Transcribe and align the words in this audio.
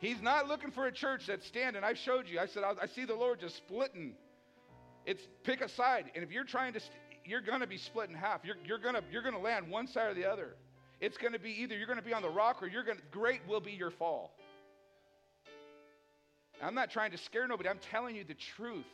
He's 0.00 0.22
not 0.22 0.48
looking 0.48 0.70
for 0.70 0.86
a 0.86 0.92
church 0.92 1.26
that's 1.26 1.46
standing. 1.46 1.84
I 1.84 1.92
showed 1.92 2.26
you. 2.26 2.40
I 2.40 2.46
said, 2.46 2.64
I 2.64 2.86
see 2.86 3.04
the 3.04 3.14
Lord 3.14 3.40
just 3.40 3.56
splitting. 3.58 4.14
It's 5.04 5.22
pick 5.44 5.60
a 5.60 5.68
side. 5.68 6.06
And 6.14 6.24
if 6.24 6.30
you're 6.30 6.44
trying 6.44 6.72
to, 6.72 6.80
st- 6.80 6.92
you're 7.24 7.42
going 7.42 7.60
to 7.60 7.66
be 7.66 7.76
split 7.76 8.08
in 8.08 8.14
half. 8.14 8.40
You're, 8.42 8.56
you're 8.64 8.78
going 8.78 8.96
you're 9.12 9.22
to 9.22 9.38
land 9.38 9.70
one 9.70 9.86
side 9.86 10.10
or 10.10 10.14
the 10.14 10.24
other. 10.24 10.56
It's 11.00 11.18
going 11.18 11.34
to 11.34 11.38
be 11.38 11.50
either 11.62 11.76
you're 11.76 11.86
going 11.86 11.98
to 11.98 12.04
be 12.04 12.14
on 12.14 12.22
the 12.22 12.30
rock 12.30 12.62
or 12.62 12.66
you're 12.66 12.82
going 12.82 12.96
to, 12.96 13.02
great 13.10 13.40
will 13.46 13.60
be 13.60 13.72
your 13.72 13.90
fall. 13.90 14.32
I'm 16.62 16.74
not 16.74 16.90
trying 16.90 17.10
to 17.12 17.18
scare 17.18 17.46
nobody. 17.46 17.68
I'm 17.68 17.78
telling 17.90 18.16
you 18.16 18.24
the 18.24 18.36
truth 18.56 18.84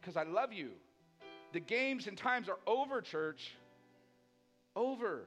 because 0.00 0.16
I 0.16 0.24
love 0.24 0.52
you. 0.52 0.70
The 1.52 1.60
games 1.60 2.06
and 2.06 2.16
times 2.16 2.48
are 2.48 2.58
over, 2.66 3.00
church. 3.00 3.54
Over. 4.74 5.26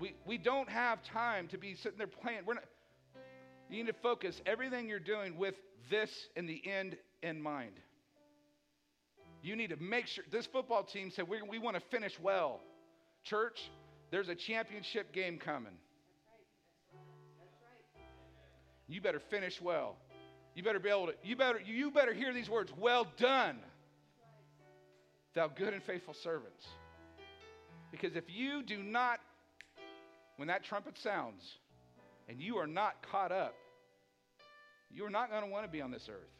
We, 0.00 0.14
we 0.26 0.38
don't 0.38 0.68
have 0.68 1.02
time 1.02 1.48
to 1.48 1.58
be 1.58 1.74
sitting 1.74 1.98
there 1.98 2.06
playing. 2.06 2.40
We're 2.46 2.54
not, 2.54 2.64
you 3.70 3.84
need 3.84 3.90
to 3.90 3.98
focus 4.02 4.40
everything 4.46 4.88
you're 4.88 4.98
doing 4.98 5.36
with 5.36 5.54
this 5.90 6.10
in 6.36 6.46
the 6.46 6.60
end 6.66 6.96
in 7.22 7.40
mind. 7.40 7.72
You 9.42 9.56
need 9.56 9.70
to 9.70 9.76
make 9.76 10.06
sure 10.06 10.24
this 10.30 10.46
football 10.46 10.82
team 10.82 11.10
said 11.10 11.28
we, 11.28 11.42
we 11.42 11.58
want 11.58 11.76
to 11.76 11.82
finish 11.90 12.18
well. 12.20 12.60
Church, 13.24 13.58
there's 14.10 14.28
a 14.28 14.34
championship 14.34 15.12
game 15.12 15.38
coming. 15.38 15.74
You 18.88 19.00
better 19.00 19.20
finish 19.30 19.60
well. 19.60 19.96
You 20.54 20.62
better 20.62 20.80
be 20.80 20.88
able 20.88 21.06
to, 21.06 21.14
you 21.22 21.36
better, 21.36 21.60
you 21.60 21.90
better 21.90 22.14
hear 22.14 22.32
these 22.32 22.48
words, 22.48 22.72
well 22.76 23.06
done, 23.18 23.58
thou 25.34 25.46
good 25.46 25.72
and 25.72 25.82
faithful 25.84 26.14
servants. 26.14 26.66
Because 27.92 28.16
if 28.16 28.24
you 28.28 28.62
do 28.62 28.82
not, 28.82 29.20
when 30.36 30.48
that 30.48 30.64
trumpet 30.64 30.98
sounds, 30.98 31.42
and 32.28 32.40
you 32.40 32.56
are 32.56 32.66
not 32.66 33.02
caught 33.10 33.32
up, 33.32 33.54
you 34.90 35.04
are 35.04 35.10
not 35.10 35.30
going 35.30 35.42
to 35.42 35.48
want 35.48 35.64
to 35.64 35.70
be 35.70 35.80
on 35.80 35.90
this 35.90 36.08
earth. 36.08 36.30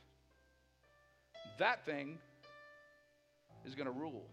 That 1.58 1.84
thing 1.84 2.18
is 3.66 3.74
going 3.74 3.86
to 3.86 3.92
rule. 3.92 4.26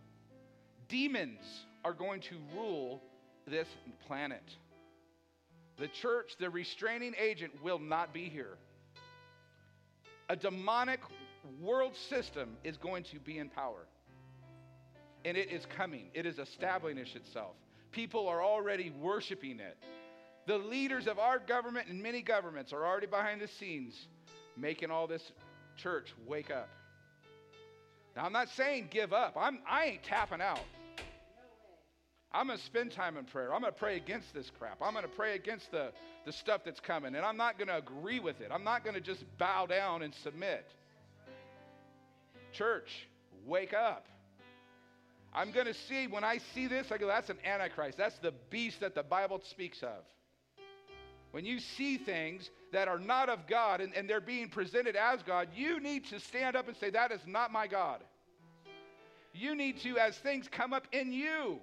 Demons 0.88 1.42
are 1.84 1.94
going 1.94 2.22
to 2.22 2.36
rule 2.56 3.02
this 3.48 3.68
planet. 4.08 4.44
The 5.78 5.88
church, 5.88 6.36
the 6.40 6.50
restraining 6.50 7.14
agent, 7.20 7.52
will 7.64 7.80
not 7.80 8.14
be 8.14 8.30
here. 8.30 8.58
A 10.30 10.36
demonic 10.36 11.02
world 11.62 11.96
system 12.10 12.58
is 12.64 12.78
going 12.78 13.04
to 13.06 13.20
be 13.20 13.38
in 13.38 13.50
power. 13.50 13.86
And 15.26 15.36
it 15.36 15.52
is 15.52 15.66
coming, 15.76 16.08
it 16.14 16.26
is 16.26 16.40
establishing 16.40 17.00
itself. 17.16 17.56
People 17.92 18.28
are 18.28 18.44
already 18.44 18.92
worshiping 19.02 19.60
it. 19.60 19.78
The 20.48 20.58
leaders 20.58 21.08
of 21.08 21.18
our 21.18 21.40
government 21.40 21.88
and 21.90 22.02
many 22.02 22.22
governments 22.22 22.72
are 22.72 22.86
already 22.86 23.08
behind 23.08 23.42
the 23.42 23.48
scenes 23.48 24.08
making 24.58 24.92
all 24.92 25.08
this 25.08 25.32
church 25.76 26.14
wake 26.28 26.52
up. 26.52 26.70
Now, 28.16 28.26
I'm 28.26 28.32
not 28.32 28.50
saying 28.50 28.88
give 28.92 29.12
up. 29.12 29.36
I'm, 29.38 29.60
I 29.68 29.86
ain't 29.86 30.04
tapping 30.04 30.42
out. 30.42 30.62
I'm 32.32 32.48
going 32.48 32.60
to 32.60 32.66
spend 32.66 32.92
time 32.92 33.18
in 33.18 33.26
prayer. 33.26 33.54
I'm 33.54 33.62
going 33.62 33.74
to 33.74 33.80
pray 33.80 33.96
against 33.96 34.34
this 34.34 34.52
crap. 34.58 34.78
I'm 34.82 34.94
going 34.94 35.06
to 35.06 35.12
pray 35.12 35.36
against 35.36 35.72
the, 35.72 35.92
the 36.26 36.32
stuff 36.32 36.62
that's 36.66 36.80
coming. 36.80 37.16
And 37.16 37.26
I'm 37.26 37.38
not 37.38 37.58
going 37.58 37.70
to 37.70 37.78
agree 37.78 38.20
with 38.20 38.42
it. 38.42 38.52
I'm 38.52 38.64
not 38.64 38.84
going 38.84 38.94
to 38.94 39.02
just 39.02 39.24
bow 39.38 39.66
down 39.66 40.02
and 40.02 40.14
submit. 40.14 40.66
Church, 42.52 43.08
wake 43.46 43.74
up. 43.74 44.06
I'm 45.34 45.52
going 45.52 45.66
to 45.66 45.74
see, 45.74 46.08
when 46.08 46.24
I 46.24 46.40
see 46.54 46.68
this, 46.68 46.92
I 46.92 46.98
go, 46.98 47.08
that's 47.08 47.30
an 47.30 47.38
antichrist. 47.46 47.98
That's 47.98 48.18
the 48.20 48.34
beast 48.50 48.82
that 48.82 48.96
the 48.96 49.04
Bible 49.04 49.42
speaks 49.50 49.82
of. 49.82 50.04
When 51.36 51.44
you 51.44 51.60
see 51.60 51.98
things 51.98 52.50
that 52.72 52.88
are 52.88 52.98
not 52.98 53.28
of 53.28 53.46
God 53.46 53.82
and, 53.82 53.94
and 53.94 54.10
they're 54.10 54.22
being 54.22 54.48
presented 54.48 54.96
as 54.96 55.22
God, 55.22 55.50
you 55.54 55.82
need 55.82 56.06
to 56.06 56.18
stand 56.18 56.56
up 56.56 56.70
and 56.70 56.78
say, 56.78 56.90
That 56.92 57.12
is 57.12 57.20
not 57.28 57.52
my 57.52 57.68
God. 57.68 58.00
You 59.34 59.54
need 59.54 59.82
to, 59.82 59.98
as 59.98 60.18
things 60.18 60.48
come 60.50 60.72
up 60.72 60.88
in 60.94 61.12
you, 61.12 61.60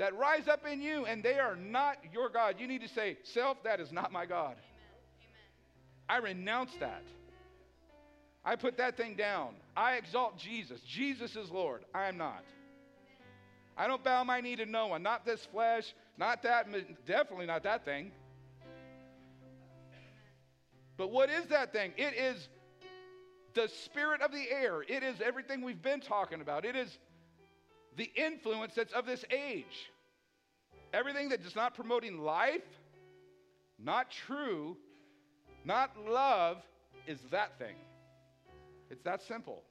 that 0.00 0.12
rise 0.18 0.48
up 0.48 0.66
in 0.66 0.82
you 0.82 1.06
and 1.06 1.22
they 1.22 1.38
are 1.38 1.54
not 1.54 1.98
your 2.12 2.28
God, 2.28 2.56
you 2.58 2.66
need 2.66 2.80
to 2.80 2.88
say, 2.88 3.16
Self, 3.22 3.62
that 3.62 3.78
is 3.78 3.92
not 3.92 4.10
my 4.10 4.26
God. 4.26 4.56
Amen. 4.56 4.58
Amen. 6.08 6.08
I 6.08 6.16
renounce 6.16 6.72
that. 6.80 7.04
I 8.44 8.56
put 8.56 8.76
that 8.78 8.96
thing 8.96 9.14
down. 9.14 9.54
I 9.76 9.92
exalt 9.98 10.36
Jesus. 10.36 10.80
Jesus 10.80 11.36
is 11.36 11.48
Lord. 11.48 11.84
I 11.94 12.08
am 12.08 12.18
not. 12.18 12.42
I 13.76 13.86
don't 13.86 14.02
bow 14.02 14.24
my 14.24 14.40
knee 14.40 14.56
to 14.56 14.66
no 14.66 14.88
one, 14.88 15.04
not 15.04 15.24
this 15.24 15.44
flesh, 15.44 15.94
not 16.18 16.42
that, 16.42 16.66
definitely 17.06 17.46
not 17.46 17.62
that 17.62 17.84
thing. 17.84 18.10
But 20.96 21.12
what 21.12 21.30
is 21.30 21.46
that 21.46 21.72
thing? 21.72 21.92
It 21.96 22.14
is 22.14 22.48
the 23.54 23.68
spirit 23.68 24.20
of 24.20 24.32
the 24.32 24.50
air. 24.50 24.82
It 24.82 25.02
is 25.02 25.20
everything 25.20 25.62
we've 25.62 25.80
been 25.80 26.00
talking 26.00 26.40
about. 26.40 26.64
It 26.64 26.74
is 26.74 26.98
the 27.96 28.10
influence 28.16 28.74
that's 28.74 28.92
of 28.92 29.06
this 29.06 29.24
age. 29.30 29.90
Everything 30.92 31.28
that 31.28 31.44
is 31.44 31.54
not 31.54 31.74
promoting 31.74 32.18
life, 32.18 32.62
not 33.78 34.10
true, 34.10 34.76
not 35.64 35.90
love, 36.08 36.58
is 37.06 37.18
that 37.30 37.58
thing. 37.58 37.76
It's 38.90 39.02
that 39.04 39.22
simple. 39.22 39.62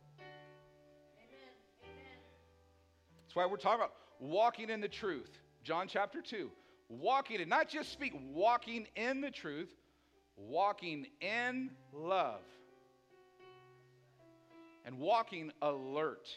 That's 3.25 3.35
why 3.35 3.46
we're 3.46 3.58
talking 3.58 3.81
about 3.81 3.94
walking 4.19 4.69
in 4.69 4.79
the 4.79 4.88
truth. 4.88 5.31
John 5.67 5.89
chapter 5.89 6.22
2. 6.22 6.50
Walking 6.88 7.41
in, 7.41 7.50
not 7.50 7.67
just 7.67 7.91
speak, 7.91 8.13
walking 8.33 8.88
in 8.95 9.19
the 9.19 9.29
truth, 9.29 9.67
walking 10.38 11.07
in 11.19 11.72
love. 11.91 12.39
And 14.85 14.97
walking 14.97 15.51
alert. 15.61 16.29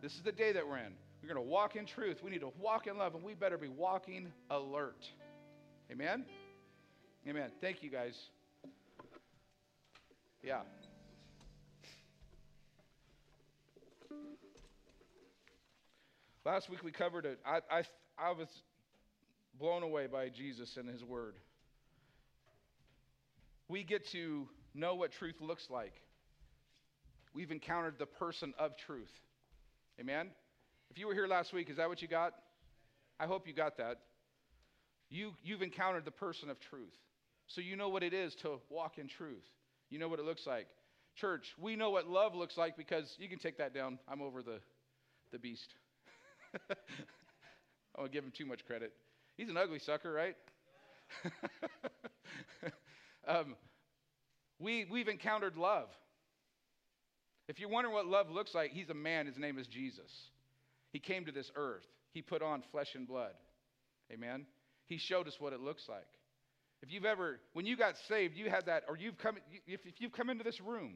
This 0.00 0.14
is 0.14 0.22
the 0.22 0.30
day 0.30 0.52
that 0.52 0.64
we're 0.64 0.76
in. 0.76 0.92
We're 1.20 1.34
going 1.34 1.44
to 1.44 1.50
walk 1.50 1.74
in 1.74 1.86
truth. 1.86 2.22
We 2.22 2.30
need 2.30 2.42
to 2.42 2.52
walk 2.60 2.86
in 2.86 2.96
love, 2.96 3.16
and 3.16 3.24
we 3.24 3.34
better 3.34 3.58
be 3.58 3.66
walking 3.66 4.32
alert. 4.48 5.10
Amen? 5.90 6.24
Amen. 7.26 7.50
Thank 7.60 7.82
you, 7.82 7.90
guys. 7.90 8.16
Yeah. 10.44 10.60
Last 16.44 16.70
week 16.70 16.84
we 16.84 16.92
covered 16.92 17.26
it. 17.26 17.40
I, 17.44 17.60
I, 17.70 17.82
I 18.20 18.32
was 18.32 18.48
blown 19.58 19.82
away 19.82 20.06
by 20.06 20.28
Jesus 20.28 20.76
and 20.76 20.88
his 20.88 21.02
word. 21.02 21.34
We 23.68 23.82
get 23.82 24.06
to 24.12 24.46
know 24.74 24.94
what 24.94 25.12
truth 25.12 25.36
looks 25.40 25.68
like. 25.70 25.94
We've 27.32 27.50
encountered 27.50 27.94
the 27.98 28.06
person 28.06 28.52
of 28.58 28.72
truth. 28.86 29.10
Amen? 29.98 30.30
If 30.90 30.98
you 30.98 31.06
were 31.06 31.14
here 31.14 31.28
last 31.28 31.52
week, 31.52 31.70
is 31.70 31.76
that 31.76 31.88
what 31.88 32.02
you 32.02 32.08
got? 32.08 32.34
I 33.18 33.26
hope 33.26 33.46
you 33.46 33.54
got 33.54 33.78
that. 33.78 33.98
You, 35.08 35.32
you've 35.42 35.62
encountered 35.62 36.04
the 36.04 36.10
person 36.10 36.50
of 36.50 36.58
truth. 36.60 36.94
So 37.46 37.60
you 37.60 37.76
know 37.76 37.88
what 37.88 38.02
it 38.02 38.12
is 38.12 38.34
to 38.42 38.58
walk 38.68 38.98
in 38.98 39.08
truth. 39.08 39.44
You 39.88 39.98
know 39.98 40.08
what 40.08 40.18
it 40.18 40.24
looks 40.24 40.46
like. 40.46 40.66
Church, 41.16 41.46
we 41.60 41.74
know 41.74 41.90
what 41.90 42.06
love 42.06 42.34
looks 42.34 42.56
like 42.56 42.76
because 42.76 43.12
you 43.18 43.28
can 43.28 43.38
take 43.38 43.58
that 43.58 43.74
down. 43.74 43.98
I'm 44.08 44.20
over 44.20 44.42
the, 44.42 44.60
the 45.32 45.38
beast. 45.38 45.74
I 47.96 48.00
won't 48.00 48.12
give 48.12 48.24
him 48.24 48.32
too 48.36 48.46
much 48.46 48.64
credit. 48.66 48.92
He's 49.36 49.48
an 49.48 49.56
ugly 49.56 49.78
sucker, 49.78 50.12
right? 50.12 50.36
um, 53.28 53.56
we, 54.58 54.86
we've 54.90 55.08
encountered 55.08 55.56
love. 55.56 55.88
If 57.48 57.58
you're 57.58 57.68
wondering 57.68 57.94
what 57.94 58.06
love 58.06 58.30
looks 58.30 58.54
like, 58.54 58.70
he's 58.70 58.90
a 58.90 58.94
man. 58.94 59.26
His 59.26 59.38
name 59.38 59.58
is 59.58 59.66
Jesus. 59.66 60.10
He 60.92 60.98
came 60.98 61.24
to 61.24 61.32
this 61.32 61.50
earth, 61.56 61.86
he 62.12 62.22
put 62.22 62.42
on 62.42 62.62
flesh 62.70 62.94
and 62.94 63.06
blood. 63.06 63.32
Amen? 64.12 64.46
He 64.86 64.98
showed 64.98 65.28
us 65.28 65.36
what 65.38 65.52
it 65.52 65.60
looks 65.60 65.88
like. 65.88 66.06
If 66.82 66.92
you've 66.92 67.04
ever, 67.04 67.38
when 67.52 67.66
you 67.66 67.76
got 67.76 67.94
saved, 68.08 68.36
you 68.36 68.50
had 68.50 68.66
that, 68.66 68.84
or 68.88 68.96
you've 68.96 69.18
come, 69.18 69.36
if, 69.66 69.80
if 69.84 70.00
you've 70.00 70.12
come 70.12 70.30
into 70.30 70.42
this 70.42 70.60
room, 70.60 70.94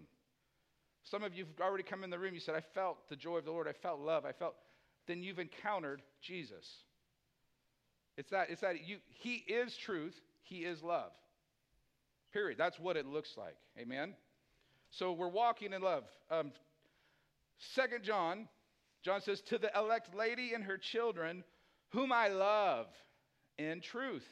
some 1.05 1.23
of 1.23 1.35
you've 1.35 1.49
already 1.61 1.85
come 1.85 2.03
in 2.03 2.11
the 2.11 2.19
room, 2.19 2.35
you 2.35 2.41
said, 2.41 2.55
I 2.55 2.63
felt 2.75 2.97
the 3.11 3.17
joy 3.17 3.37
of 3.37 3.45
the 3.45 3.51
Lord, 3.51 3.69
I 3.69 3.73
felt 3.73 4.01
love, 4.01 4.25
I 4.25 4.33
felt, 4.33 4.55
then 5.07 5.23
you've 5.23 5.39
encountered 5.39 6.03
Jesus. 6.23 6.69
It's 8.17 8.31
that, 8.31 8.51
it's 8.51 8.61
that 8.61 8.87
you, 8.87 8.99
He 9.09 9.35
is 9.35 9.77
truth, 9.77 10.15
He 10.43 10.59
is 10.59 10.83
love. 10.83 11.13
Period. 12.33 12.59
That's 12.59 12.79
what 12.79 12.97
it 12.97 13.07
looks 13.07 13.37
like. 13.37 13.57
Amen? 13.79 14.15
So 14.91 15.13
we're 15.13 15.29
walking 15.29 15.73
in 15.73 15.83
love. 15.83 16.05
Um, 16.31 16.53
Second 17.59 18.05
John, 18.05 18.49
John 19.03 19.21
says, 19.21 19.41
To 19.43 19.59
the 19.59 19.71
elect 19.77 20.15
lady 20.15 20.53
and 20.55 20.65
her 20.65 20.79
children, 20.79 21.45
whom 21.91 22.13
I 22.13 22.29
love 22.29 22.87
in 23.59 23.81
truth. 23.81 24.27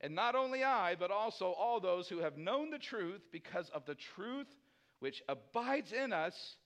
And 0.00 0.14
not 0.14 0.34
only 0.34 0.64
I, 0.64 0.96
but 0.98 1.12
also 1.12 1.52
all 1.52 1.78
those 1.78 2.08
who 2.08 2.18
have 2.18 2.36
known 2.36 2.70
the 2.70 2.78
truth 2.78 3.22
because 3.30 3.70
of 3.70 3.86
the 3.86 3.94
truth 3.94 4.48
which 4.98 5.22
abides 5.28 5.92
in 5.92 6.12
us 6.12 6.56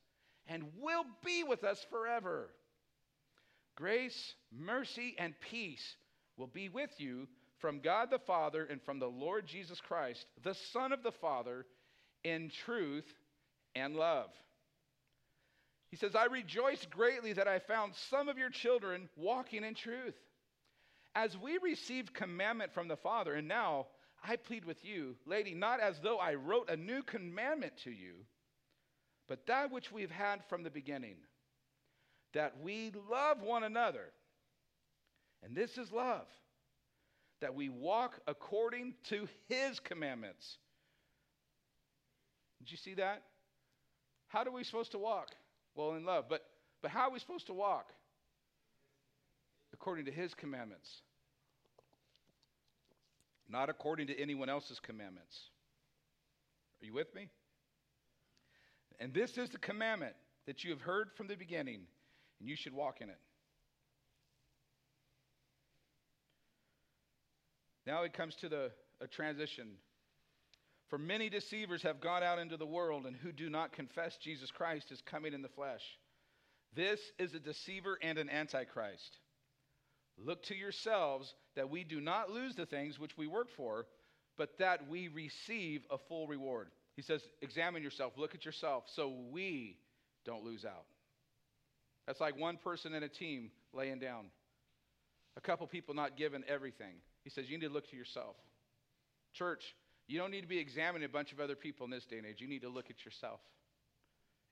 and 0.47 0.65
will 0.81 1.05
be 1.25 1.45
with 1.45 1.65
us 1.65 1.85
forever. 1.91 2.51
Grace, 3.77 4.35
mercy, 4.51 5.15
and 5.19 5.35
peace 5.39 5.97
will 6.37 6.47
be 6.47 6.69
with 6.69 6.91
you 6.99 7.29
from 7.59 7.81
God 7.81 8.11
the 8.11 8.19
Father 8.19 8.65
and 8.65 8.83
from 8.83 8.99
the 8.99 9.07
Lord 9.07 9.47
Jesus 9.47 9.81
Christ, 9.81 10.27
the 10.43 10.55
Son 10.73 10.93
of 10.93 11.03
the 11.03 11.13
Father, 11.13 11.67
in 12.25 12.51
truth 12.65 13.07
and 13.75 13.95
love. 13.95 14.31
He 15.91 15.97
says, 15.97 16.17
I 16.17 16.25
rejoice 16.25 16.85
greatly 16.91 17.35
that 17.35 17.49
I 17.49 17.59
found 17.59 17.95
some 18.11 18.29
of 18.29 18.39
your 18.39 18.51
children 18.51 19.09
walking 19.17 19.63
in 19.63 19.75
truth. 19.75 20.17
As 21.15 21.37
we 21.37 21.59
received 21.59 22.13
commandment 22.13 22.75
from 22.75 22.89
the 22.89 22.97
Father, 22.97 23.35
and 23.35 23.47
now 23.49 23.87
I 24.23 24.37
plead 24.37 24.65
with 24.65 24.85
you, 24.85 25.17
lady, 25.25 25.55
not 25.55 25.81
as 25.81 26.01
though 26.01 26.19
I 26.19 26.35
wrote 26.35 26.69
a 26.69 26.77
new 26.77 27.03
commandment 27.03 27.75
to 27.85 27.91
you, 27.91 28.15
but 29.29 29.47
that 29.47 29.71
which 29.71 29.93
we've 29.93 30.11
had 30.11 30.45
from 30.49 30.63
the 30.63 30.71
beginning, 30.71 31.17
that 32.37 32.53
we 32.63 32.93
love 33.11 33.41
one 33.41 33.65
another. 33.65 34.13
And 35.43 35.57
this 35.57 35.79
is 35.79 35.91
love, 35.91 36.27
that 37.41 37.55
we 37.55 37.71
walk 37.71 38.21
according 38.27 38.93
to 39.05 39.27
his 39.49 39.81
commandments. 39.81 40.59
Did 42.59 42.71
you 42.71 42.77
see 42.77 42.93
that? 42.95 43.23
How 44.29 44.43
are 44.43 44.51
we 44.51 44.65
supposed 44.65 44.93
to 44.93 44.99
walk? 44.99 45.29
Well, 45.75 45.95
in 45.95 46.05
love. 46.05 46.27
But, 46.29 46.43
but 46.83 46.91
how 46.91 47.09
are 47.09 47.11
we 47.11 47.21
supposed 47.21 47.47
to 47.47 47.55
walk? 47.55 47.91
According 49.73 50.05
to 50.05 50.13
his 50.13 50.35
commandments, 50.35 50.91
not 53.49 53.71
according 53.71 54.09
to 54.09 54.21
anyone 54.21 54.51
else's 54.51 54.79
commandments. 54.79 55.39
Are 56.83 56.85
you 56.85 56.93
with 56.93 57.15
me? 57.15 57.29
And 59.01 59.15
this 59.15 59.39
is 59.39 59.49
the 59.49 59.59
commandment 59.59 60.15
that 60.47 60.65
you 60.65 60.71
have 60.71 60.83
heard 60.83 61.09
from 61.17 61.29
the 61.29 61.37
beginning, 61.37 61.87
and 62.41 62.49
you 62.49 62.57
should 62.57 62.75
walk 62.75 63.01
in 63.01 63.09
it. 63.09 63.19
Now 67.87 68.03
it 68.03 68.13
comes 68.13 68.35
to 68.37 68.49
the 68.49 68.71
a 69.01 69.07
transition. 69.07 69.69
For 70.89 70.99
many 70.99 71.29
deceivers 71.29 71.83
have 71.83 72.01
gone 72.01 72.23
out 72.23 72.39
into 72.39 72.57
the 72.57 72.67
world, 72.67 73.07
and 73.07 73.17
who 73.17 73.33
do 73.33 73.51
not 73.51 73.73
confess 73.73 74.17
Jesus 74.17 74.51
Christ 74.51 74.93
is 74.93 75.03
coming 75.03 75.35
in 75.35 75.43
the 75.43 75.49
flesh. 75.49 75.83
This 76.75 77.01
is 77.19 77.35
a 77.35 77.41
deceiver 77.41 77.99
and 78.03 78.19
an 78.19 78.31
antichrist. 78.31 79.19
Look 80.19 80.45
to 80.45 80.55
yourselves 80.55 81.35
that 81.57 81.71
we 81.71 81.85
do 81.85 82.01
not 82.01 82.31
lose 82.31 82.55
the 82.55 82.67
things 82.67 82.99
which 82.99 83.19
we 83.19 83.27
work 83.27 83.49
for, 83.57 83.87
but 84.39 84.59
that 84.59 84.89
we 84.89 85.09
receive 85.09 85.83
a 85.91 85.99
full 85.99 86.27
reward. 86.27 86.69
He 86.95 87.03
says, 87.03 87.23
examine 87.43 87.83
yourself, 87.83 88.15
look 88.17 88.35
at 88.35 88.45
yourself, 88.45 88.85
so 88.95 89.15
we 89.31 89.77
don't 90.25 90.45
lose 90.45 90.65
out. 90.65 90.87
That's 92.07 92.21
like 92.21 92.39
one 92.39 92.57
person 92.57 92.95
in 92.95 93.03
a 93.03 93.09
team 93.09 93.51
laying 93.73 93.99
down, 93.99 94.27
a 95.37 95.41
couple 95.41 95.67
people 95.67 95.95
not 95.95 96.17
given 96.17 96.45
everything. 96.49 96.95
He 97.25 97.31
says, 97.31 97.47
you 97.49 97.59
need 97.59 97.67
to 97.67 97.73
look 97.73 97.91
to 97.91 97.97
yourself. 97.97 98.37
Church, 99.35 99.63
you 100.07 100.19
don't 100.19 100.31
need 100.31 100.43
to 100.43 100.47
be 100.47 100.59
examining 100.59 101.05
a 101.05 101.13
bunch 101.13 101.33
of 101.33 101.41
other 101.41 101.57
people 101.57 101.85
in 101.85 101.91
this 101.91 102.05
day 102.05 102.19
and 102.19 102.27
age. 102.27 102.41
You 102.41 102.49
need 102.49 102.63
to 102.63 102.69
look 102.69 102.91
at 102.91 103.05
yourself. 103.05 103.41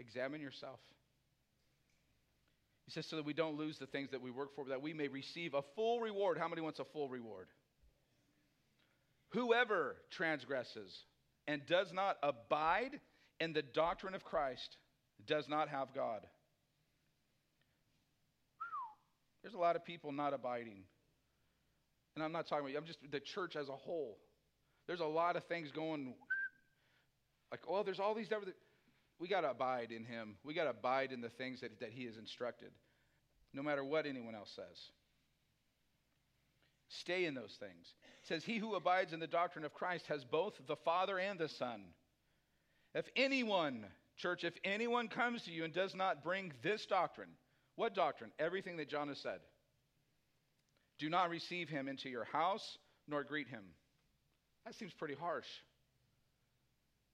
Examine 0.00 0.40
yourself. 0.40 0.80
He 2.86 2.90
says, 2.90 3.06
so 3.06 3.16
that 3.16 3.24
we 3.24 3.32
don't 3.32 3.56
lose 3.56 3.78
the 3.78 3.86
things 3.86 4.10
that 4.10 4.20
we 4.20 4.30
work 4.30 4.54
for, 4.54 4.66
that 4.66 4.82
we 4.82 4.92
may 4.92 5.08
receive 5.08 5.54
a 5.54 5.62
full 5.74 6.00
reward. 6.00 6.36
How 6.36 6.48
many 6.48 6.60
wants 6.60 6.80
a 6.80 6.84
full 6.84 7.08
reward? 7.08 7.46
Whoever 9.30 9.96
transgresses 10.10 10.92
and 11.46 11.62
does 11.66 11.92
not 11.92 12.16
abide 12.22 13.00
in 13.40 13.52
the 13.52 13.62
doctrine 13.62 14.14
of 14.14 14.24
Christ 14.24 14.76
does 15.26 15.48
not 15.48 15.68
have 15.68 15.94
God. 15.94 16.26
There's 19.44 19.54
a 19.54 19.58
lot 19.58 19.76
of 19.76 19.84
people 19.84 20.10
not 20.10 20.32
abiding. 20.32 20.84
And 22.14 22.24
I'm 22.24 22.32
not 22.32 22.46
talking 22.46 22.64
about, 22.64 22.72
you, 22.72 22.78
I'm 22.78 22.86
just 22.86 22.98
the 23.10 23.20
church 23.20 23.56
as 23.56 23.68
a 23.68 23.76
whole. 23.76 24.16
There's 24.86 25.00
a 25.00 25.06
lot 25.06 25.36
of 25.36 25.44
things 25.44 25.70
going 25.70 26.14
like, 27.50 27.60
oh, 27.68 27.82
there's 27.82 28.00
all 28.00 28.14
these. 28.14 28.28
We 29.20 29.28
got 29.28 29.42
to 29.42 29.50
abide 29.50 29.92
in 29.92 30.02
Him. 30.06 30.36
We 30.44 30.54
got 30.54 30.64
to 30.64 30.70
abide 30.70 31.12
in 31.12 31.20
the 31.20 31.28
things 31.28 31.60
that, 31.60 31.78
that 31.80 31.90
He 31.90 32.06
has 32.06 32.16
instructed, 32.16 32.70
no 33.52 33.62
matter 33.62 33.84
what 33.84 34.06
anyone 34.06 34.34
else 34.34 34.50
says. 34.56 34.90
Stay 36.88 37.26
in 37.26 37.34
those 37.34 37.56
things. 37.60 37.92
It 38.22 38.28
says, 38.28 38.44
He 38.44 38.56
who 38.56 38.76
abides 38.76 39.12
in 39.12 39.20
the 39.20 39.26
doctrine 39.26 39.66
of 39.66 39.74
Christ 39.74 40.06
has 40.06 40.24
both 40.24 40.54
the 40.66 40.76
Father 40.76 41.18
and 41.18 41.38
the 41.38 41.50
Son. 41.50 41.82
If 42.94 43.04
anyone, 43.14 43.84
church, 44.16 44.42
if 44.42 44.54
anyone 44.64 45.08
comes 45.08 45.42
to 45.42 45.50
you 45.50 45.64
and 45.64 45.74
does 45.74 45.94
not 45.94 46.24
bring 46.24 46.54
this 46.62 46.86
doctrine, 46.86 47.30
what 47.76 47.94
doctrine? 47.94 48.30
Everything 48.38 48.76
that 48.76 48.88
John 48.88 49.08
has 49.08 49.18
said. 49.18 49.40
Do 50.98 51.08
not 51.10 51.30
receive 51.30 51.68
him 51.68 51.88
into 51.88 52.08
your 52.08 52.24
house, 52.24 52.78
nor 53.08 53.24
greet 53.24 53.48
him. 53.48 53.64
That 54.64 54.74
seems 54.74 54.92
pretty 54.92 55.14
harsh. 55.14 55.48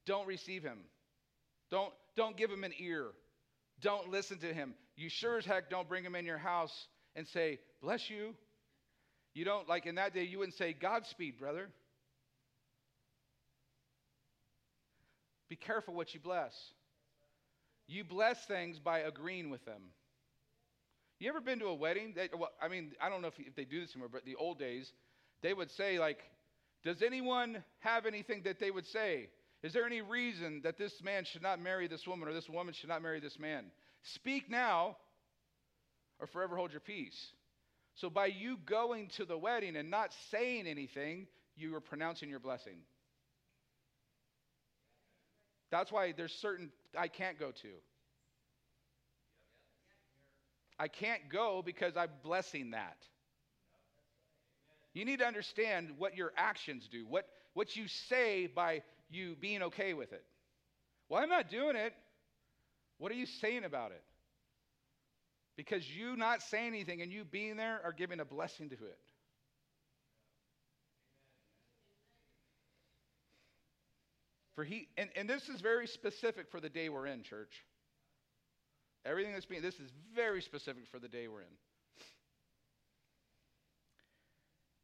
Don't 0.07 0.27
receive 0.27 0.63
him. 0.63 0.79
Don't, 1.71 1.93
don't 2.17 2.37
give 2.37 2.51
him 2.51 2.65
an 2.65 2.73
ear. 2.79 3.07
Don't 3.81 4.11
listen 4.11 4.39
to 4.39 4.53
him. 4.53 4.75
You 4.97 5.09
sure 5.09 5.39
as 5.39 5.47
heck 5.47 5.71
don't 5.71 5.89
bring 5.89 6.05
him 6.05 6.15
in 6.15 6.27
your 6.27 6.39
house 6.39 6.87
and 7.17 7.27
say, 7.27 7.59
Bless 7.81 8.11
you. 8.11 8.35
You 9.33 9.45
don't, 9.45 9.69
like 9.69 9.87
in 9.87 9.95
that 9.95 10.13
day, 10.13 10.25
you 10.25 10.39
wouldn't 10.39 10.57
say, 10.57 10.75
Godspeed, 10.75 11.39
brother. 11.39 11.71
Be 15.49 15.57
careful 15.57 15.95
what 15.95 16.13
you 16.15 16.21
bless. 16.21 16.55
You 17.87 18.05
bless 18.05 18.45
things 18.45 18.79
by 18.79 19.01
agreeing 19.01 19.51
with 19.51 19.65
them. 19.65 19.83
You 21.21 21.29
ever 21.29 21.43
been 21.43 21.59
to 21.59 21.67
a 21.67 21.75
wedding? 21.75 22.15
They, 22.17 22.31
well, 22.37 22.51
I 22.61 22.69
mean, 22.69 22.93
I 23.01 23.11
don't 23.11 23.21
know 23.21 23.29
if, 23.29 23.35
if 23.39 23.55
they 23.55 23.67
do 23.67 23.81
this 23.81 23.91
anymore, 23.93 24.09
but 24.11 24.25
the 24.25 24.37
old 24.37 24.59
days, 24.59 24.91
they 25.43 25.53
would 25.53 25.71
say, 25.71 25.99
like, 25.99 26.19
does 26.83 27.03
anyone 27.03 27.63
have 27.81 28.07
anything 28.07 28.43
that 28.45 28.59
they 28.59 28.71
would 28.71 28.87
say? 28.87 29.29
Is 29.63 29.75
there 29.75 29.85
any 29.85 30.01
reason 30.01 30.63
that 30.65 30.79
this 30.79 30.95
man 31.05 31.27
should 31.27 31.43
not 31.43 31.61
marry 31.61 31.87
this 31.87 32.07
woman 32.07 32.27
or 32.27 32.33
this 32.33 32.49
woman 32.49 32.73
should 32.73 32.89
not 32.89 33.03
marry 33.03 33.21
this 33.21 33.39
man? 33.39 33.67
Speak 34.03 34.51
now 34.51 34.97
or 36.19 36.27
forever 36.27 36.57
hold 36.57 36.71
your 36.71 36.81
peace. 36.81 37.19
So, 37.97 38.09
by 38.09 38.27
you 38.27 38.57
going 38.65 39.09
to 39.19 39.27
the 39.27 39.37
wedding 39.37 39.77
and 39.77 39.91
not 39.91 40.15
saying 40.31 40.67
anything, 40.67 41.27
you 41.55 41.75
are 41.75 41.81
pronouncing 41.81 42.31
your 42.31 42.41
blessing. 42.41 42.79
That's 45.71 45.93
why 45.93 46.13
there's 46.17 46.33
certain 46.33 46.71
I 46.99 47.09
can't 47.09 47.39
go 47.39 47.51
to. 47.51 47.69
I 50.81 50.89
can't 50.89 51.29
go 51.29 51.63
because 51.63 51.95
I'm 51.95 52.09
blessing 52.23 52.71
that. 52.71 52.97
You 54.95 55.05
need 55.05 55.19
to 55.19 55.27
understand 55.27 55.91
what 55.99 56.17
your 56.17 56.33
actions 56.39 56.89
do, 56.91 57.05
what, 57.07 57.27
what 57.53 57.77
you 57.77 57.87
say 57.87 58.47
by 58.47 58.81
you 59.11 59.37
being 59.39 59.63
okay 59.65 59.93
with 59.93 60.15
it. 60.15 60.25
Well, 61.11 61.23
I'm 61.23 61.29
not 61.29 61.51
doing 61.51 61.77
it. 61.77 61.93
What 62.97 63.13
are 63.13 63.15
you 63.15 63.27
saying 63.27 63.65
about 63.65 63.91
it? 63.91 64.03
Because 65.55 65.87
you 65.95 66.17
not 66.17 66.41
saying 66.41 66.69
anything 66.69 67.03
and 67.03 67.13
you 67.13 67.25
being 67.25 67.59
there 67.59 67.79
are 67.85 67.93
giving 67.93 68.19
a 68.19 68.25
blessing 68.25 68.71
to 68.71 68.77
it. 68.77 68.99
For 74.55 74.65
he, 74.65 74.89
and, 74.97 75.11
and 75.15 75.29
this 75.29 75.51
is 75.51 75.61
very 75.61 75.87
specific 75.87 76.51
for 76.51 76.59
the 76.59 76.71
day 76.71 76.89
we're 76.89 77.07
in, 77.07 77.23
church. 77.23 77.65
Everything 79.05 79.33
that's 79.33 79.47
being, 79.47 79.63
this 79.63 79.75
is 79.75 79.91
very 80.15 80.43
specific 80.43 80.85
for 80.91 80.99
the 80.99 81.09
day 81.09 81.27
we're 81.27 81.41
in. 81.41 81.57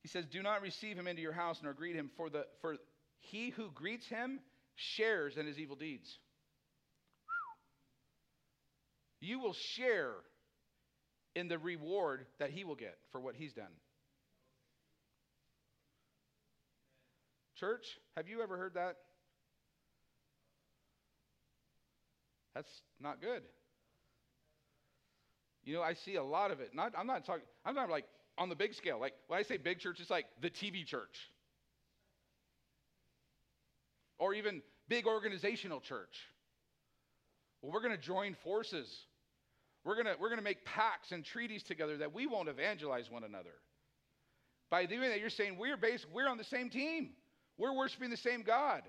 He 0.02 0.08
says, 0.08 0.24
Do 0.30 0.42
not 0.42 0.62
receive 0.62 0.96
him 0.96 1.06
into 1.06 1.20
your 1.20 1.32
house 1.32 1.58
nor 1.62 1.72
greet 1.72 1.96
him, 1.96 2.10
for, 2.16 2.30
the, 2.30 2.46
for 2.60 2.76
he 3.18 3.50
who 3.50 3.70
greets 3.74 4.06
him 4.08 4.40
shares 4.76 5.36
in 5.36 5.46
his 5.46 5.58
evil 5.58 5.76
deeds. 5.76 6.08
You 9.20 9.40
will 9.40 9.54
share 9.76 10.12
in 11.34 11.48
the 11.48 11.58
reward 11.58 12.26
that 12.38 12.50
he 12.50 12.64
will 12.64 12.74
get 12.76 12.96
for 13.12 13.20
what 13.20 13.34
he's 13.34 13.52
done. 13.52 13.72
Church, 17.58 17.84
have 18.16 18.28
you 18.28 18.42
ever 18.42 18.56
heard 18.56 18.74
that? 18.74 18.96
That's 22.54 22.70
not 23.00 23.20
good. 23.20 23.42
You 25.66 25.74
know, 25.74 25.82
I 25.82 25.94
see 25.94 26.14
a 26.14 26.22
lot 26.22 26.52
of 26.52 26.60
it. 26.60 26.74
Not, 26.74 26.94
I'm 26.96 27.08
not 27.08 27.26
talking, 27.26 27.42
I'm 27.64 27.74
not 27.74 27.90
like 27.90 28.06
on 28.38 28.48
the 28.48 28.54
big 28.54 28.72
scale. 28.72 29.00
Like 29.00 29.14
when 29.26 29.38
I 29.38 29.42
say 29.42 29.56
big 29.56 29.80
church, 29.80 29.98
it's 30.00 30.10
like 30.10 30.26
the 30.40 30.48
TV 30.48 30.86
church. 30.86 31.30
Or 34.18 34.32
even 34.32 34.62
big 34.88 35.06
organizational 35.06 35.80
church. 35.80 36.16
Well, 37.60 37.72
we're 37.72 37.82
going 37.82 37.96
to 37.96 38.00
join 38.00 38.34
forces. 38.44 38.88
We're 39.84 39.94
going 39.94 40.06
to 40.06 40.14
we're 40.20 40.28
going 40.28 40.38
to 40.38 40.44
make 40.44 40.64
pacts 40.64 41.10
and 41.10 41.24
treaties 41.24 41.64
together 41.64 41.96
that 41.98 42.14
we 42.14 42.26
won't 42.26 42.48
evangelize 42.48 43.10
one 43.10 43.24
another. 43.24 43.54
By 44.70 44.86
doing 44.86 45.10
that, 45.10 45.20
you're 45.20 45.30
saying 45.30 45.58
we're 45.58 45.76
based, 45.76 46.06
we're 46.12 46.28
on 46.28 46.38
the 46.38 46.44
same 46.44 46.70
team. 46.70 47.10
We're 47.58 47.72
worshiping 47.72 48.10
the 48.10 48.16
same 48.16 48.42
God. 48.42 48.82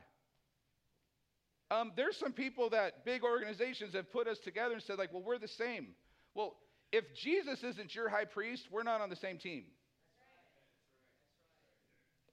Um, 1.70 1.92
there's 1.96 2.18
some 2.18 2.34
people 2.34 2.70
that 2.70 3.04
big 3.04 3.24
organizations 3.24 3.94
have 3.94 4.12
put 4.12 4.28
us 4.28 4.40
together 4.40 4.74
and 4.74 4.84
said, 4.84 4.98
like, 4.98 5.12
well, 5.12 5.22
we're 5.22 5.38
the 5.38 5.48
same. 5.48 5.90
Well, 6.34 6.56
if 6.92 7.04
Jesus 7.16 7.64
isn't 7.64 7.94
your 7.94 8.10
high 8.10 8.26
priest, 8.26 8.68
we're 8.72 8.84
not 8.84 9.02
on 9.02 9.10
the 9.10 9.16
same 9.16 9.38
team. 9.38 9.66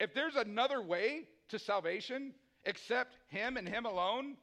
if 0.00 0.12
there's 0.14 0.37
another 0.37 0.82
way 0.82 1.23
to 1.49 1.58
salvation 1.58 2.34
except 2.64 3.14
Him 3.28 3.56
and 3.56 3.68
Him 3.68 3.87
alone, 3.87 4.37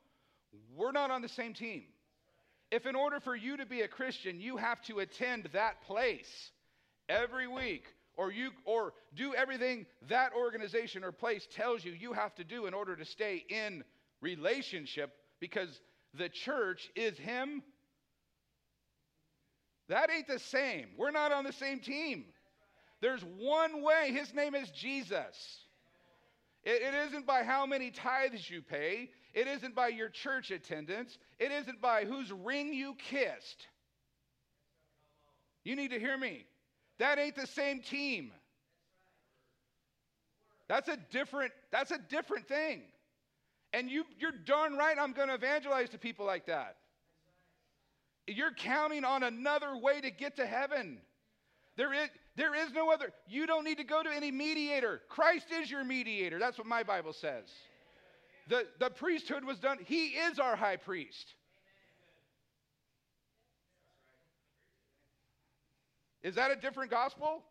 we're 0.75 0.91
not 0.91 1.11
on 1.11 1.21
the 1.21 1.29
same 1.29 1.53
team. 1.53 1.83
If 2.71 2.85
in 2.85 2.95
order 2.95 3.19
for 3.19 3.35
you 3.35 3.57
to 3.57 3.65
be 3.65 3.81
a 3.81 3.87
Christian, 3.87 4.39
you 4.39 4.57
have 4.57 4.81
to 4.83 4.99
attend 4.99 5.49
that 5.53 5.81
place 5.83 6.51
every 7.09 7.47
week, 7.47 7.83
or 8.15 8.31
you 8.31 8.51
or 8.65 8.93
do 9.15 9.33
everything 9.33 9.85
that 10.09 10.31
organization 10.33 11.03
or 11.03 11.11
place 11.11 11.45
tells 11.53 11.83
you 11.83 11.91
you 11.91 12.13
have 12.13 12.33
to 12.35 12.43
do 12.43 12.65
in 12.65 12.73
order 12.73 12.95
to 12.95 13.05
stay 13.05 13.43
in 13.49 13.83
relationship 14.21 15.13
because 15.39 15.81
the 16.13 16.29
church 16.29 16.89
is 16.95 17.17
him 17.17 17.61
that 19.91 20.09
ain't 20.09 20.27
the 20.27 20.39
same. 20.39 20.87
We're 20.97 21.11
not 21.11 21.33
on 21.33 21.43
the 21.43 21.51
same 21.51 21.79
team. 21.79 22.23
There's 23.01 23.21
one 23.23 23.83
way. 23.83 24.13
His 24.13 24.33
name 24.33 24.55
is 24.55 24.69
jesus. 24.71 25.65
It, 26.63 26.81
it 26.81 26.93
isn't 27.07 27.25
by 27.25 27.43
how 27.43 27.65
many 27.65 27.91
tithes 27.91 28.49
you 28.49 28.61
pay. 28.61 29.09
It 29.33 29.47
isn't 29.47 29.75
by 29.75 29.89
your 29.89 30.07
church 30.07 30.49
attendance. 30.49 31.17
It 31.39 31.51
isn't 31.51 31.81
by 31.81 32.05
whose 32.05 32.31
ring 32.31 32.73
you 32.73 32.95
kissed. 32.95 33.67
You 35.65 35.75
need 35.75 35.91
to 35.91 35.99
hear 35.99 36.17
me. 36.17 36.45
That 36.99 37.19
ain't 37.19 37.35
the 37.35 37.47
same 37.47 37.81
team. 37.81 38.31
That's 40.69 40.87
a 40.87 40.97
different, 41.11 41.51
that's 41.69 41.91
a 41.91 41.97
different 41.97 42.47
thing. 42.47 42.83
And 43.73 43.89
you, 43.89 44.05
you're 44.19 44.31
darn 44.31 44.77
right 44.77 44.95
I'm 44.97 45.11
going 45.11 45.27
to 45.27 45.33
evangelize 45.33 45.89
to 45.89 45.97
people 45.97 46.25
like 46.25 46.45
that. 46.45 46.77
You're 48.31 48.53
counting 48.53 49.03
on 49.03 49.23
another 49.23 49.77
way 49.77 50.01
to 50.01 50.11
get 50.11 50.37
to 50.37 50.45
heaven. 50.45 50.99
There 51.77 51.93
is, 51.93 52.09
there 52.35 52.55
is 52.55 52.71
no 52.71 52.91
other. 52.91 53.11
You 53.27 53.47
don't 53.47 53.63
need 53.63 53.77
to 53.77 53.83
go 53.83 54.03
to 54.03 54.09
any 54.09 54.31
mediator. 54.31 55.01
Christ 55.09 55.47
is 55.51 55.69
your 55.69 55.83
mediator. 55.83 56.39
That's 56.39 56.57
what 56.57 56.67
my 56.67 56.83
Bible 56.83 57.13
says. 57.13 57.45
The, 58.47 58.67
the 58.79 58.89
priesthood 58.89 59.45
was 59.45 59.59
done. 59.59 59.77
He 59.85 60.07
is 60.07 60.39
our 60.39 60.55
high 60.55 60.77
priest. 60.77 61.33
Is 66.23 66.35
that 66.35 66.51
a 66.51 66.55
different 66.55 66.91
gospel? 66.91 67.43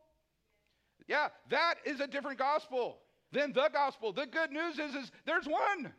Yeah, 1.08 1.28
that 1.48 1.76
is 1.84 2.00
a 2.00 2.06
different 2.06 2.38
gospel 2.38 2.98
than 3.32 3.52
the 3.52 3.68
gospel. 3.72 4.12
The 4.12 4.26
good 4.26 4.52
news 4.52 4.78
is, 4.78 4.94
is 4.94 5.10
there's 5.26 5.46
one. 5.46 5.92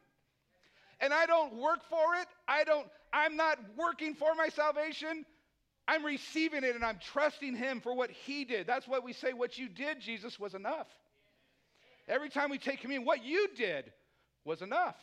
And 1.01 1.13
I 1.13 1.25
don't 1.25 1.55
work 1.55 1.79
for 1.89 2.15
it. 2.15 2.27
I 2.47 2.63
don't, 2.63 2.88
I'm 3.13 3.35
not 3.35 3.57
working 3.77 4.15
for 4.15 4.33
my 4.35 4.49
salvation. 4.49 5.25
I'm 5.87 6.05
receiving 6.05 6.63
it 6.63 6.75
and 6.75 6.85
I'm 6.85 6.99
trusting 7.11 7.55
him 7.55 7.81
for 7.81 7.93
what 7.93 8.11
he 8.11 8.45
did. 8.45 8.67
That's 8.67 8.87
what 8.87 9.03
we 9.03 9.13
say, 9.13 9.33
what 9.33 9.57
you 9.57 9.67
did, 9.67 9.99
Jesus, 9.99 10.39
was 10.39 10.53
enough. 10.53 10.87
Every 12.07 12.29
time 12.29 12.49
we 12.49 12.57
take 12.57 12.81
communion, 12.81 13.05
what 13.05 13.25
you 13.25 13.47
did 13.55 13.91
was 14.45 14.61
enough. 14.61 14.95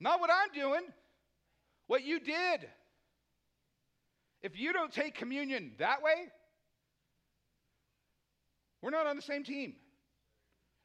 Not 0.00 0.20
what 0.20 0.30
I'm 0.30 0.52
doing, 0.58 0.82
what 1.86 2.04
you 2.04 2.20
did. 2.20 2.68
If 4.42 4.58
you 4.58 4.72
don't 4.72 4.92
take 4.92 5.14
communion 5.14 5.72
that 5.78 6.02
way, 6.02 6.14
we're 8.80 8.90
not 8.90 9.06
on 9.06 9.16
the 9.16 9.22
same 9.22 9.44
team. 9.44 9.74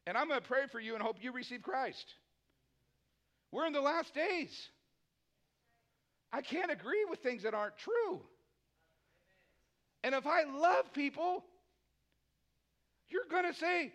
And 0.06 0.18
I'm 0.18 0.28
going 0.28 0.42
to 0.42 0.48
pray 0.48 0.68
for 0.72 0.80
you 0.80 0.94
and 0.94 1.02
hope 1.02 1.18
you 1.22 1.32
receive 1.32 1.62
Christ. 1.62 2.06
We're 3.52 3.66
in 3.66 3.74
the 3.74 3.82
last 3.82 4.14
days. 4.14 4.70
I 6.36 6.42
can't 6.42 6.70
agree 6.70 7.06
with 7.10 7.20
things 7.20 7.44
that 7.44 7.54
aren't 7.54 7.78
true. 7.78 8.22
And 10.04 10.14
if 10.14 10.26
I 10.26 10.44
love 10.44 10.92
people, 10.92 11.46
you're 13.08 13.30
going 13.32 13.46
to 13.46 13.58
say, 13.58 13.94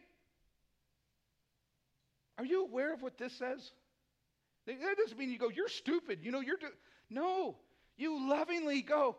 Are 2.38 2.44
you 2.46 2.64
aware 2.64 2.94
of 2.94 3.02
what 3.02 3.18
this 3.18 3.36
says? 3.38 3.70
That 4.66 4.96
doesn't 4.96 5.18
mean 5.18 5.30
you 5.30 5.38
go, 5.38 5.50
You're 5.50 5.68
stupid. 5.68 6.20
You 6.22 6.32
know, 6.32 6.40
you're. 6.40 6.56
Do-. 6.56 6.68
No, 7.10 7.56
you 7.98 8.30
lovingly 8.30 8.80
go, 8.80 9.16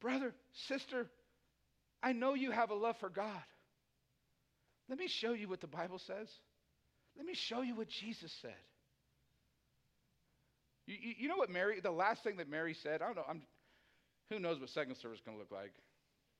Brother, 0.00 0.32
sister, 0.68 1.10
I 2.04 2.12
know 2.12 2.34
you 2.34 2.52
have 2.52 2.70
a 2.70 2.74
love 2.74 2.94
for 3.00 3.10
God. 3.10 3.42
Let 4.88 5.00
me 5.00 5.08
show 5.08 5.32
you 5.32 5.48
what 5.48 5.60
the 5.60 5.66
Bible 5.66 5.98
says. 5.98 6.28
Let 7.16 7.26
me 7.26 7.34
show 7.34 7.62
you 7.62 7.74
what 7.74 7.88
Jesus 7.88 8.32
said. 8.40 8.52
You, 10.88 10.96
you, 10.98 11.14
you 11.18 11.28
know 11.28 11.36
what 11.36 11.50
Mary, 11.50 11.80
the 11.80 11.90
last 11.90 12.24
thing 12.24 12.38
that 12.38 12.48
Mary 12.48 12.72
said? 12.72 13.02
I 13.02 13.06
don't 13.06 13.16
know. 13.16 13.24
I'm, 13.28 13.42
who 14.30 14.38
knows 14.38 14.58
what 14.58 14.70
second 14.70 14.96
service 14.96 15.18
is 15.18 15.24
going 15.24 15.36
to 15.36 15.40
look 15.40 15.52
like? 15.52 15.72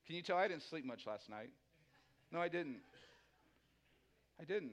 Can 0.06 0.16
you 0.16 0.22
tell 0.22 0.38
I 0.38 0.48
didn't 0.48 0.62
sleep 0.62 0.86
much 0.86 1.06
last 1.06 1.28
night? 1.28 1.50
No, 2.32 2.40
I 2.40 2.48
didn't. 2.48 2.78
I 4.40 4.44
didn't. 4.44 4.72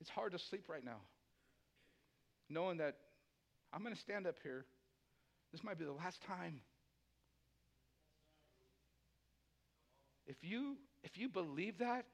It's 0.00 0.08
hard 0.08 0.32
to 0.32 0.38
sleep 0.38 0.70
right 0.70 0.84
now. 0.84 1.00
Knowing 2.48 2.78
that 2.78 2.96
I'm 3.74 3.82
going 3.82 3.94
to 3.94 4.00
stand 4.00 4.26
up 4.26 4.36
here. 4.42 4.64
This 5.52 5.62
might 5.62 5.78
be 5.78 5.84
the 5.84 5.92
last 5.92 6.22
time. 6.22 6.60
If 10.26 10.36
you 10.40 10.76
if 11.02 11.18
you 11.18 11.28
believe 11.28 11.78
that, 11.78 12.06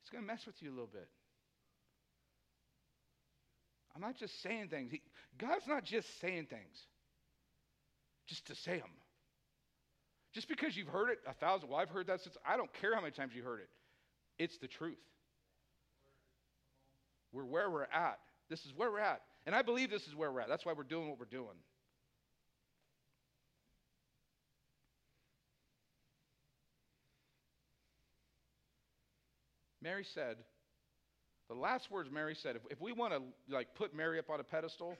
it's 0.00 0.10
going 0.10 0.24
to 0.24 0.26
mess 0.26 0.46
with 0.46 0.56
you 0.62 0.70
a 0.70 0.72
little 0.72 0.88
bit. 0.90 1.08
I'm 3.98 4.02
not 4.02 4.16
just 4.16 4.40
saying 4.42 4.68
things. 4.68 4.92
He, 4.92 5.02
God's 5.38 5.66
not 5.66 5.82
just 5.82 6.20
saying 6.20 6.46
things 6.48 6.86
just 8.28 8.46
to 8.46 8.54
say 8.54 8.78
them. 8.78 8.90
Just 10.32 10.48
because 10.48 10.76
you've 10.76 10.86
heard 10.86 11.10
it 11.10 11.18
a 11.26 11.34
thousand, 11.34 11.68
well, 11.68 11.80
I've 11.80 11.90
heard 11.90 12.06
that 12.06 12.20
since, 12.20 12.36
I 12.46 12.56
don't 12.56 12.72
care 12.74 12.94
how 12.94 13.00
many 13.00 13.10
times 13.10 13.34
you 13.34 13.42
heard 13.42 13.58
it. 13.58 13.68
It's 14.38 14.56
the 14.58 14.68
truth. 14.68 14.98
We're 17.32 17.44
where 17.44 17.68
we're 17.68 17.88
at. 17.92 18.20
This 18.48 18.64
is 18.66 18.72
where 18.76 18.88
we're 18.92 19.00
at. 19.00 19.20
And 19.46 19.54
I 19.54 19.62
believe 19.62 19.90
this 19.90 20.06
is 20.06 20.14
where 20.14 20.30
we're 20.30 20.42
at. 20.42 20.48
That's 20.48 20.64
why 20.64 20.74
we're 20.74 20.84
doing 20.84 21.08
what 21.08 21.18
we're 21.18 21.24
doing. 21.24 21.48
Mary 29.82 30.04
said, 30.04 30.36
the 31.48 31.54
last 31.54 31.90
words 31.90 32.10
Mary 32.10 32.34
said, 32.34 32.56
if, 32.56 32.62
if 32.70 32.80
we 32.80 32.92
want 32.92 33.12
to 33.12 33.22
like 33.52 33.74
put 33.74 33.94
Mary 33.94 34.18
up 34.18 34.30
on 34.30 34.40
a 34.40 34.44
pedestal, 34.44 34.96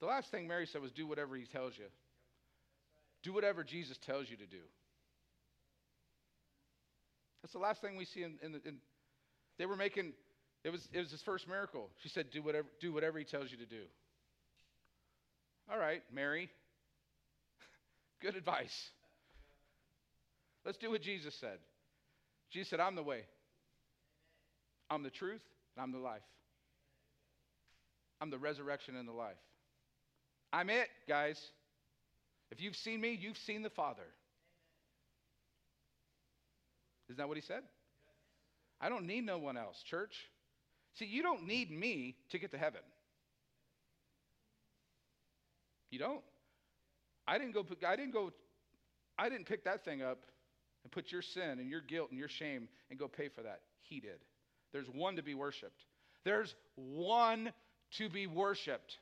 the 0.00 0.06
last 0.06 0.30
thing 0.30 0.46
Mary 0.46 0.66
said 0.66 0.82
was 0.82 0.90
do 0.90 1.06
whatever 1.06 1.36
he 1.36 1.44
tells 1.44 1.78
you. 1.78 1.86
Do 3.22 3.32
whatever 3.32 3.64
Jesus 3.64 3.96
tells 4.04 4.28
you 4.28 4.36
to 4.36 4.46
do. 4.46 4.62
That's 7.42 7.52
the 7.52 7.58
last 7.58 7.80
thing 7.80 7.96
we 7.96 8.04
see 8.04 8.22
in, 8.22 8.38
in, 8.42 8.54
in 8.64 8.76
they 9.58 9.66
were 9.66 9.76
making 9.76 10.12
it 10.64 10.70
was 10.70 10.86
it 10.92 10.98
was 10.98 11.10
his 11.10 11.22
first 11.22 11.48
miracle. 11.48 11.88
She 12.02 12.08
said, 12.08 12.30
do 12.30 12.42
whatever 12.42 12.68
do 12.80 12.92
whatever 12.92 13.18
he 13.18 13.24
tells 13.24 13.50
you 13.50 13.58
to 13.58 13.66
do. 13.66 13.82
All 15.70 15.78
right, 15.78 16.02
Mary. 16.12 16.50
Good 18.20 18.36
advice. 18.36 18.90
Let's 20.64 20.78
do 20.78 20.90
what 20.90 21.02
Jesus 21.02 21.34
said. 21.40 21.58
Jesus 22.50 22.70
said, 22.70 22.80
I'm 22.80 22.94
the 22.94 23.02
way, 23.02 23.22
I'm 24.92 25.02
the 25.02 25.10
truth, 25.10 25.40
and 25.74 25.82
I'm 25.82 25.90
the 25.90 25.98
life. 25.98 26.20
I'm 28.20 28.28
the 28.28 28.38
resurrection 28.38 28.94
and 28.94 29.08
the 29.08 29.12
life. 29.12 29.38
I'm 30.52 30.68
it, 30.68 30.88
guys. 31.08 31.40
If 32.50 32.60
you've 32.60 32.76
seen 32.76 33.00
me, 33.00 33.18
you've 33.18 33.38
seen 33.38 33.62
the 33.62 33.70
Father. 33.70 34.02
Isn't 37.08 37.16
that 37.16 37.26
what 37.26 37.38
he 37.38 37.42
said? 37.42 37.62
I 38.82 38.90
don't 38.90 39.06
need 39.06 39.24
no 39.24 39.38
one 39.38 39.56
else, 39.56 39.82
church. 39.82 40.14
See, 40.98 41.06
you 41.06 41.22
don't 41.22 41.46
need 41.46 41.70
me 41.70 42.16
to 42.30 42.38
get 42.38 42.50
to 42.50 42.58
heaven. 42.58 42.82
You 45.90 46.00
don't. 46.00 46.20
I 47.26 47.38
didn't 47.38 47.54
go 47.54 47.64
I 47.86 47.96
didn't 47.96 48.12
go 48.12 48.30
I 49.18 49.30
didn't 49.30 49.46
pick 49.46 49.64
that 49.64 49.86
thing 49.86 50.02
up 50.02 50.18
and 50.84 50.92
put 50.92 51.12
your 51.12 51.22
sin 51.22 51.60
and 51.60 51.70
your 51.70 51.80
guilt 51.80 52.10
and 52.10 52.18
your 52.18 52.28
shame 52.28 52.68
and 52.90 52.98
go 52.98 53.08
pay 53.08 53.28
for 53.28 53.42
that. 53.42 53.60
He 53.80 53.98
did. 53.98 54.18
There's 54.72 54.88
one 54.88 55.16
to 55.16 55.22
be 55.22 55.34
worshiped. 55.34 55.84
There's 56.24 56.54
one 56.76 57.52
to 57.98 58.08
be 58.08 58.26
worshiped. 58.26 58.98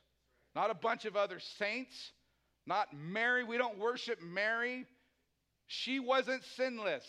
Not 0.55 0.71
a 0.71 0.75
bunch 0.75 1.05
of 1.05 1.17
other 1.17 1.39
saints, 1.59 2.13
not 2.67 2.89
Mary. 2.93 3.45
We 3.45 3.57
don't 3.57 3.79
worship 3.79 4.21
Mary. 4.21 4.87
She 5.67 6.01
wasn't 6.01 6.43
sinless. 6.57 7.05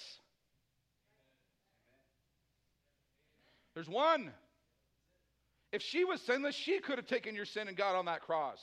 There's 3.74 3.90
one. 3.90 4.32
If 5.72 5.82
she 5.82 6.04
was 6.04 6.22
sinless, 6.22 6.56
she 6.56 6.80
could 6.80 6.98
have 6.98 7.08
taken 7.08 7.34
your 7.34 7.46
sin 7.46 7.68
and 7.68 7.78
got 7.78 7.96
on 7.96 8.06
that 8.06 8.22
cross. 8.22 8.60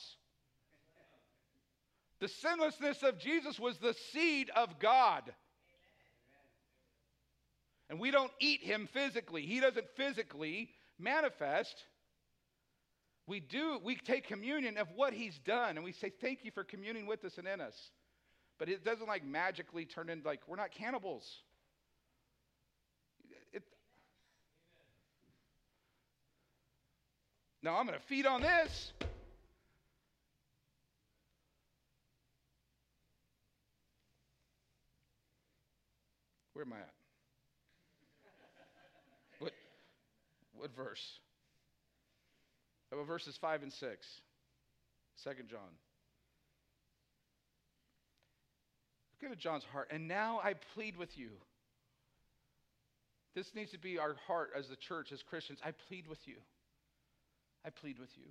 The 2.21 2.29
sinlessness 2.29 3.03
of 3.03 3.19
Jesus 3.19 3.59
was 3.59 3.79
the 3.79 3.95
seed 4.13 4.51
of 4.55 4.79
God. 4.79 5.23
And 7.91 7.99
we 7.99 8.11
don't 8.11 8.33
eat 8.39 8.63
him 8.63 8.89
physically. 8.93 9.43
He 9.43 9.61
doesn't 9.61 9.87
physically 9.97 10.71
manifest. 10.99 11.85
We 13.27 13.41
do, 13.41 13.79
we 13.83 13.97
take 13.97 14.27
communion 14.27 14.77
of 14.77 14.89
what 14.95 15.13
he's 15.13 15.39
done, 15.39 15.77
and 15.77 15.85
we 15.85 15.93
say, 15.93 16.11
Thank 16.21 16.45
you 16.45 16.51
for 16.51 16.65
communing 16.65 17.07
with 17.07 17.25
us 17.25 17.39
and 17.39 17.47
in 17.47 17.61
us. 17.61 17.91
But 18.59 18.69
it 18.69 18.85
doesn't 18.85 19.07
like 19.07 19.25
magically 19.25 19.85
turn 19.85 20.09
into 20.09 20.27
like, 20.27 20.41
we're 20.47 20.57
not 20.57 20.73
cannibals. 20.73 21.25
It, 23.53 23.63
now 27.63 27.77
I'm 27.77 27.87
going 27.87 27.99
to 27.99 28.05
feed 28.07 28.27
on 28.27 28.43
this. 28.43 28.93
Where 36.55 36.65
am 36.65 36.73
I 36.73 36.79
at? 36.79 36.98
Verse? 40.77 41.21
About 42.93 43.07
verses 43.07 43.37
5 43.41 43.63
and 43.63 43.73
6. 43.73 44.07
2 45.25 45.31
John. 45.49 45.61
Look 49.21 49.33
at 49.33 49.39
John's 49.39 49.65
heart. 49.65 49.89
And 49.91 50.07
now 50.07 50.41
I 50.43 50.55
plead 50.75 50.97
with 50.97 51.19
you. 51.19 51.31
This 53.35 53.55
needs 53.55 53.73
to 53.73 53.79
be 53.79 53.99
our 53.99 54.15
heart 54.27 54.51
as 54.57 54.69
the 54.69 54.77
church, 54.77 55.13
as 55.13 55.23
Christians. 55.23 55.59
I 55.65 55.73
plead 55.89 56.07
with 56.09 56.27
you. 56.27 56.37
I 57.65 57.71
plead 57.71 57.99
with 57.99 58.11
you. 58.17 58.25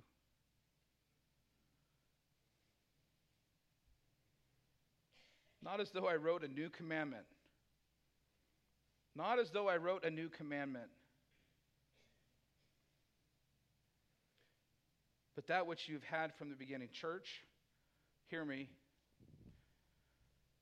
Not 5.62 5.80
as 5.80 5.90
though 5.90 6.08
I 6.08 6.16
wrote 6.16 6.44
a 6.44 6.48
new 6.48 6.70
commandment. 6.70 7.26
Not 9.14 9.38
as 9.38 9.50
though 9.50 9.68
I 9.68 9.76
wrote 9.76 10.04
a 10.04 10.10
new 10.10 10.28
commandment. 10.28 10.88
But 15.38 15.46
that 15.46 15.68
which 15.68 15.88
you've 15.88 16.02
had 16.02 16.34
from 16.34 16.50
the 16.50 16.56
beginning. 16.56 16.88
Church, 16.92 17.28
hear 18.26 18.44
me. 18.44 18.68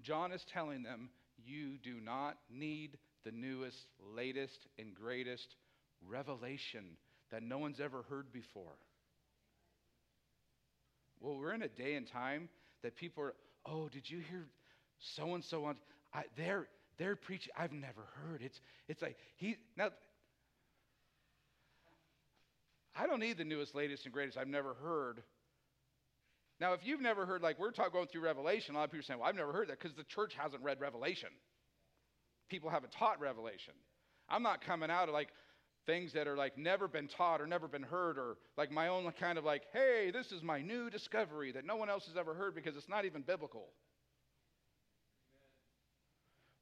John 0.03 0.33
is 0.33 0.45
telling 0.53 0.83
them, 0.83 1.09
you 1.43 1.79
do 1.83 1.95
not 1.99 2.37
need 2.51 2.99
the 3.25 3.31
newest, 3.33 3.87
latest, 4.15 4.67
and 4.79 4.95
greatest 4.95 5.49
revelation 6.07 6.99
that 7.31 7.43
no 7.43 7.57
one's 7.57 7.81
ever 7.81 8.03
heard 8.11 8.31
before. 8.35 8.77
Well, 11.21 11.39
we're 11.39 11.55
in 11.55 11.63
a 11.63 11.69
day 11.69 11.95
and 11.95 12.07
time 12.07 12.51
that 12.83 12.97
people 12.97 13.25
are, 13.25 13.35
oh, 13.65 13.89
did 13.89 14.11
you 14.11 14.19
hear 14.29 14.45
so 15.17 15.33
and 15.33 15.43
so 15.43 15.65
on? 15.65 15.77
they're 16.37 16.69
they're 16.99 17.17
preaching. 17.17 17.51
I've 17.59 17.73
never 17.73 18.03
heard. 18.29 18.43
It's 18.43 18.61
it's 18.89 19.01
like 19.01 19.17
he 19.37 19.57
now. 19.75 19.89
I 22.99 23.07
don't 23.07 23.21
need 23.21 23.39
the 23.39 23.45
newest, 23.45 23.75
latest, 23.75 24.05
and 24.05 24.13
greatest. 24.13 24.39
I've 24.39 24.49
never 24.49 24.75
heard. 24.75 25.23
Now, 26.61 26.73
if 26.73 26.81
you've 26.85 27.01
never 27.01 27.27
heard, 27.27 27.43
like 27.43 27.59
we're 27.59 27.71
talking 27.71 27.93
going 27.93 28.07
through 28.07 28.23
Revelation, 28.23 28.75
a 28.75 28.79
lot 28.79 28.85
of 28.85 28.91
people 28.91 29.01
are 29.01 29.03
saying, 29.05 29.21
"Well, 29.21 29.29
I've 29.29 29.35
never 29.35 29.53
heard 29.53 29.69
that," 29.69 29.79
because 29.79 29.97
the 29.97 30.05
church 30.05 30.35
hasn't 30.35 30.63
read 30.63 30.81
Revelation. 30.81 31.29
People 32.49 32.71
haven't 32.71 32.93
taught 32.93 33.21
Revelation. 33.21 33.75
I'm 34.29 34.43
not 34.43 34.63
coming 34.63 34.91
out 34.91 35.09
of 35.09 35.15
like 35.15 35.29
things 35.87 36.13
that 36.15 36.27
are 36.27 36.37
like 36.37 36.59
never 36.59 36.89
been 36.89 37.09
taught 37.09 37.41
or 37.41 37.47
never 37.47 37.69
been 37.69 37.83
heard 37.83 38.19
or 38.19 38.37
like 38.57 38.71
my 38.71 38.89
own 38.89 39.11
kind 39.21 39.39
of 39.39 39.45
like, 39.45 39.63
hey, 39.73 40.11
this 40.13 40.33
is 40.33 40.43
my 40.43 40.61
new 40.61 40.91
discovery 40.91 41.53
that 41.53 41.65
no 41.65 41.77
one 41.77 41.89
else 41.89 42.07
has 42.07 42.17
ever 42.17 42.35
heard 42.35 42.55
because 42.55 42.77
it's 42.77 42.89
not 42.89 43.05
even 43.05 43.23
biblical. 43.23 43.69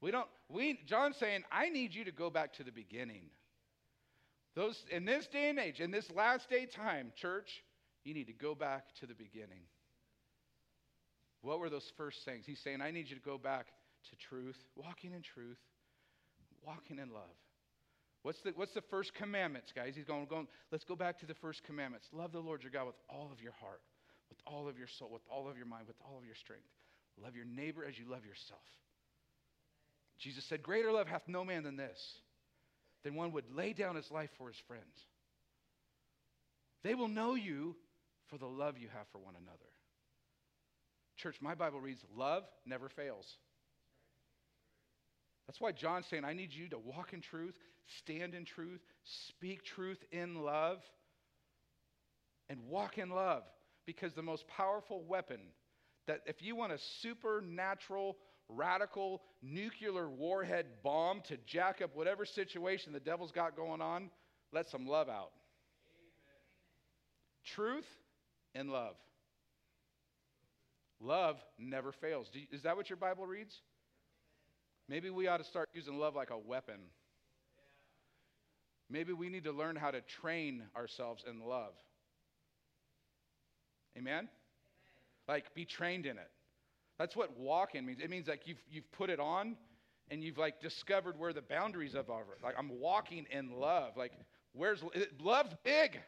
We 0.01 0.11
don't, 0.11 0.29
we, 0.51 0.79
John's 0.87 1.17
saying, 1.17 1.45
I 1.51 1.71
need 1.71 1.95
you 1.95 2.05
to 2.05 2.13
go 2.13 2.29
back 2.29 2.53
to 2.55 2.65
the 2.65 2.73
beginning. 2.73 3.31
Those, 4.55 4.85
in 4.91 5.05
this 5.05 5.27
day 5.27 5.49
and 5.49 5.59
age, 5.59 5.81
in 5.81 5.91
this 5.91 6.11
last 6.13 6.49
day 6.49 6.67
time, 6.67 7.13
church, 7.17 7.65
you 8.05 8.15
need 8.15 8.29
to 8.29 8.33
go 8.33 8.55
back 8.55 8.95
to 9.01 9.07
the 9.07 9.15
beginning. 9.15 9.63
What 11.43 11.59
were 11.59 11.69
those 11.69 11.91
first 11.97 12.25
things? 12.25 12.45
He's 12.47 12.61
saying, 12.61 12.81
I 12.81 12.91
need 12.91 13.09
you 13.09 13.17
to 13.17 13.23
go 13.23 13.37
back 13.37 13.67
to 14.11 14.17
truth, 14.17 14.57
walking 14.77 15.13
in 15.13 15.23
truth, 15.23 15.59
walking 16.65 16.99
in 16.99 17.11
love. 17.13 17.37
What's 18.23 18.41
the, 18.41 18.53
what's 18.57 18.73
the 18.73 18.81
first 18.81 19.13
commandments, 19.13 19.73
guys? 19.75 19.95
He's 19.95 20.07
going, 20.07 20.25
going, 20.27 20.49
let's 20.73 20.85
go 20.85 20.97
back 20.97 21.19
to 21.21 21.27
the 21.27 21.35
first 21.35 21.63
commandments. 21.63 22.09
Love 22.13 22.33
the 22.33 22.41
Lord 22.41 22.63
your 22.63 22.73
God 22.73 22.87
with 22.87 22.97
all 23.11 23.29
of 23.31 23.43
your 23.43 23.53
heart, 23.53 23.83
with 24.31 24.39
all 24.47 24.67
of 24.69 24.79
your 24.79 24.87
soul, 24.87 25.11
with 25.13 25.23
all 25.31 25.49
of 25.49 25.59
your 25.59 25.67
mind, 25.67 25.87
with 25.87 25.99
all 26.09 26.17
of 26.19 26.25
your 26.25 26.35
strength. 26.35 26.65
Love 27.23 27.37
your 27.37 27.45
neighbor 27.45 27.85
as 27.87 27.99
you 27.99 28.07
love 28.09 28.25
yourself. 28.25 28.63
Jesus 30.19 30.45
said, 30.45 30.63
Greater 30.63 30.91
love 30.91 31.07
hath 31.07 31.29
no 31.29 31.45
man 31.45 31.65
than 31.65 31.77
this, 31.77 32.21
than 33.05 33.15
one 33.15 33.33
would 33.33 33.45
lay 33.55 33.73
down 33.73 33.97
his 33.97 34.11
life 34.11 34.31
for 34.39 34.49
his 34.49 34.57
friends. 34.67 34.83
They 36.83 36.95
will 36.95 37.09
know 37.09 37.35
you 37.35 37.77
for 38.29 38.39
the 38.39 38.47
love 38.47 38.79
you 38.79 38.89
have 38.89 39.07
for 39.13 39.19
one 39.19 39.35
another. 39.37 39.59
Church, 41.17 41.37
my 41.41 41.55
Bible 41.55 41.81
reads, 41.81 42.01
love 42.17 42.45
never 42.67 42.89
fails. 42.89 43.27
That's 45.47 45.61
why 45.61 45.73
John's 45.73 46.07
saying, 46.07 46.25
I 46.25 46.33
need 46.33 46.53
you 46.53 46.69
to 46.71 46.79
walk 46.79 47.13
in 47.13 47.21
truth, 47.21 47.55
stand 47.99 48.35
in 48.35 48.45
truth, 48.45 48.81
speak 49.29 49.65
truth 49.65 50.03
in 50.11 50.43
love, 50.43 50.79
and 52.49 52.61
walk 52.69 52.99
in 52.99 53.11
love. 53.11 53.43
Because 53.87 54.15
the 54.15 54.23
most 54.23 54.49
powerful 54.49 55.05
weapon 55.05 55.41
that 56.07 56.21
if 56.27 56.43
you 56.43 56.57
want 56.57 56.73
a 56.73 56.79
supernatural, 57.03 58.17
radical, 58.49 59.23
nuclear 59.43 60.09
warhead 60.09 60.67
bomb 60.83 61.21
to 61.23 61.37
jack 61.47 61.81
up 61.83 61.95
whatever 61.95 62.25
situation 62.25 62.93
the 62.93 63.01
devil's 63.01 63.33
got 63.33 63.57
going 63.57 63.81
on, 63.81 64.11
let 64.53 64.69
some 64.69 64.87
love 64.87 65.09
out. 65.09 65.33
Amen. 65.91 66.37
Truth 67.45 67.87
and 68.55 68.71
love. 68.71 68.95
Love 71.01 71.37
never 71.59 71.93
fails. 71.93 72.29
You, 72.33 72.47
is 72.53 72.63
that 72.63 72.77
what 72.77 72.89
your 72.89 72.97
Bible 72.97 73.27
reads? 73.27 73.61
Maybe 74.89 75.11
we 75.11 75.29
ought 75.29 75.39
to 75.39 75.45
start 75.45 75.69
using 75.73 75.99
love 75.99 76.15
like 76.15 76.31
a 76.31 76.39
weapon. 76.39 76.81
Maybe 78.91 79.13
we 79.13 79.29
need 79.29 79.45
to 79.45 79.53
learn 79.53 79.77
how 79.77 79.91
to 79.91 80.01
train 80.03 80.63
ourselves 80.77 81.25
in 81.29 81.41
love. 81.41 81.73
Amen? 83.97 84.13
Amen? 84.13 84.29
Like 85.27 85.55
be 85.55 85.65
trained 85.65 86.07
in 86.07 86.19
it. 86.19 86.31
That's 86.99 87.17
what 87.17 87.39
walking 87.39 87.85
means. 87.87 88.01
It 88.01 88.11
means 88.11 88.29
like 88.29 88.43
you've, 88.47 88.63
you've 88.71 88.91
put 88.93 89.11
it 89.11 89.21
on 89.21 89.57
and 90.11 90.23
you've 90.23 90.39
like 90.39 90.61
discovered 90.61 91.19
where 91.19 91.33
the 91.33 91.43
boundaries 91.43 91.95
of 91.95 92.11
are. 92.11 92.25
Like 92.43 92.55
I'm 92.59 92.81
walking 92.81 93.27
in 93.31 93.53
love. 93.53 93.97
Like 93.97 94.13
where's 94.53 94.83
love's 95.21 95.55
big. 95.65 95.91
Amen. 95.91 96.03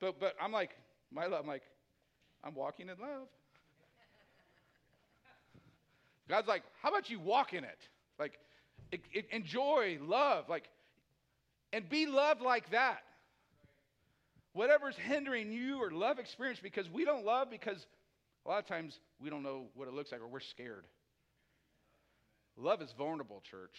But 0.00 0.18
but 0.20 0.34
I'm 0.40 0.52
like 0.52 0.70
my 1.12 1.26
love. 1.26 1.42
I'm 1.42 1.46
like 1.46 1.62
I'm 2.42 2.54
walking 2.54 2.88
in 2.88 2.98
love. 2.98 3.28
God's 6.30 6.46
like, 6.46 6.62
how 6.80 6.90
about 6.90 7.10
you 7.10 7.18
walk 7.18 7.52
in 7.52 7.64
it? 7.64 7.78
Like, 8.18 8.38
it, 8.92 9.00
it, 9.12 9.26
enjoy 9.32 9.98
love, 10.00 10.48
like, 10.48 10.68
and 11.72 11.88
be 11.88 12.06
loved 12.06 12.40
like 12.40 12.70
that. 12.70 13.02
Whatever's 14.52 14.96
hindering 14.96 15.52
you 15.52 15.82
or 15.82 15.90
love 15.90 16.18
experience, 16.18 16.60
because 16.62 16.88
we 16.88 17.04
don't 17.04 17.24
love 17.24 17.50
because 17.50 17.84
a 18.44 18.48
lot 18.48 18.58
of 18.58 18.66
times 18.66 18.98
we 19.20 19.30
don't 19.30 19.42
know 19.42 19.66
what 19.74 19.88
it 19.88 19.94
looks 19.94 20.12
like 20.12 20.20
or 20.20 20.28
we're 20.28 20.40
scared. 20.40 20.86
Love 22.56 22.82
is 22.82 22.92
vulnerable, 22.96 23.42
church. 23.50 23.74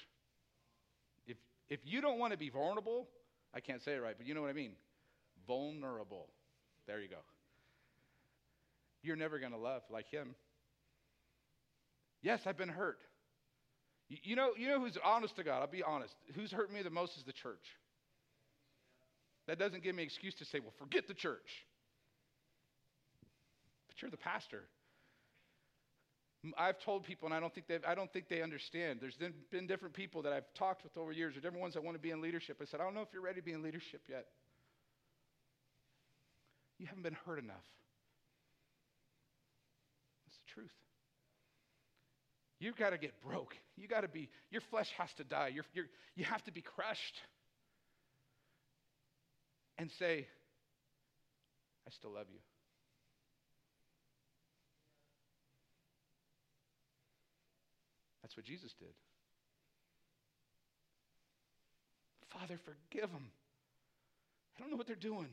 If 1.28 1.38
if 1.69 1.80
you 1.84 2.02
don't 2.02 2.19
want 2.19 2.32
to 2.32 2.38
be 2.38 2.50
vulnerable, 2.50 3.08
I 3.54 3.60
can't 3.60 3.82
say 3.84 3.93
it 3.93 4.02
right, 4.02 4.15
but 4.17 4.28
you 4.28 4.34
know 4.34 4.41
what 4.41 4.50
I 4.50 4.54
mean. 4.54 4.74
Vulnerable. 5.47 6.28
There 6.88 7.00
you 7.02 7.10
go. 7.10 7.17
You're 9.04 9.15
never 9.15 9.39
going 9.39 9.52
to 9.52 9.58
love 9.58 9.82
like 9.89 10.10
him. 10.10 10.36
Yes, 12.21 12.41
I've 12.45 12.58
been 12.58 12.69
hurt. 12.69 13.00
You, 14.10 14.17
you, 14.24 14.36
know, 14.36 14.52
you 14.58 14.67
know 14.67 14.80
who's 14.80 14.97
honest 15.04 15.36
to 15.38 15.43
God? 15.43 15.62
I'll 15.62 15.67
be 15.67 15.84
honest. 15.84 16.13
Who's 16.36 16.52
hurt 16.52 16.71
me 16.71 16.82
the 16.84 16.89
most 16.89 17.17
is 17.17 17.24
the 17.24 17.34
church. 17.34 17.65
That 19.47 19.58
doesn't 19.58 19.84
give 19.84 19.95
me 19.95 20.04
an 20.04 20.08
excuse 20.08 20.36
to 20.36 20.45
say, 20.45 20.60
well, 20.60 20.74
forget 20.78 21.08
the 21.08 21.13
church. 21.13 21.65
But 23.91 24.01
you're 24.01 24.12
the 24.12 24.17
pastor. 24.17 24.63
I've 26.58 26.80
told 26.80 27.04
people, 27.04 27.27
and 27.27 27.36
I 27.36 27.39
don't 27.39 27.54
think 27.54 27.67
they 27.67 27.77
I 27.86 27.93
don't 27.93 28.12
think 28.12 28.27
they 28.27 28.41
understand. 28.41 28.99
There's 28.99 29.17
been, 29.51 29.67
different 29.67 29.93
people 29.93 30.23
that 30.23 30.34
I've 30.34 30.51
talked 30.56 30.84
with 30.84 30.97
over 30.97 31.12
years, 31.12 31.36
or 31.36 31.39
different 31.39 31.62
ones 31.62 31.75
that 31.75 31.84
want 31.84 31.95
to 31.95 32.01
be 32.01 32.10
in 32.10 32.21
leadership. 32.21 32.58
I 32.60 32.65
said, 32.65 32.80
I 32.80 32.84
don't 32.84 32.95
know 32.95 33.01
if 33.01 33.10
you're 33.13 33.21
ready 33.21 33.41
to 33.41 33.45
be 33.45 33.51
in 33.51 33.62
leadership 33.62 34.01
yet. 34.10 34.25
You 36.80 36.88
haven't 36.88 37.04
been 37.04 37.17
hurt 37.25 37.38
enough. 37.38 37.67
That's 40.25 40.38
the 40.38 40.54
truth. 40.54 40.71
You've 42.60 42.77
got 42.77 42.91
to 42.91 42.97
get 42.97 43.21
broke. 43.21 43.56
You 43.75 43.88
got 43.88 44.01
to 44.01 44.08
be, 44.08 44.30
your 44.49 44.62
flesh 44.71 44.89
has 44.97 45.13
to 45.17 45.23
die. 45.23 45.51
You're, 45.54 45.65
you're, 45.73 45.86
you 46.15 46.23
have 46.25 46.43
to 46.45 46.51
be 46.51 46.62
crushed. 46.62 47.21
And 49.77 49.91
say, 49.99 50.27
I 51.88 51.91
still 51.91 52.13
love 52.13 52.27
you. 52.32 52.39
That's 58.32 58.38
what 58.38 58.46
Jesus 58.46 58.74
did. 58.80 58.94
Father, 62.32 62.58
forgive 62.63 63.12
them. 63.12 63.30
I 64.56 64.62
don't 64.62 64.72
know 64.72 64.78
what 64.78 64.88
they're 64.88 64.96
doing. 64.96 65.28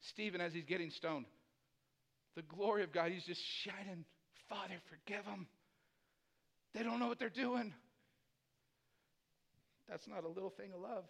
Stephen, 0.00 0.40
as 0.40 0.54
he's 0.54 0.64
getting 0.64 0.88
stoned, 0.88 1.26
the 2.36 2.42
glory 2.42 2.84
of 2.84 2.92
God, 2.92 3.10
he's 3.10 3.24
just 3.24 3.42
shining 3.62 4.06
Father, 4.48 4.76
forgive 4.88 5.26
them. 5.26 5.46
They 6.72 6.82
don't 6.82 6.98
know 6.98 7.08
what 7.08 7.18
they're 7.18 7.28
doing. 7.28 7.74
That's 9.90 10.08
not 10.08 10.24
a 10.24 10.28
little 10.28 10.48
thing 10.48 10.72
of 10.74 10.80
love. 10.80 11.04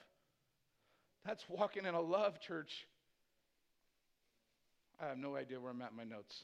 That's 1.25 1.45
walking 1.49 1.87
in 1.87 1.95
a 1.95 2.01
love, 2.01 2.41
church. 2.41 2.73
I 5.01 5.07
have 5.07 5.19
no 5.19 5.37
idea 5.37 5.61
where 5.61 5.71
I'm 5.71 5.81
at 5.83 5.93
in 5.93 5.97
my 5.97 6.03
notes. 6.03 6.35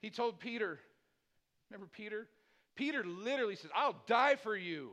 He 0.00 0.08
told 0.08 0.40
Peter, 0.40 0.78
remember 1.70 1.90
Peter? 1.92 2.26
Peter 2.76 3.04
literally 3.04 3.56
says, 3.56 3.70
I'll 3.74 3.96
die 4.06 4.36
for 4.42 4.56
you. 4.56 4.90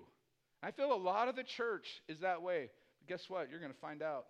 I 0.62 0.72
feel 0.72 0.94
a 0.94 0.96
lot 0.96 1.28
of 1.28 1.36
the 1.36 1.44
church 1.44 1.88
is 2.08 2.20
that 2.20 2.42
way. 2.42 2.70
But 3.00 3.08
guess 3.08 3.30
what? 3.30 3.50
You're 3.50 3.60
going 3.60 3.72
to 3.72 3.80
find 3.80 4.02
out. 4.02 4.26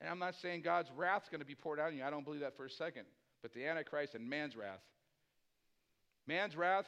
And 0.00 0.10
I'm 0.10 0.18
not 0.18 0.34
saying 0.42 0.62
God's 0.62 0.90
wrath's 0.96 1.28
going 1.28 1.40
to 1.40 1.46
be 1.46 1.54
poured 1.54 1.78
out 1.78 1.88
on 1.88 1.96
you. 1.96 2.02
I 2.02 2.10
don't 2.10 2.24
believe 2.24 2.40
that 2.40 2.56
for 2.56 2.66
a 2.66 2.70
second. 2.70 3.04
But 3.40 3.54
the 3.54 3.66
Antichrist 3.66 4.14
and 4.14 4.28
man's 4.28 4.56
wrath. 4.56 4.80
Man's 6.26 6.56
wrath, 6.56 6.86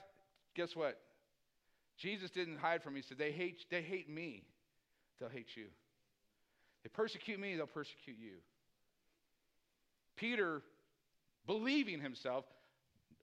guess 0.55 0.75
what? 0.75 1.01
Jesus 1.97 2.31
didn't 2.31 2.59
hide 2.59 2.83
from 2.83 2.95
me. 2.95 3.01
He 3.01 3.07
said, 3.07 3.19
they 3.19 3.33
hate, 3.33 3.65
they 3.71 3.83
hate 3.83 4.09
me. 4.09 4.43
They'll 5.19 5.29
hate 5.29 5.57
you. 5.57 5.67
They 6.83 6.91
persecute 6.91 7.39
me, 7.41 7.57
they'll 7.57 7.67
persecute 7.67 8.17
you. 8.21 8.35
Peter, 10.17 10.63
believing 11.47 12.01
himself, 12.01 12.45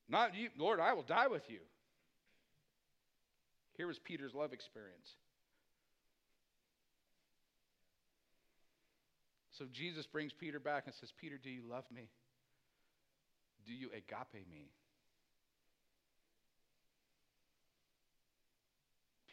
not 0.09 0.35
you, 0.35 0.49
Lord, 0.57 0.79
I 0.79 0.93
will 0.93 1.03
die 1.03 1.27
with 1.27 1.49
you. 1.49 1.59
Here 3.77 3.87
was 3.87 3.99
Peter's 3.99 4.33
love 4.33 4.53
experience. 4.53 5.09
So 9.57 9.65
Jesus 9.71 10.05
brings 10.05 10.33
Peter 10.33 10.59
back 10.59 10.83
and 10.85 10.95
says, 10.95 11.13
Peter, 11.19 11.37
do 11.41 11.49
you 11.49 11.61
love 11.69 11.85
me? 11.93 12.09
Do 13.65 13.73
you 13.73 13.87
agape 13.87 14.47
me? 14.49 14.71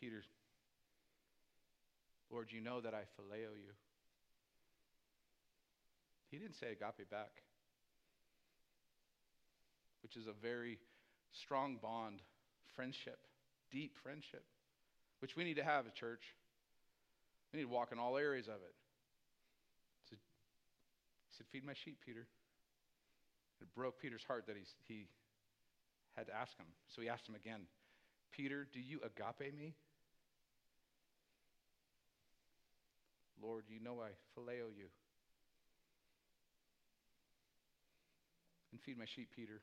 Peter, 0.01 0.23
Lord, 2.31 2.49
you 2.51 2.61
know 2.61 2.81
that 2.81 2.95
I 2.95 3.01
phileo 3.19 3.57
you. 3.57 3.73
He 6.31 6.39
didn't 6.39 6.57
say 6.57 6.69
agape 6.73 7.11
back, 7.11 7.43
which 10.09 10.17
is 10.17 10.27
a 10.27 10.33
very 10.33 10.79
strong 11.33 11.77
bond, 11.83 12.23
friendship, 12.75 13.19
deep 13.71 13.93
friendship, 14.03 14.43
which 15.21 15.37
we 15.37 15.45
need 15.45 15.57
to 15.57 15.65
have 15.65 15.87
at 15.87 15.95
church. 15.95 16.23
We 17.53 17.59
need 17.59 17.67
to 17.67 17.71
walk 17.71 17.93
in 17.93 17.99
all 17.99 18.17
areas 18.17 18.47
of 18.47 18.55
it. 18.55 18.75
He 20.05 20.09
said, 20.09 20.19
he 21.29 21.37
said 21.37 21.47
Feed 21.53 21.67
my 21.67 21.75
sheep, 21.75 21.99
Peter. 22.07 22.27
It 23.61 23.69
broke 23.75 24.01
Peter's 24.01 24.25
heart 24.27 24.47
that 24.47 24.57
he's, 24.57 24.73
he 24.87 25.09
had 26.17 26.27
to 26.29 26.35
ask 26.35 26.57
him. 26.57 26.67
So 26.89 27.03
he 27.03 27.11
asked 27.11 27.29
him 27.29 27.35
again 27.35 27.61
Peter, 28.33 28.67
do 28.73 28.81
you 28.81 29.01
agape 29.05 29.59
me? 29.59 29.75
Lord, 33.43 33.65
you 33.69 33.79
know 33.79 34.01
I 34.01 34.09
phileo 34.35 34.73
you. 34.75 34.89
And 38.73 38.81
feed 38.81 38.99
my 38.99 39.05
sheep, 39.05 39.29
Peter. 39.37 39.61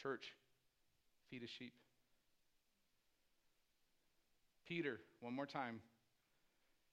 Church, 0.00 0.32
feed 1.30 1.42
a 1.42 1.46
sheep. 1.46 1.74
Peter, 4.66 5.00
one 5.20 5.34
more 5.34 5.46
time, 5.46 5.80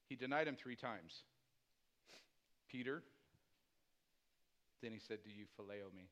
he 0.10 0.16
denied 0.16 0.48
him 0.48 0.56
three 0.56 0.76
times. 0.76 1.24
Peter, 2.70 3.04
then 4.82 4.92
he 4.92 5.00
said, 5.00 5.20
Do 5.24 5.30
you 5.30 5.46
phileo 5.60 5.94
me? 5.96 6.10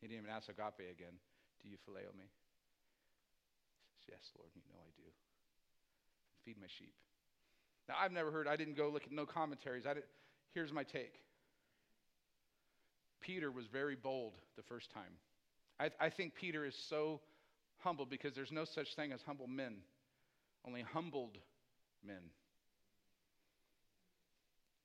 He 0.00 0.06
didn't 0.06 0.22
even 0.22 0.30
ask 0.30 0.48
agape 0.48 0.90
again. 0.90 1.18
Do 1.62 1.68
you 1.68 1.76
phileo 1.76 2.14
me? 2.16 2.30
Says, 3.96 4.08
Yes, 4.08 4.30
Lord, 4.38 4.50
you 4.54 4.62
know 4.68 4.78
I 4.78 4.90
do. 4.96 5.08
Feed 6.44 6.56
my 6.60 6.68
sheep. 6.78 6.94
Now, 7.88 7.94
I've 8.00 8.12
never 8.12 8.30
heard, 8.30 8.46
I 8.46 8.56
didn't 8.56 8.76
go 8.76 8.88
look 8.88 9.04
at 9.04 9.12
no 9.12 9.26
commentaries. 9.26 9.84
I 9.84 9.94
didn't. 9.94 10.06
here's 10.54 10.72
my 10.72 10.84
take 10.84 11.14
Peter 13.20 13.50
was 13.50 13.66
very 13.66 13.96
bold 13.96 14.32
the 14.56 14.62
first 14.62 14.90
time. 14.90 15.12
I, 15.78 15.90
I 15.98 16.08
think 16.10 16.34
Peter 16.34 16.64
is 16.64 16.74
so 16.88 17.20
humble 17.78 18.06
because 18.06 18.34
there's 18.34 18.52
no 18.52 18.64
such 18.64 18.94
thing 18.94 19.12
as 19.12 19.20
humble 19.22 19.46
men, 19.46 19.76
only 20.66 20.82
humbled 20.82 21.38
men. 22.06 22.30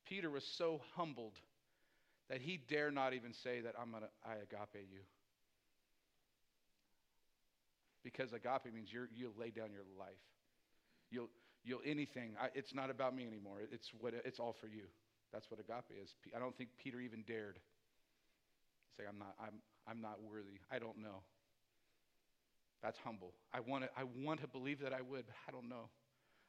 Peter 0.08 0.30
was 0.30 0.43
so 0.58 0.82
humbled 0.95 1.34
that 2.30 2.41
he 2.41 2.60
dare 2.69 2.91
not 2.91 3.13
even 3.13 3.34
say 3.34 3.62
that 3.62 3.74
I'm 3.80 3.91
gonna 3.91 4.08
I 4.26 4.34
agape 4.36 4.88
you. 4.91 5.02
Because 8.04 8.34
agape 8.34 8.74
means 8.74 8.91
you 8.91 9.08
you'll 9.15 9.34
lay 9.39 9.50
down 9.50 9.71
your 9.71 9.84
life. 10.00 10.13
You'll 11.10 11.30
you'll 11.63 11.82
anything. 11.86 12.36
I, 12.39 12.50
it's 12.54 12.74
not 12.74 12.89
about 12.89 13.15
me 13.15 13.26
anymore. 13.26 13.58
It's 13.71 13.91
what 14.00 14.13
it's 14.24 14.39
all 14.39 14.56
for 14.60 14.67
you. 14.67 14.84
That's 15.34 15.50
what 15.50 15.60
agape 15.60 15.98
is. 16.02 16.13
I 16.36 16.39
don't 16.39 16.56
think 16.56 16.69
Peter 16.82 17.00
even 17.00 17.24
dared 17.28 17.60
say 18.97 19.03
I'm 19.08 19.19
not 19.19 19.36
I'm 19.39 19.62
I'm 19.88 20.01
not 20.01 20.19
worthy. 20.21 20.60
I 20.71 20.79
don't 20.79 20.97
know. 20.97 21.23
That's 22.81 22.97
humble. 23.03 23.34
I 23.53 23.60
want 23.60 23.84
to 23.84 23.89
I 23.97 24.03
want 24.23 24.41
to 24.41 24.47
believe 24.47 24.79
that 24.81 24.93
I 24.93 25.01
would, 25.01 25.25
but 25.25 25.36
I 25.47 25.51
don't 25.51 25.69
know. 25.69 25.89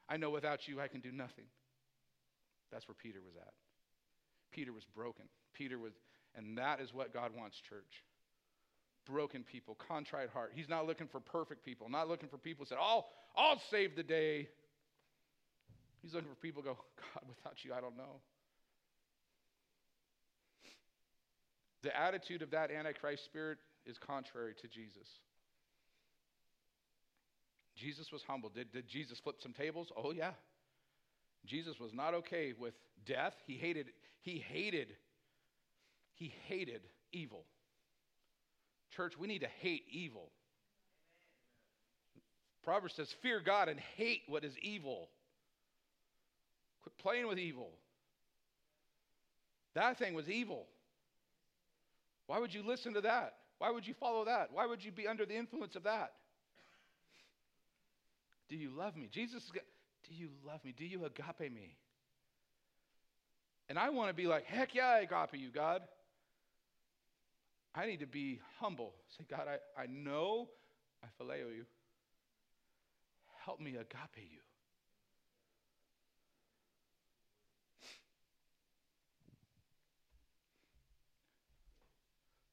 I 0.09 0.16
know 0.16 0.30
without 0.30 0.68
you 0.68 0.80
I 0.80 0.88
can 0.88 1.00
do 1.00 1.12
nothing. 1.12 1.46
That's 2.70 2.87
where 2.88 2.96
Peter 3.00 3.20
was 3.24 3.35
at. 3.37 3.54
Peter 4.52 4.72
was 4.72 4.85
broken. 4.94 5.26
Peter 5.54 5.78
was, 5.78 5.92
and 6.35 6.59
that 6.59 6.80
is 6.80 6.92
what 6.92 7.12
God 7.12 7.32
wants, 7.37 7.56
church. 7.68 8.02
Broken 9.06 9.44
people, 9.44 9.76
contrite 9.88 10.30
heart. 10.30 10.52
He's 10.54 10.68
not 10.68 10.87
looking 10.87 11.06
for 11.06 11.20
perfect 11.20 11.64
people, 11.64 11.88
not 11.88 12.09
looking 12.09 12.28
for 12.28 12.38
people 12.38 12.64
who 12.64 12.74
say, 12.74 12.80
Oh, 12.80 13.04
I'll 13.37 13.61
save 13.70 13.94
the 13.94 14.02
day. 14.02 14.48
He's 16.02 16.14
looking 16.14 16.28
for 16.28 16.37
people 16.37 16.62
go, 16.62 16.76
God, 17.14 17.24
without 17.28 17.64
you, 17.64 17.72
I 17.72 17.80
don't 17.80 17.96
know. 17.96 18.20
The 21.87 21.96
attitude 21.96 22.42
of 22.42 22.51
that 22.51 22.72
Antichrist 22.72 23.25
spirit 23.27 23.59
is 23.85 23.96
contrary 23.96 24.55
to 24.61 24.66
Jesus. 24.66 25.07
Jesus 27.77 28.11
was 28.11 28.25
humble. 28.27 28.49
Did, 28.49 28.72
did 28.72 28.88
Jesus 28.88 29.20
flip 29.20 29.37
some 29.40 29.53
tables? 29.53 29.92
Oh, 29.96 30.11
yeah. 30.11 30.33
Jesus 31.44 31.79
was 31.79 31.94
not 31.94 32.12
okay 32.12 32.55
with 32.59 32.75
death. 33.07 33.35
He 33.46 33.55
hated, 33.55 33.90
he 34.20 34.38
hated, 34.38 34.96
he 36.14 36.35
hated 36.49 36.81
evil. 37.12 37.44
Church, 38.90 39.12
we 39.16 39.29
need 39.29 39.42
to 39.42 39.51
hate 39.61 39.85
evil. 39.88 40.33
Proverbs 42.64 42.94
says, 42.96 43.14
Fear 43.22 43.42
God 43.46 43.68
and 43.68 43.79
hate 43.96 44.22
what 44.27 44.42
is 44.42 44.59
evil. 44.61 45.09
Quit 46.83 46.99
playing 46.99 47.29
with 47.29 47.38
evil. 47.38 47.70
That 49.77 50.01
thing 50.01 50.14
was 50.14 50.29
evil. 50.29 50.66
Why 52.27 52.39
would 52.39 52.53
you 52.53 52.62
listen 52.67 52.95
to 52.95 53.01
that? 53.03 53.35
Why 53.59 53.71
would 53.71 53.87
you 53.87 53.95
follow 53.95 54.25
that? 54.25 54.49
Why 54.53 54.67
would 54.67 54.85
you 54.85 54.93
be 54.93 55.07
under 55.07 55.25
the 55.25 55.37
influence 55.37 55.77
of 55.77 55.85
that? 55.85 56.12
Do 58.49 58.57
you 58.57 58.71
love 58.71 58.97
me? 58.97 59.09
Jesus 59.11 59.45
is 59.45 59.51
do 60.09 60.15
you 60.15 60.29
love 60.47 60.65
me? 60.65 60.73
Do 60.77 60.85
you 60.85 61.05
agape 61.05 61.53
me? 61.53 61.77
And 63.69 63.79
I 63.79 63.89
want 63.91 64.09
to 64.09 64.15
be 64.15 64.27
like, 64.27 64.45
heck 64.45 64.75
yeah, 64.75 64.87
I 64.87 65.01
agape 65.01 65.41
you, 65.41 65.51
God. 65.51 65.83
I 67.75 67.87
need 67.87 68.01
to 68.01 68.07
be 68.07 68.41
humble. 68.61 68.95
Say, 69.19 69.25
God, 69.29 69.47
I, 69.49 69.83
I 69.83 69.87
know 69.87 70.49
I 71.03 71.09
phileo 71.21 71.55
you. 71.55 71.65
Help 73.45 73.61
me 73.61 73.73
agape 73.73 74.17
you. 74.17 74.41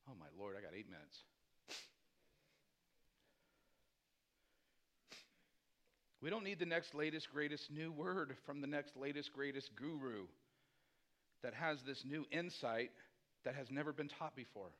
Oh, 0.09 0.13
my 0.19 0.25
Lord, 0.43 0.55
I 0.57 0.61
got 0.61 0.73
eight 0.77 0.89
minutes. 0.91 1.23
We 6.21 6.29
don't 6.29 6.43
need 6.43 6.59
the 6.59 6.65
next 6.65 6.93
latest, 6.93 7.31
greatest 7.31 7.71
new 7.71 7.93
word 7.93 8.35
from 8.45 8.59
the 8.59 8.67
next 8.67 8.97
latest, 8.97 9.31
greatest 9.31 9.73
guru 9.73 10.25
that 11.43 11.53
has 11.53 11.81
this 11.83 12.03
new 12.03 12.25
insight 12.29 12.91
that 13.45 13.55
has 13.55 13.71
never 13.71 13.93
been 13.93 14.09
taught 14.09 14.35
before. 14.35 14.71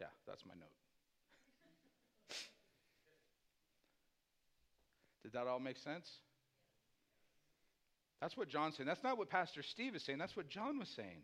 Yeah, 0.00 0.06
that's 0.28 0.46
my 0.46 0.54
note. 0.54 0.70
Did 5.24 5.32
that 5.32 5.48
all 5.48 5.58
make 5.58 5.78
sense? 5.78 6.08
That's 8.20 8.36
what 8.36 8.48
John's 8.48 8.76
saying. 8.76 8.86
That's 8.86 9.02
not 9.02 9.18
what 9.18 9.30
Pastor 9.30 9.64
Steve 9.64 9.96
is 9.96 10.04
saying. 10.04 10.20
That's 10.20 10.36
what 10.36 10.48
John 10.48 10.78
was 10.78 10.88
saying. 10.94 11.22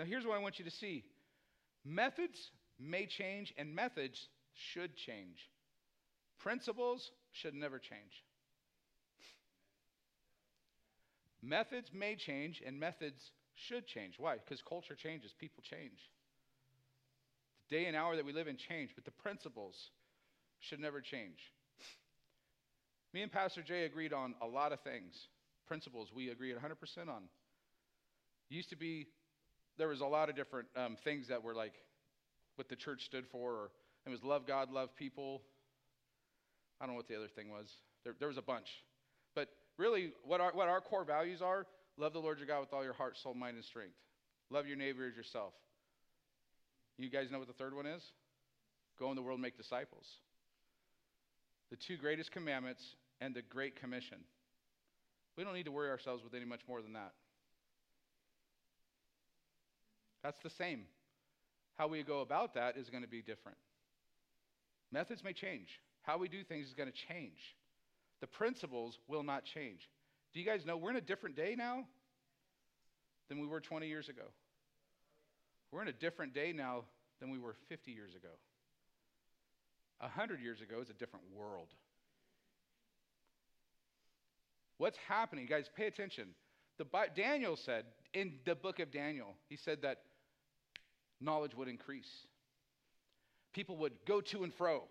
Now, 0.00 0.06
here's 0.06 0.24
what 0.24 0.34
I 0.34 0.40
want 0.40 0.58
you 0.58 0.64
to 0.64 0.70
see 0.70 1.04
methods 1.84 2.52
may 2.78 3.04
change, 3.04 3.52
and 3.58 3.74
methods 3.74 4.28
should 4.54 4.96
change. 4.96 5.50
Principles 6.38 7.10
should 7.32 7.52
never 7.52 7.78
change. 7.78 8.24
Methods 11.42 11.90
may 11.92 12.16
change 12.16 12.62
and 12.66 12.80
methods 12.80 13.30
should 13.54 13.86
change. 13.86 14.14
Why? 14.16 14.36
Because 14.38 14.62
culture 14.66 14.94
changes, 14.94 15.34
people 15.38 15.62
change. 15.62 16.08
The 17.68 17.76
day 17.76 17.84
and 17.84 17.94
hour 17.94 18.16
that 18.16 18.24
we 18.24 18.32
live 18.32 18.48
in 18.48 18.56
change, 18.56 18.92
but 18.94 19.04
the 19.04 19.10
principles 19.10 19.90
should 20.60 20.80
never 20.80 21.02
change. 21.02 21.52
Me 23.12 23.20
and 23.20 23.30
Pastor 23.30 23.60
Jay 23.60 23.84
agreed 23.84 24.14
on 24.14 24.34
a 24.40 24.46
lot 24.46 24.72
of 24.72 24.80
things. 24.80 25.28
Principles 25.66 26.08
we 26.14 26.30
agreed 26.30 26.56
100% 26.56 27.08
on. 27.08 27.24
Used 28.48 28.70
to 28.70 28.76
be, 28.76 29.06
there 29.78 29.88
was 29.88 30.00
a 30.00 30.06
lot 30.06 30.28
of 30.28 30.36
different 30.36 30.68
um, 30.76 30.96
things 31.04 31.28
that 31.28 31.42
were 31.42 31.54
like 31.54 31.74
what 32.56 32.68
the 32.68 32.76
church 32.76 33.04
stood 33.04 33.24
for. 33.32 33.52
Or 33.52 33.70
it 34.06 34.10
was 34.10 34.22
love 34.22 34.46
God, 34.46 34.70
love 34.70 34.94
people. 34.96 35.42
I 36.80 36.86
don't 36.86 36.94
know 36.94 36.96
what 36.96 37.08
the 37.08 37.16
other 37.16 37.28
thing 37.28 37.50
was. 37.50 37.68
There, 38.04 38.14
there 38.18 38.28
was 38.28 38.38
a 38.38 38.42
bunch. 38.42 38.68
But 39.34 39.48
really, 39.76 40.12
what 40.24 40.40
our, 40.40 40.52
what 40.52 40.68
our 40.68 40.80
core 40.80 41.04
values 41.04 41.42
are 41.42 41.66
love 41.96 42.12
the 42.12 42.18
Lord 42.18 42.38
your 42.38 42.46
God 42.46 42.60
with 42.60 42.72
all 42.72 42.82
your 42.82 42.94
heart, 42.94 43.16
soul, 43.22 43.34
mind, 43.34 43.56
and 43.56 43.64
strength. 43.64 43.96
Love 44.50 44.66
your 44.66 44.76
neighbor 44.76 45.06
as 45.06 45.14
yourself. 45.14 45.52
You 46.96 47.10
guys 47.10 47.30
know 47.30 47.38
what 47.38 47.48
the 47.48 47.54
third 47.54 47.74
one 47.74 47.86
is? 47.86 48.02
Go 48.98 49.10
in 49.10 49.16
the 49.16 49.22
world 49.22 49.36
and 49.36 49.42
make 49.42 49.56
disciples. 49.56 50.04
The 51.70 51.76
two 51.76 51.96
greatest 51.96 52.32
commandments 52.32 52.82
and 53.20 53.34
the 53.34 53.42
Great 53.42 53.80
Commission. 53.80 54.18
We 55.36 55.44
don't 55.44 55.54
need 55.54 55.66
to 55.66 55.72
worry 55.72 55.88
ourselves 55.88 56.22
with 56.24 56.34
any 56.34 56.44
much 56.44 56.60
more 56.68 56.82
than 56.82 56.94
that. 56.94 57.12
That's 60.22 60.42
the 60.42 60.50
same. 60.50 60.82
How 61.76 61.88
we 61.88 62.02
go 62.02 62.20
about 62.20 62.54
that 62.54 62.76
is 62.76 62.90
going 62.90 63.02
to 63.02 63.08
be 63.08 63.22
different. 63.22 63.58
Methods 64.92 65.24
may 65.24 65.32
change. 65.32 65.68
How 66.02 66.18
we 66.18 66.28
do 66.28 66.42
things 66.44 66.66
is 66.66 66.74
going 66.74 66.90
to 66.90 67.12
change. 67.12 67.38
The 68.20 68.26
principles 68.26 68.98
will 69.08 69.22
not 69.22 69.44
change. 69.44 69.88
Do 70.34 70.40
you 70.40 70.46
guys 70.46 70.66
know 70.66 70.76
we're 70.76 70.90
in 70.90 70.96
a 70.96 71.00
different 71.00 71.36
day 71.36 71.54
now 71.56 71.86
than 73.28 73.40
we 73.40 73.46
were 73.46 73.60
20 73.60 73.88
years 73.88 74.08
ago? 74.08 74.24
We're 75.72 75.82
in 75.82 75.88
a 75.88 75.92
different 75.92 76.34
day 76.34 76.52
now 76.52 76.84
than 77.20 77.30
we 77.30 77.38
were 77.38 77.54
50 77.68 77.92
years 77.92 78.14
ago. 78.14 78.28
100 80.00 80.40
years 80.40 80.60
ago 80.60 80.80
is 80.80 80.90
a 80.90 80.94
different 80.94 81.26
world. 81.34 81.68
What's 84.78 84.98
happening? 85.08 85.46
Guys, 85.46 85.66
pay 85.76 85.86
attention. 85.86 86.28
The, 86.78 86.86
Daniel 87.14 87.56
said 87.56 87.84
in 88.14 88.34
the 88.46 88.54
book 88.54 88.80
of 88.80 88.90
Daniel, 88.90 89.34
he 89.48 89.56
said 89.56 89.82
that 89.82 89.98
knowledge 91.20 91.54
would 91.54 91.68
increase. 91.68 92.08
People 93.52 93.76
would 93.78 93.92
go 94.06 94.20
to 94.20 94.44
and 94.44 94.54
fro. 94.54 94.82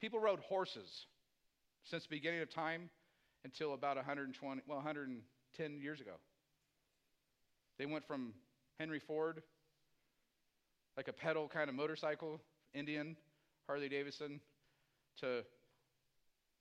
People 0.00 0.20
rode 0.20 0.40
horses 0.40 1.06
since 1.84 2.02
the 2.02 2.08
beginning 2.08 2.40
of 2.40 2.50
time 2.50 2.90
until 3.44 3.74
about 3.74 3.96
120, 3.96 4.62
well, 4.66 4.78
110 4.78 5.80
years 5.80 6.00
ago. 6.00 6.12
They 7.78 7.86
went 7.86 8.06
from 8.06 8.34
Henry 8.78 9.00
Ford, 9.00 9.42
like 10.96 11.08
a 11.08 11.12
pedal 11.12 11.48
kind 11.48 11.68
of 11.68 11.74
motorcycle, 11.74 12.40
Indian, 12.74 13.16
Harley 13.66 13.88
Davidson, 13.88 14.40
to 15.20 15.44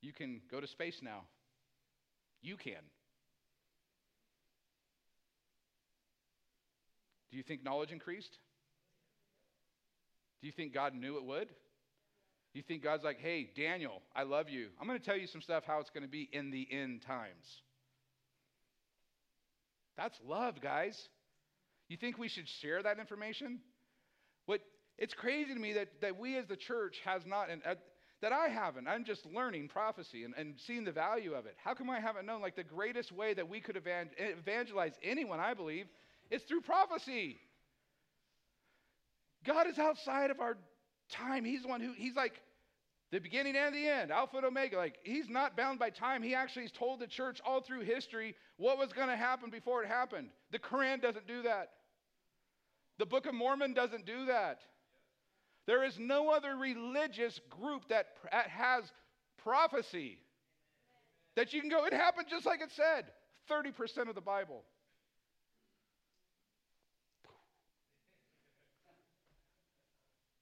you 0.01 0.13
can 0.13 0.41
go 0.49 0.59
to 0.59 0.67
space 0.67 0.99
now. 1.01 1.21
You 2.41 2.57
can. 2.57 2.81
Do 7.31 7.37
you 7.37 7.43
think 7.43 7.63
knowledge 7.63 7.91
increased? 7.91 8.37
Do 10.41 10.47
you 10.47 10.53
think 10.53 10.73
God 10.73 10.93
knew 10.93 11.17
it 11.17 11.23
would? 11.23 11.47
Do 11.47 12.59
you 12.59 12.63
think 12.63 12.83
God's 12.83 13.03
like, 13.03 13.19
hey, 13.19 13.49
Daniel, 13.55 14.01
I 14.15 14.23
love 14.23 14.49
you. 14.49 14.67
I'm 14.79 14.87
going 14.87 14.99
to 14.99 15.05
tell 15.05 15.17
you 15.17 15.27
some 15.27 15.41
stuff 15.41 15.63
how 15.65 15.79
it's 15.79 15.89
going 15.89 16.03
to 16.03 16.09
be 16.09 16.29
in 16.33 16.51
the 16.51 16.67
end 16.69 17.01
times. 17.03 17.61
That's 19.95 20.17
love, 20.27 20.61
guys. 20.61 20.99
You 21.87 21.97
think 21.97 22.17
we 22.17 22.27
should 22.27 22.47
share 22.61 22.83
that 22.83 22.99
information? 22.99 23.59
What 24.45 24.61
it's 24.97 25.13
crazy 25.13 25.53
to 25.53 25.59
me 25.59 25.73
that, 25.73 25.89
that 26.01 26.19
we 26.19 26.37
as 26.37 26.45
the 26.47 26.55
church 26.57 26.97
has 27.05 27.21
not, 27.25 27.49
and 27.49 27.61
uh, 27.65 27.75
that 28.21 28.31
I 28.31 28.49
haven't. 28.49 28.87
I'm 28.87 29.03
just 29.03 29.25
learning 29.25 29.67
prophecy 29.67 30.23
and, 30.23 30.33
and 30.37 30.55
seeing 30.65 30.83
the 30.83 30.91
value 30.91 31.33
of 31.33 31.45
it. 31.45 31.55
How 31.63 31.73
come 31.73 31.89
I 31.89 31.99
haven't 31.99 32.25
known? 32.25 32.41
Like 32.41 32.55
the 32.55 32.63
greatest 32.63 33.11
way 33.11 33.33
that 33.33 33.49
we 33.49 33.61
could 33.61 33.81
evangelize 34.17 34.93
anyone, 35.03 35.39
I 35.39 35.53
believe, 35.53 35.87
is 36.31 36.41
through 36.43 36.61
prophecy. 36.61 37.37
God 39.45 39.67
is 39.67 39.77
outside 39.77 40.31
of 40.31 40.39
our 40.39 40.57
time. 41.11 41.45
He's 41.45 41.63
the 41.63 41.67
one 41.67 41.81
who, 41.81 41.93
he's 41.95 42.15
like 42.15 42.41
the 43.11 43.19
beginning 43.19 43.55
and 43.55 43.75
the 43.75 43.87
end, 43.87 44.11
Alpha 44.11 44.37
and 44.37 44.45
Omega. 44.45 44.77
Like 44.77 44.97
he's 45.03 45.29
not 45.29 45.57
bound 45.57 45.77
by 45.77 45.89
time. 45.89 46.23
He 46.23 46.33
actually 46.33 46.63
has 46.63 46.71
told 46.71 46.99
the 46.99 47.07
church 47.07 47.39
all 47.45 47.61
through 47.61 47.81
history 47.81 48.35
what 48.57 48.77
was 48.77 48.93
going 48.93 49.09
to 49.09 49.15
happen 49.15 49.49
before 49.49 49.83
it 49.83 49.87
happened. 49.87 50.29
The 50.51 50.59
Quran 50.59 51.01
doesn't 51.01 51.27
do 51.27 51.43
that. 51.43 51.71
The 52.97 53.05
Book 53.05 53.25
of 53.25 53.33
Mormon 53.33 53.73
doesn't 53.73 54.05
do 54.05 54.25
that. 54.27 54.61
There 55.67 55.83
is 55.83 55.97
no 55.99 56.29
other 56.29 56.55
religious 56.55 57.39
group 57.49 57.89
that, 57.89 58.07
that 58.31 58.47
has 58.47 58.83
prophecy 59.43 60.19
that 61.35 61.53
you 61.53 61.61
can 61.61 61.69
go, 61.69 61.85
it 61.85 61.93
happened 61.93 62.27
just 62.29 62.45
like 62.45 62.61
it 62.61 62.71
said. 62.71 63.05
30% 63.49 64.09
of 64.09 64.15
the 64.15 64.21
Bible. 64.21 64.63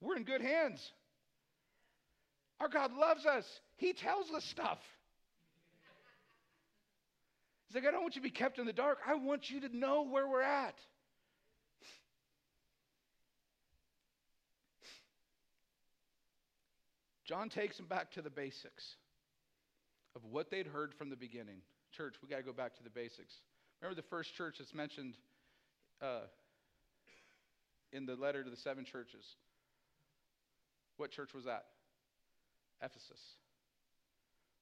We're 0.00 0.16
in 0.16 0.24
good 0.24 0.40
hands. 0.40 0.80
Our 2.60 2.68
God 2.68 2.92
loves 2.92 3.26
us. 3.26 3.44
He 3.76 3.92
tells 3.92 4.30
us 4.30 4.44
stuff. 4.44 4.78
He's 7.66 7.76
like, 7.76 7.86
I 7.86 7.92
don't 7.92 8.02
want 8.02 8.16
you 8.16 8.20
to 8.20 8.26
be 8.26 8.30
kept 8.30 8.58
in 8.58 8.66
the 8.66 8.72
dark. 8.72 8.98
I 9.06 9.14
want 9.14 9.48
you 9.48 9.60
to 9.60 9.76
know 9.76 10.04
where 10.04 10.26
we're 10.26 10.42
at. 10.42 10.74
John 17.24 17.48
takes 17.48 17.76
them 17.76 17.86
back 17.86 18.10
to 18.12 18.22
the 18.22 18.30
basics 18.30 18.96
of 20.16 20.24
what 20.24 20.50
they'd 20.50 20.66
heard 20.66 20.92
from 20.94 21.10
the 21.10 21.16
beginning. 21.16 21.58
Church, 21.92 22.16
we 22.20 22.28
got 22.28 22.38
to 22.38 22.42
go 22.42 22.52
back 22.52 22.76
to 22.78 22.82
the 22.82 22.90
basics. 22.90 23.34
Remember 23.80 23.94
the 23.94 24.08
first 24.08 24.34
church 24.34 24.56
that's 24.58 24.74
mentioned 24.74 25.14
uh, 26.02 26.22
in 27.92 28.04
the 28.04 28.16
letter 28.16 28.42
to 28.42 28.50
the 28.50 28.56
seven 28.56 28.84
churches? 28.84 29.24
What 31.00 31.12
church 31.12 31.32
was 31.32 31.46
that? 31.46 31.64
Ephesus. 32.82 33.18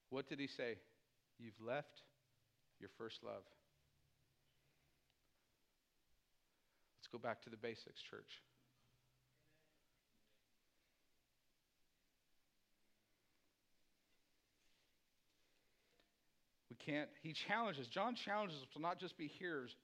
What 0.09 0.29
did 0.29 0.39
he 0.39 0.47
say? 0.47 0.77
You've 1.37 1.59
left 1.59 2.01
your 2.79 2.89
first 2.97 3.17
love. 3.25 3.43
Let's 6.97 7.07
go 7.11 7.17
back 7.17 7.41
to 7.41 7.49
the 7.49 7.57
basics, 7.57 7.99
church. 8.09 8.31
We 16.69 16.77
can't, 16.77 17.09
he 17.21 17.33
challenges, 17.49 17.85
John 17.87 18.15
challenges 18.15 18.59
us 18.61 18.67
to 18.75 18.81
not 18.81 18.97
just 18.97 19.17
be 19.17 19.27
hearers, 19.27 19.75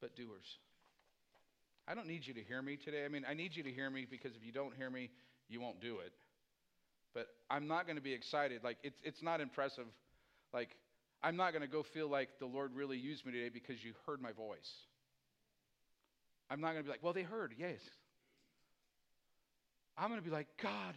but 0.00 0.16
doers. 0.16 0.56
I 1.86 1.94
don't 1.94 2.06
need 2.06 2.26
you 2.26 2.32
to 2.32 2.42
hear 2.42 2.62
me 2.62 2.78
today. 2.82 3.04
I 3.04 3.08
mean, 3.08 3.26
I 3.28 3.34
need 3.34 3.54
you 3.54 3.62
to 3.62 3.70
hear 3.70 3.90
me 3.90 4.06
because 4.10 4.32
if 4.34 4.42
you 4.42 4.52
don't 4.52 4.74
hear 4.74 4.88
me, 4.88 5.10
you 5.48 5.60
won't 5.60 5.80
do 5.80 5.98
it. 5.98 6.12
But 7.14 7.26
I'm 7.50 7.66
not 7.66 7.86
going 7.86 7.96
to 7.96 8.02
be 8.02 8.12
excited. 8.12 8.62
Like, 8.62 8.78
it's, 8.82 8.98
it's 9.02 9.22
not 9.22 9.40
impressive. 9.40 9.86
Like, 10.52 10.70
I'm 11.22 11.36
not 11.36 11.52
going 11.52 11.62
to 11.62 11.68
go 11.68 11.82
feel 11.82 12.08
like 12.08 12.28
the 12.38 12.46
Lord 12.46 12.74
really 12.74 12.98
used 12.98 13.26
me 13.26 13.32
today 13.32 13.48
because 13.48 13.82
you 13.82 13.92
heard 14.06 14.20
my 14.20 14.32
voice. 14.32 14.70
I'm 16.50 16.60
not 16.60 16.72
going 16.72 16.78
to 16.78 16.84
be 16.84 16.90
like, 16.90 17.02
well, 17.02 17.12
they 17.12 17.22
heard, 17.22 17.54
yes. 17.58 17.80
I'm 19.96 20.08
going 20.08 20.20
to 20.20 20.24
be 20.24 20.32
like, 20.32 20.46
God, 20.62 20.94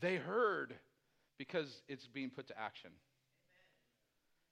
they 0.00 0.16
heard 0.16 0.74
because 1.38 1.68
it's 1.88 2.06
being 2.08 2.30
put 2.30 2.48
to 2.48 2.58
action. 2.58 2.90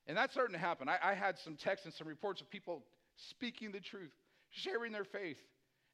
And 0.06 0.16
that's 0.16 0.32
starting 0.32 0.54
to 0.54 0.60
happen. 0.60 0.88
I, 0.88 0.98
I 1.02 1.14
had 1.14 1.36
some 1.44 1.56
texts 1.56 1.84
and 1.84 1.94
some 1.94 2.06
reports 2.06 2.40
of 2.40 2.50
people 2.50 2.82
speaking 3.30 3.72
the 3.72 3.80
truth, 3.80 4.12
sharing 4.50 4.92
their 4.92 5.04
faith, 5.04 5.36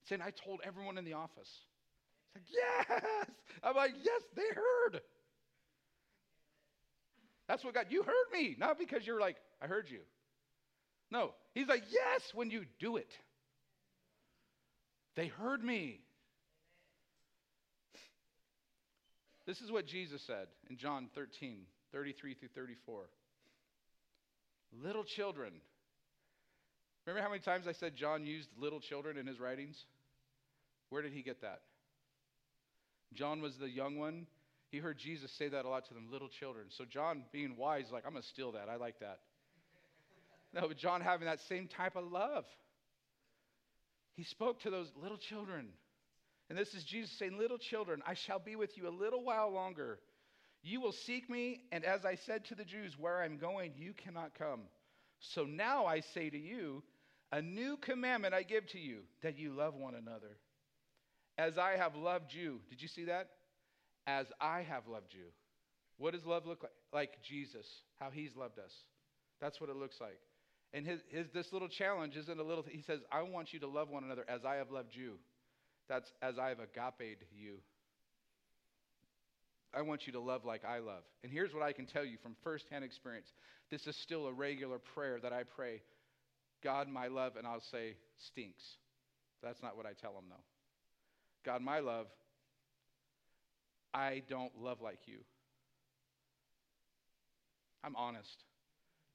saying, 0.08 0.20
I 0.22 0.30
told 0.44 0.60
everyone 0.64 0.98
in 0.98 1.04
the 1.04 1.14
office. 1.14 1.50
Yes! 2.52 3.26
I'm 3.62 3.76
like, 3.76 3.92
yes, 4.02 4.22
they 4.34 4.42
heard. 4.54 5.00
That's 7.48 7.64
what 7.64 7.74
God, 7.74 7.86
you 7.90 8.02
heard 8.02 8.32
me, 8.32 8.56
not 8.58 8.78
because 8.78 9.06
you're 9.06 9.20
like, 9.20 9.36
I 9.62 9.66
heard 9.66 9.86
you. 9.88 10.00
No, 11.10 11.30
he's 11.54 11.68
like, 11.68 11.82
yes, 11.90 12.22
when 12.34 12.50
you 12.50 12.64
do 12.80 12.96
it. 12.96 13.10
They 15.14 15.28
heard 15.28 15.62
me. 15.62 16.00
This 19.46 19.60
is 19.60 19.70
what 19.70 19.86
Jesus 19.86 20.20
said 20.26 20.48
in 20.68 20.76
John 20.76 21.08
13, 21.14 21.58
33 21.92 22.34
through 22.34 22.48
34. 22.54 23.02
Little 24.82 25.04
children. 25.04 25.52
Remember 27.06 27.22
how 27.22 27.30
many 27.30 27.40
times 27.40 27.68
I 27.68 27.72
said 27.72 27.94
John 27.94 28.26
used 28.26 28.48
little 28.58 28.80
children 28.80 29.16
in 29.16 29.26
his 29.26 29.38
writings? 29.38 29.76
Where 30.90 31.02
did 31.02 31.12
he 31.12 31.22
get 31.22 31.40
that? 31.42 31.60
John 33.14 33.40
was 33.40 33.56
the 33.56 33.68
young 33.68 33.96
one. 33.96 34.26
He 34.70 34.78
heard 34.78 34.98
Jesus 34.98 35.30
say 35.32 35.48
that 35.48 35.64
a 35.64 35.68
lot 35.68 35.86
to 35.88 35.94
them, 35.94 36.08
little 36.10 36.28
children. 36.28 36.66
So 36.70 36.84
John, 36.84 37.22
being 37.32 37.56
wise, 37.56 37.86
like, 37.92 38.04
I'm 38.06 38.12
going 38.12 38.22
to 38.22 38.28
steal 38.28 38.52
that. 38.52 38.68
I 38.68 38.76
like 38.76 38.98
that. 39.00 39.20
no, 40.52 40.68
but 40.68 40.76
John 40.76 41.00
having 41.00 41.26
that 41.26 41.40
same 41.48 41.68
type 41.68 41.96
of 41.96 42.10
love. 42.10 42.44
He 44.14 44.24
spoke 44.24 44.60
to 44.62 44.70
those 44.70 44.90
little 45.00 45.18
children. 45.18 45.68
And 46.48 46.58
this 46.58 46.74
is 46.74 46.84
Jesus 46.84 47.10
saying, 47.18 47.38
Little 47.38 47.58
children, 47.58 48.02
I 48.06 48.14
shall 48.14 48.38
be 48.38 48.56
with 48.56 48.76
you 48.76 48.88
a 48.88 48.90
little 48.90 49.22
while 49.22 49.50
longer. 49.50 49.98
You 50.62 50.80
will 50.80 50.92
seek 50.92 51.30
me, 51.30 51.60
and 51.70 51.84
as 51.84 52.04
I 52.04 52.16
said 52.26 52.44
to 52.46 52.54
the 52.54 52.64
Jews, 52.64 52.96
where 52.98 53.22
I'm 53.22 53.38
going, 53.38 53.74
you 53.76 53.92
cannot 53.92 54.34
come. 54.36 54.62
So 55.20 55.44
now 55.44 55.86
I 55.86 56.00
say 56.00 56.28
to 56.28 56.38
you, 56.38 56.82
a 57.30 57.40
new 57.40 57.76
commandment 57.76 58.34
I 58.34 58.42
give 58.42 58.66
to 58.68 58.78
you, 58.78 59.00
that 59.22 59.38
you 59.38 59.52
love 59.52 59.74
one 59.74 59.94
another. 59.94 60.38
As 61.38 61.58
I 61.58 61.76
have 61.76 61.94
loved 61.94 62.32
you. 62.32 62.60
Did 62.70 62.80
you 62.80 62.88
see 62.88 63.04
that? 63.04 63.28
As 64.06 64.26
I 64.40 64.62
have 64.62 64.86
loved 64.86 65.12
you. 65.12 65.26
What 65.98 66.12
does 66.12 66.24
love 66.24 66.46
look 66.46 66.62
like? 66.62 66.72
Like 66.92 67.22
Jesus, 67.22 67.66
how 67.98 68.10
he's 68.10 68.36
loved 68.36 68.58
us. 68.58 68.72
That's 69.40 69.60
what 69.60 69.70
it 69.70 69.76
looks 69.76 69.96
like. 70.00 70.18
And 70.72 70.86
his, 70.86 71.00
his, 71.08 71.26
this 71.34 71.52
little 71.52 71.68
challenge 71.68 72.16
isn't 72.16 72.38
a 72.38 72.42
little, 72.42 72.64
he 72.68 72.82
says, 72.82 73.00
I 73.12 73.22
want 73.22 73.52
you 73.52 73.60
to 73.60 73.66
love 73.66 73.88
one 73.88 74.04
another 74.04 74.24
as 74.28 74.44
I 74.44 74.56
have 74.56 74.70
loved 74.70 74.94
you. 74.94 75.14
That's 75.88 76.10
as 76.22 76.38
I 76.38 76.48
have 76.48 76.58
agape 76.58 77.22
you. 77.34 77.56
I 79.74 79.82
want 79.82 80.06
you 80.06 80.12
to 80.14 80.20
love 80.20 80.44
like 80.44 80.64
I 80.64 80.78
love. 80.78 81.02
And 81.22 81.30
here's 81.30 81.52
what 81.52 81.62
I 81.62 81.72
can 81.72 81.86
tell 81.86 82.04
you 82.04 82.16
from 82.22 82.34
firsthand 82.42 82.84
experience 82.84 83.28
this 83.70 83.86
is 83.86 83.96
still 83.96 84.26
a 84.26 84.32
regular 84.32 84.78
prayer 84.78 85.18
that 85.20 85.32
I 85.32 85.42
pray 85.42 85.82
God, 86.62 86.88
my 86.88 87.08
love, 87.08 87.36
and 87.36 87.46
I'll 87.46 87.62
say, 87.70 87.96
stinks. 88.18 88.62
That's 89.42 89.62
not 89.62 89.76
what 89.76 89.86
I 89.86 89.92
tell 89.92 90.14
them, 90.14 90.24
though. 90.30 90.55
God, 91.46 91.62
my 91.62 91.78
love, 91.78 92.06
I 93.94 94.22
don't 94.28 94.52
love 94.60 94.82
like 94.82 94.98
you. 95.06 95.18
I'm 97.84 97.94
honest. 97.94 98.44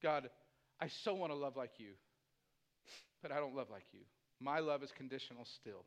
God, 0.01 0.29
I 0.79 0.87
so 1.03 1.13
want 1.13 1.33
to 1.33 1.37
love 1.37 1.57
like 1.57 1.73
you, 1.77 1.91
but 3.21 3.31
I 3.33 3.35
don't 3.35 3.53
love 3.53 3.67
like 3.69 3.83
you. 3.91 3.99
My 4.39 4.59
love 4.59 4.81
is 4.81 4.89
conditional 4.97 5.45
still. 5.59 5.83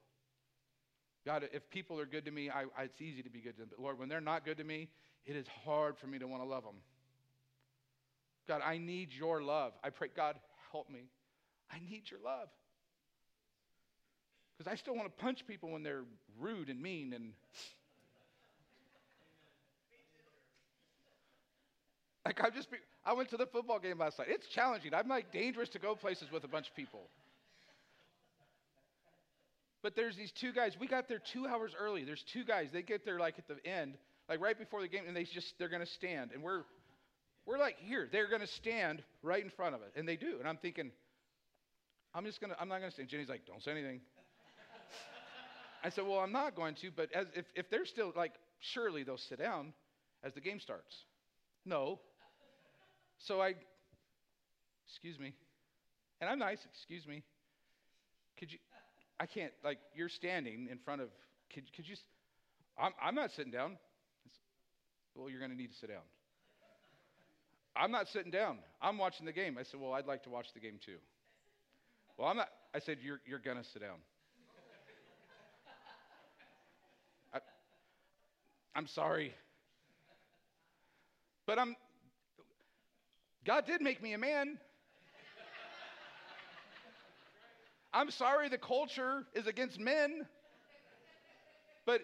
God, 1.26 1.48
if 1.52 1.68
people 1.70 1.98
are 1.98 2.06
good 2.06 2.26
to 2.26 2.30
me, 2.30 2.50
I, 2.50 2.64
I, 2.78 2.84
it's 2.84 3.00
easy 3.00 3.22
to 3.22 3.30
be 3.30 3.40
good 3.40 3.54
to 3.54 3.60
them. 3.60 3.70
But 3.70 3.82
Lord, 3.82 3.98
when 3.98 4.10
they're 4.10 4.20
not 4.20 4.44
good 4.44 4.58
to 4.58 4.64
me, 4.64 4.90
it 5.24 5.34
is 5.36 5.46
hard 5.64 5.96
for 5.96 6.06
me 6.06 6.18
to 6.18 6.26
want 6.28 6.42
to 6.42 6.48
love 6.48 6.62
them. 6.62 6.76
God, 8.46 8.60
I 8.62 8.76
need 8.76 9.08
your 9.10 9.42
love. 9.42 9.72
I 9.82 9.88
pray, 9.88 10.08
God, 10.14 10.36
help 10.70 10.90
me. 10.90 11.08
I 11.72 11.78
need 11.90 12.02
your 12.10 12.20
love. 12.22 12.48
Because 14.56 14.72
I 14.72 14.76
still 14.76 14.94
want 14.94 15.06
to 15.06 15.22
punch 15.22 15.46
people 15.46 15.70
when 15.70 15.82
they're 15.82 16.04
rude 16.40 16.68
and 16.68 16.80
mean 16.80 17.12
and. 17.12 17.32
Like 22.24 22.40
I 22.42 22.48
just, 22.48 22.70
be, 22.70 22.78
I 23.04 23.12
went 23.12 23.28
to 23.30 23.36
the 23.36 23.46
football 23.46 23.78
game 23.78 23.98
last 23.98 24.18
night. 24.18 24.28
It's 24.30 24.46
challenging. 24.46 24.94
I'm 24.94 25.08
like 25.08 25.30
dangerous 25.30 25.68
to 25.70 25.78
go 25.78 25.94
places 25.94 26.32
with 26.32 26.44
a 26.44 26.48
bunch 26.48 26.68
of 26.68 26.74
people. 26.74 27.02
But 29.82 29.94
there's 29.94 30.16
these 30.16 30.32
two 30.32 30.50
guys. 30.52 30.78
We 30.80 30.86
got 30.86 31.08
there 31.08 31.18
two 31.18 31.46
hours 31.46 31.72
early. 31.78 32.04
There's 32.04 32.24
two 32.32 32.42
guys. 32.42 32.68
They 32.72 32.80
get 32.80 33.04
there 33.04 33.18
like 33.18 33.34
at 33.38 33.46
the 33.46 33.56
end, 33.68 33.98
like 34.30 34.40
right 34.40 34.58
before 34.58 34.80
the 34.80 34.88
game, 34.88 35.02
and 35.06 35.14
they 35.14 35.24
just 35.24 35.52
they're 35.58 35.68
gonna 35.68 35.84
stand. 35.84 36.30
And 36.32 36.42
we're 36.42 36.62
we're 37.44 37.58
like 37.58 37.76
here. 37.80 38.08
They're 38.10 38.30
gonna 38.30 38.46
stand 38.46 39.02
right 39.22 39.44
in 39.44 39.50
front 39.50 39.74
of 39.74 39.82
it, 39.82 39.92
and 39.94 40.08
they 40.08 40.16
do. 40.16 40.36
And 40.38 40.48
I'm 40.48 40.56
thinking, 40.56 40.90
I'm 42.14 42.24
just 42.24 42.40
gonna 42.40 42.56
I'm 42.58 42.68
not 42.68 42.78
gonna 42.78 42.92
stand. 42.92 43.10
Jenny's 43.10 43.28
like, 43.28 43.44
don't 43.44 43.62
say 43.62 43.72
anything. 43.72 44.00
I 45.84 45.90
said, 45.90 46.04
well, 46.04 46.18
I'm 46.18 46.32
not 46.32 46.56
going 46.56 46.74
to. 46.76 46.90
But 46.90 47.12
as 47.12 47.26
if 47.36 47.44
if 47.54 47.70
they're 47.70 47.86
still 47.86 48.12
like, 48.16 48.32
surely 48.58 49.04
they'll 49.04 49.18
sit 49.18 49.38
down 49.38 49.72
as 50.24 50.32
the 50.34 50.40
game 50.40 50.58
starts. 50.58 50.96
No. 51.64 52.00
So 53.18 53.40
I, 53.40 53.54
excuse 54.88 55.20
me, 55.20 55.34
and 56.20 56.28
I'm 56.28 56.38
nice. 56.38 56.58
Excuse 56.72 57.06
me. 57.06 57.22
Could 58.38 58.50
you? 58.50 58.58
I 59.20 59.26
can't, 59.26 59.52
like, 59.62 59.78
you're 59.94 60.08
standing 60.08 60.68
in 60.70 60.78
front 60.78 61.00
of, 61.00 61.08
could, 61.52 61.64
could 61.74 61.88
you, 61.88 61.94
I'm, 62.78 62.92
I'm 63.00 63.14
not 63.14 63.30
sitting 63.30 63.52
down. 63.52 63.76
well, 65.14 65.30
you're 65.30 65.38
going 65.38 65.52
to 65.52 65.56
need 65.56 65.70
to 65.70 65.78
sit 65.78 65.88
down. 65.88 66.02
I'm 67.76 67.90
not 67.90 68.08
sitting 68.08 68.30
down. 68.30 68.58
I'm 68.80 68.98
watching 68.98 69.26
the 69.26 69.32
game. 69.32 69.56
I 69.58 69.62
said, 69.62 69.80
well, 69.80 69.92
I'd 69.92 70.06
like 70.06 70.22
to 70.24 70.30
watch 70.30 70.46
the 70.54 70.60
game 70.60 70.78
too. 70.84 70.96
Well, 72.16 72.28
I'm 72.28 72.36
not, 72.36 72.48
I 72.74 72.78
said, 72.78 72.98
you're, 73.02 73.20
you're 73.26 73.38
going 73.38 73.56
to 73.56 73.64
sit 73.64 73.82
down. 73.82 73.98
I'm 78.74 78.86
sorry. 78.86 79.34
But 81.46 81.58
I'm, 81.58 81.76
God 83.44 83.66
did 83.66 83.80
make 83.80 84.02
me 84.02 84.14
a 84.14 84.18
man. 84.18 84.58
I'm 87.92 88.10
sorry 88.10 88.48
the 88.48 88.58
culture 88.58 89.24
is 89.34 89.46
against 89.46 89.78
men, 89.78 90.26
but 91.86 92.00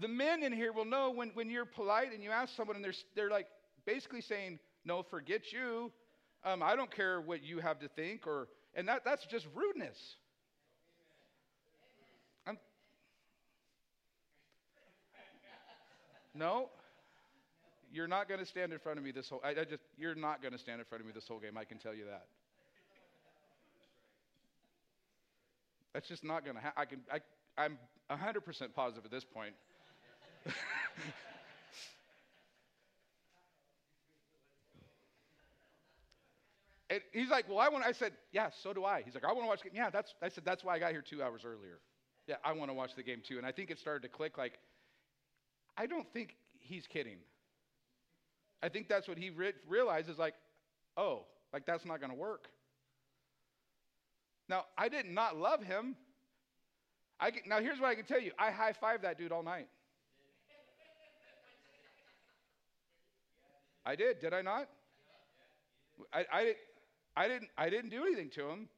the 0.00 0.08
men 0.08 0.42
in 0.42 0.52
here 0.52 0.72
will 0.72 0.86
know 0.86 1.10
when, 1.10 1.30
when 1.34 1.50
you're 1.50 1.66
polite 1.66 2.14
and 2.14 2.22
you 2.22 2.30
ask 2.30 2.56
someone 2.56 2.76
and 2.76 2.84
they're, 2.84 2.94
they're 3.14 3.30
like 3.30 3.46
basically 3.84 4.22
saying, 4.22 4.58
No, 4.86 5.02
forget 5.02 5.52
you. 5.52 5.92
Um, 6.42 6.62
I 6.62 6.74
don't 6.74 6.90
care 6.90 7.20
what 7.20 7.42
you 7.42 7.58
have 7.58 7.80
to 7.80 7.88
think, 7.88 8.26
or 8.26 8.48
and 8.74 8.88
that, 8.88 9.04
that's 9.04 9.26
just 9.26 9.46
rudeness. 9.54 10.16
No, 16.36 16.68
you're 17.92 18.08
not 18.08 18.28
going 18.28 18.40
to 18.40 18.46
stand 18.46 18.72
in 18.72 18.78
front 18.78 18.98
of 18.98 19.04
me 19.04 19.10
this 19.10 19.28
whole. 19.28 19.40
I, 19.44 19.50
I 19.50 19.64
just 19.64 19.82
you're 19.96 20.14
not 20.14 20.42
going 20.42 20.52
to 20.52 20.58
stand 20.58 20.80
in 20.80 20.84
front 20.84 21.00
of 21.00 21.06
me 21.06 21.12
this 21.14 21.26
whole 21.28 21.38
game. 21.38 21.56
I 21.56 21.64
can 21.64 21.78
tell 21.78 21.94
you 21.94 22.04
that. 22.06 22.26
That's 25.96 26.08
just 26.08 26.24
not 26.24 26.44
going 26.44 26.56
to 26.56 26.62
happen. 26.62 26.76
I 26.76 26.84
can, 26.84 27.00
I, 27.10 27.20
I'm 27.56 27.78
100% 28.10 28.74
positive 28.74 29.06
at 29.06 29.10
this 29.10 29.24
point. 29.24 29.54
and 36.90 37.00
he's 37.12 37.30
like, 37.30 37.48
well, 37.48 37.58
I 37.58 37.70
want, 37.70 37.86
I 37.86 37.92
said, 37.92 38.12
yeah, 38.30 38.50
so 38.62 38.74
do 38.74 38.84
I. 38.84 39.00
He's 39.06 39.14
like, 39.14 39.24
I 39.24 39.28
want 39.28 39.44
to 39.44 39.46
watch 39.46 39.62
the 39.62 39.70
game. 39.70 39.76
Yeah, 39.78 39.88
that's, 39.88 40.12
I 40.20 40.28
said, 40.28 40.44
that's 40.44 40.62
why 40.62 40.74
I 40.74 40.78
got 40.78 40.92
here 40.92 41.00
two 41.00 41.22
hours 41.22 41.46
earlier. 41.46 41.78
Yeah, 42.26 42.36
I 42.44 42.52
want 42.52 42.70
to 42.70 42.74
watch 42.74 42.94
the 42.94 43.02
game 43.02 43.22
too. 43.26 43.38
And 43.38 43.46
I 43.46 43.52
think 43.52 43.70
it 43.70 43.78
started 43.78 44.02
to 44.02 44.08
click 44.08 44.36
like, 44.36 44.58
I 45.76 45.86
don't 45.86 46.06
think 46.12 46.36
he's 46.58 46.86
kidding. 46.86 47.18
I 48.62 48.68
think 48.68 48.88
that's 48.88 49.06
what 49.06 49.18
he 49.18 49.30
re- 49.30 49.52
realizes 49.68 50.18
like, 50.18 50.34
oh, 50.96 51.24
like 51.52 51.66
that's 51.66 51.84
not 51.84 52.00
going 52.00 52.10
to 52.10 52.16
work. 52.16 52.48
Now, 54.48 54.64
I 54.78 54.88
did 54.88 55.06
not 55.06 55.36
love 55.36 55.62
him. 55.62 55.96
I 57.18 57.30
can, 57.30 57.42
now, 57.46 57.60
here's 57.60 57.80
what 57.80 57.88
I 57.88 57.94
can 57.94 58.04
tell 58.04 58.20
you 58.20 58.32
I 58.38 58.50
high 58.50 58.72
fived 58.72 59.02
that 59.02 59.18
dude 59.18 59.32
all 59.32 59.42
night. 59.42 59.68
I 63.84 63.94
did, 63.94 64.18
did 64.18 64.34
I 64.34 64.42
not? 64.42 64.68
I, 66.12 66.24
I, 66.32 66.54
I, 67.16 67.28
didn't, 67.28 67.50
I 67.56 67.70
didn't 67.70 67.90
do 67.90 68.02
anything 68.02 68.30
to 68.30 68.48
him. 68.48 68.68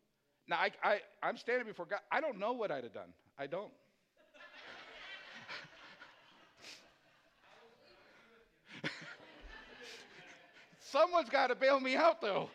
Now, 0.48 0.56
I, 0.56 0.70
I, 0.82 1.00
I'm 1.22 1.36
standing 1.36 1.66
before 1.66 1.86
God. 1.86 2.00
I 2.12 2.20
don't 2.20 2.38
know 2.38 2.52
what 2.52 2.70
I'd 2.70 2.84
have 2.84 2.92
done. 2.92 3.12
I 3.38 3.46
don't. 3.46 3.72
Someone's 10.90 11.28
got 11.28 11.48
to 11.48 11.54
bail 11.54 11.78
me 11.80 11.96
out, 11.96 12.20
though. 12.20 12.48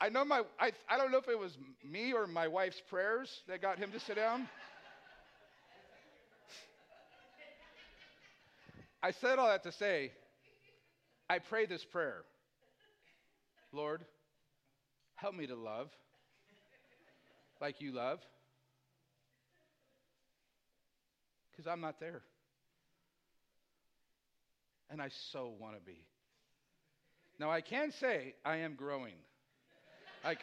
I 0.00 0.08
know 0.08 0.24
my, 0.24 0.42
I, 0.60 0.72
I 0.88 0.98
don't 0.98 1.10
know 1.10 1.18
if 1.18 1.28
it 1.28 1.38
was 1.38 1.56
me 1.82 2.12
or 2.12 2.26
my 2.26 2.48
wife's 2.48 2.80
prayers 2.88 3.30
that 3.48 3.62
got 3.62 3.78
him 3.78 3.90
to 3.92 4.00
sit 4.00 4.16
down. 4.16 4.48
I 9.02 9.12
said 9.12 9.38
all 9.38 9.48
that 9.48 9.62
to 9.62 9.72
say, 9.72 10.12
I 11.28 11.38
pray 11.38 11.66
this 11.66 11.84
prayer 11.84 12.22
Lord, 13.72 14.04
help 15.16 15.34
me 15.34 15.46
to 15.46 15.56
love 15.56 15.88
like 17.60 17.80
you 17.80 17.92
love, 17.92 18.20
because 21.50 21.66
I'm 21.66 21.80
not 21.80 21.98
there. 22.00 22.22
And 24.90 25.02
I 25.02 25.08
so 25.32 25.52
want 25.58 25.74
to 25.74 25.80
be. 25.80 26.04
Now, 27.38 27.50
I 27.50 27.60
can 27.60 27.90
say 27.92 28.34
I 28.44 28.56
am 28.58 28.74
growing. 28.74 29.14
Like, 30.24 30.40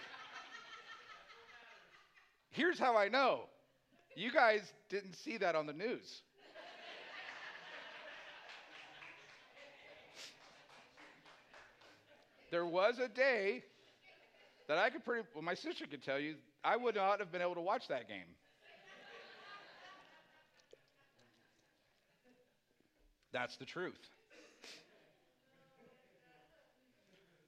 here's 2.52 2.78
how 2.78 2.96
I 2.96 3.08
know. 3.10 3.42
You 4.16 4.32
guys 4.32 4.62
didn't 4.90 5.16
see 5.16 5.38
that 5.38 5.56
on 5.56 5.66
the 5.66 5.74
news. 5.74 6.22
there 12.52 12.66
was 12.68 13.00
a 13.00 13.08
day 13.08 13.64
that 14.68 14.78
I 14.78 14.92
could 14.92 15.04
pretty, 15.04 15.28
well, 15.34 15.44
my 15.44 15.56
sister 15.56 15.86
could 15.90 16.04
tell 16.04 16.20
you, 16.20 16.36
I 16.64 16.78
would 16.78 16.96
not 16.96 17.20
have 17.20 17.32
been 17.32 17.42
able 17.42 17.56
to 17.56 17.62
watch 17.62 17.88
that 17.88 18.08
game. 18.08 18.30
That's 23.32 23.58
the 23.58 23.66
truth. 23.66 23.98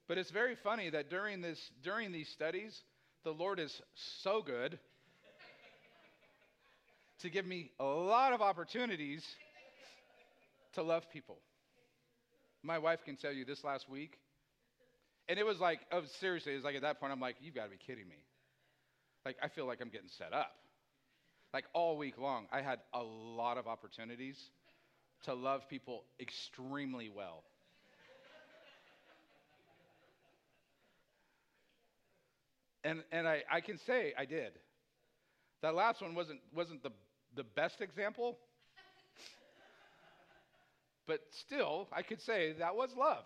But 0.08 0.18
it's 0.18 0.30
very 0.30 0.54
funny 0.54 0.90
that 0.90 1.10
during, 1.10 1.40
this, 1.40 1.58
during 1.82 2.12
these 2.12 2.28
studies, 2.28 2.80
the 3.24 3.32
Lord 3.32 3.58
is 3.58 3.82
so 4.22 4.40
good 4.40 4.78
to 7.20 7.30
give 7.30 7.46
me 7.46 7.70
a 7.80 7.84
lot 7.84 8.32
of 8.32 8.40
opportunities 8.40 9.24
to 10.74 10.82
love 10.82 11.10
people. 11.10 11.38
My 12.62 12.78
wife 12.78 13.04
can 13.04 13.16
tell 13.16 13.32
you 13.32 13.44
this 13.44 13.64
last 13.64 13.88
week, 13.88 14.18
and 15.28 15.38
it 15.38 15.46
was 15.46 15.58
like, 15.58 15.80
oh, 15.90 16.02
seriously, 16.20 16.52
it 16.52 16.56
was 16.56 16.64
like 16.64 16.76
at 16.76 16.82
that 16.82 17.00
point, 17.00 17.12
I'm 17.12 17.20
like, 17.20 17.36
you've 17.40 17.54
got 17.54 17.64
to 17.64 17.70
be 17.70 17.76
kidding 17.76 18.08
me. 18.08 18.22
Like, 19.24 19.36
I 19.42 19.48
feel 19.48 19.66
like 19.66 19.80
I'm 19.80 19.88
getting 19.88 20.10
set 20.18 20.32
up. 20.32 20.52
Like, 21.52 21.64
all 21.72 21.96
week 21.96 22.18
long, 22.18 22.46
I 22.52 22.60
had 22.60 22.78
a 22.92 23.02
lot 23.02 23.58
of 23.58 23.66
opportunities 23.66 24.38
to 25.24 25.34
love 25.34 25.68
people 25.68 26.04
extremely 26.20 27.08
well. 27.08 27.42
And 32.86 33.02
and 33.12 33.26
I, 33.26 33.42
I 33.50 33.60
can 33.60 33.78
say 33.86 34.14
I 34.16 34.24
did. 34.24 34.52
That 35.62 35.74
last 35.74 36.00
one 36.00 36.14
wasn't, 36.14 36.40
wasn't 36.54 36.82
the, 36.82 36.90
the 37.34 37.42
best 37.42 37.80
example, 37.80 38.38
but 41.06 41.20
still, 41.46 41.88
I 41.92 42.02
could 42.02 42.20
say 42.20 42.52
that 42.58 42.76
was 42.76 42.90
love. 42.96 43.24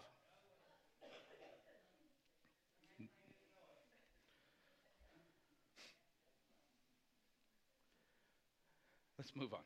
Let's 9.19 9.33
move 9.37 9.53
on. 9.53 9.61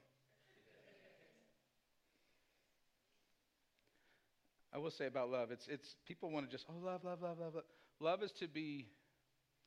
I 4.73 4.79
will 4.79 4.91
say 4.91 5.07
about 5.07 5.31
love, 5.31 5.53
it's, 5.53 5.69
it's 5.69 5.95
people 6.09 6.33
want 6.33 6.47
to 6.47 6.51
just, 6.51 6.65
oh, 6.69 6.85
love, 6.85 7.05
love, 7.05 7.23
love, 7.23 7.39
love, 7.39 7.55
love. 7.55 7.65
Love 8.01 8.23
is 8.25 8.33
to 8.41 8.49
be 8.49 8.89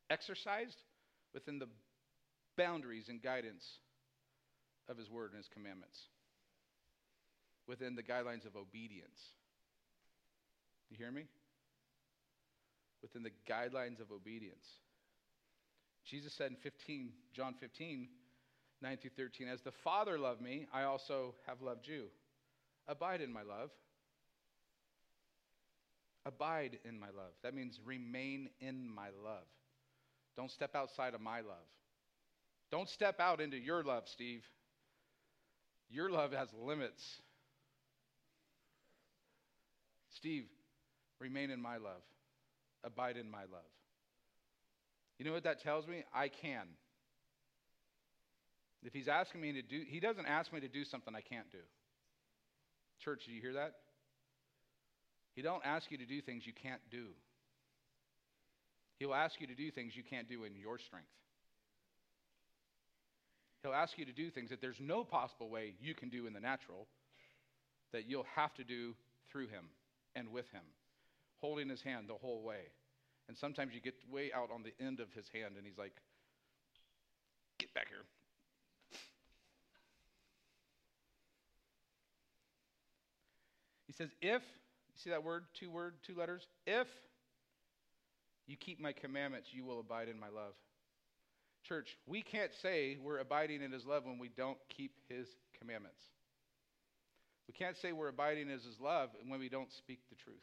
exercised 0.10 0.78
within 1.34 1.60
the 1.60 1.68
boundaries 2.58 3.10
and 3.10 3.22
guidance 3.22 3.64
of 4.90 4.98
His 4.98 5.10
Word 5.10 5.32
and 5.32 5.38
His 5.38 5.50
commandments, 5.54 6.00
within 7.68 7.96
the 7.96 8.04
guidelines 8.04 8.46
of 8.46 8.56
obedience. 8.56 9.20
You 10.90 10.98
hear 10.98 11.12
me? 11.12 11.26
Within 13.02 13.24
the 13.24 13.32
guidelines 13.50 14.00
of 14.00 14.12
obedience. 14.12 14.66
Jesus 16.06 16.34
said 16.34 16.52
in 16.52 16.58
15, 16.58 17.10
John 17.34 17.54
15, 17.60 18.08
9 18.82 18.98
through 18.98 19.12
13, 19.18 19.48
As 19.50 19.62
the 19.62 19.74
Father 19.84 20.18
loved 20.18 20.42
me, 20.42 20.68
I 20.74 20.84
also 20.84 21.36
have 21.46 21.62
loved 21.62 21.88
you. 21.88 22.06
Abide 22.88 23.22
in 23.22 23.32
my 23.34 23.42
love. 23.42 23.70
Abide 26.26 26.80
in 26.86 27.00
my 27.00 27.08
love. 27.08 27.34
That 27.44 27.54
means 27.54 27.80
remain 27.86 28.50
in 28.60 28.88
my 28.90 29.10
love. 29.24 29.46
Don't 30.38 30.52
step 30.52 30.76
outside 30.76 31.16
of 31.16 31.20
my 31.20 31.42
love. 31.42 31.68
Don't 32.72 32.88
step 32.88 33.20
out 33.20 33.42
into 33.42 33.58
your 33.58 33.84
love, 33.84 34.04
Steve. 34.08 34.44
Your 35.90 36.10
love 36.10 36.32
has 36.32 36.48
limits. 36.54 37.02
Steve, 40.16 40.46
remain 41.20 41.50
in 41.50 41.62
my 41.62 41.78
love. 41.78 42.02
Abide 42.84 43.18
in 43.18 43.30
my 43.30 43.42
love. 43.42 43.72
You 45.18 45.26
know 45.26 45.34
what 45.34 45.44
that 45.44 45.62
tells 45.62 45.88
me? 45.88 46.04
I 46.14 46.28
can. 46.28 46.68
If 48.84 48.94
he's 48.94 49.08
asking 49.08 49.42
me 49.42 49.54
to 49.54 49.62
do, 49.62 49.82
he 49.88 50.00
doesn't 50.00 50.28
ask 50.28 50.54
me 50.54 50.60
to 50.60 50.68
do 50.68 50.84
something 50.84 51.16
I 51.16 51.22
can't 51.22 51.52
do. 51.52 51.58
Church, 53.00 53.24
do 53.26 53.32
you 53.32 53.42
hear 53.42 53.54
that? 53.54 53.74
He 55.36 55.42
don't 55.42 55.66
ask 55.66 55.90
you 55.92 55.98
to 55.98 56.06
do 56.06 56.22
things 56.22 56.46
you 56.46 56.54
can't 56.54 56.82
do. 56.92 57.08
He'll 59.00 59.14
ask 59.14 59.40
you 59.40 59.48
to 59.48 59.56
do 59.56 59.70
things 59.72 59.96
you 59.96 60.04
can't 60.04 60.28
do 60.28 60.44
in 60.44 60.56
your 60.56 60.80
strength. 60.80 61.08
He'll 63.62 63.74
ask 63.74 63.98
you 63.98 64.06
to 64.06 64.12
do 64.12 64.30
things 64.30 64.50
that 64.50 64.62
there's 64.62 64.80
no 64.80 65.04
possible 65.04 65.50
way 65.50 65.74
you 65.80 65.94
can 65.94 66.10
do 66.10 66.26
in 66.26 66.34
the 66.34 66.40
natural, 66.40 66.88
that 67.92 68.10
you'll 68.10 68.26
have 68.36 68.54
to 68.56 68.64
do 68.64 68.94
through 69.32 69.48
him 69.48 69.66
and 70.16 70.32
with 70.32 70.50
him, 70.52 70.64
holding 71.42 71.70
his 71.70 71.82
hand 71.82 72.06
the 72.08 72.14
whole 72.14 72.42
way. 72.42 72.72
And 73.28 73.38
sometimes 73.38 73.74
you 73.74 73.82
get 73.82 73.96
way 74.12 74.32
out 74.34 74.50
on 74.54 74.64
the 74.64 74.74
end 74.84 75.00
of 75.00 75.12
his 75.14 75.26
hand, 75.34 75.56
and 75.58 75.66
he's 75.66 75.78
like, 75.78 75.94
Get 77.60 77.74
back 77.74 77.88
here. 77.90 78.06
He 83.88 83.94
says, 83.94 84.10
If, 84.22 84.42
you 84.42 84.96
see 84.96 85.10
that 85.10 85.24
word, 85.24 85.46
two 85.54 85.70
word, 85.70 85.96
two 86.06 86.16
letters? 86.16 86.48
If 86.66 86.88
you 88.48 88.56
keep 88.56 88.80
my 88.80 88.94
commandments, 88.94 89.50
you 89.52 89.66
will 89.66 89.80
abide 89.80 90.08
in 90.10 90.20
my 90.20 90.30
love. 90.30 90.54
Church, 91.68 91.98
we 92.06 92.22
can't 92.22 92.52
say 92.62 92.98
we're 93.04 93.20
abiding 93.20 93.62
in 93.62 93.72
his 93.72 93.86
love 93.86 94.06
when 94.06 94.18
we 94.18 94.30
don't 94.30 94.58
keep 94.70 94.94
his 95.10 95.28
commandments. 95.60 96.02
We 97.48 97.54
can't 97.54 97.78
say 97.78 97.92
we're 97.92 98.08
abiding 98.10 98.50
in 98.50 98.60
his 98.60 98.80
love 98.82 99.10
when 99.28 99.40
we 99.40 99.50
don't 99.50 99.72
speak 99.72 100.00
the 100.10 100.16
truth. 100.16 100.38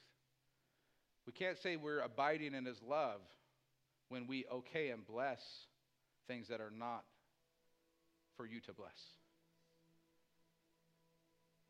We 1.27 1.33
can't 1.33 1.59
say 1.59 1.77
we're 1.77 2.01
abiding 2.01 2.55
in 2.55 2.67
his 2.67 2.81
love 2.87 3.21
when 4.09 4.27
we 4.27 4.45
okay 4.53 4.91
and 4.91 5.07
bless 5.07 5.41
things 6.29 6.49
that 6.49 6.61
are 6.61 6.73
not 6.77 7.05
for 8.37 8.47
you 8.47 8.61
to 8.61 8.73
bless. 8.73 8.99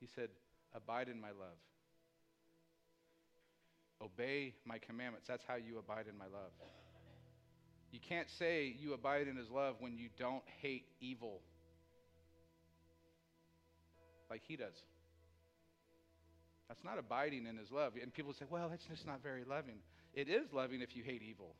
He 0.01 0.09
said, 0.14 0.30
Abide 0.74 1.09
in 1.09 1.20
my 1.20 1.28
love. 1.28 1.59
Obey 4.05 4.55
my 4.67 4.79
commandments. 4.79 5.27
That's 5.29 5.45
how 5.47 5.57
you 5.57 5.79
abide 5.79 6.07
in 6.11 6.19
my 6.19 6.27
love. 6.27 6.53
You 7.91 8.01
can't 8.01 8.29
say 8.39 8.75
you 8.79 8.93
abide 8.93 9.29
in 9.29 9.37
his 9.37 9.49
love 9.51 9.77
when 9.79 9.97
you 9.97 10.09
don't 10.19 10.43
hate 10.61 10.85
evil 11.01 11.41
like 14.29 14.43
he 14.47 14.57
does. 14.57 14.75
That's 16.69 16.83
not 16.83 16.99
abiding 16.99 17.47
in 17.47 17.57
his 17.57 17.71
love. 17.71 17.93
And 18.01 18.13
people 18.13 18.33
say, 18.33 18.47
well, 18.51 18.69
that's 18.69 18.85
just 18.85 19.07
not 19.07 19.23
very 19.23 19.45
loving. 19.45 19.77
It 20.13 20.29
is 20.29 20.53
loving 20.53 20.81
if 20.81 20.97
you 20.97 21.05
hate 21.05 21.23
evil. 21.23 21.55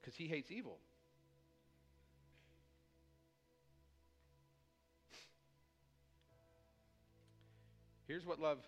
Because 0.00 0.16
he 0.16 0.26
hates 0.26 0.50
evil. 0.50 0.78
Here's 8.08 8.26
what 8.26 8.40
love 8.40 8.58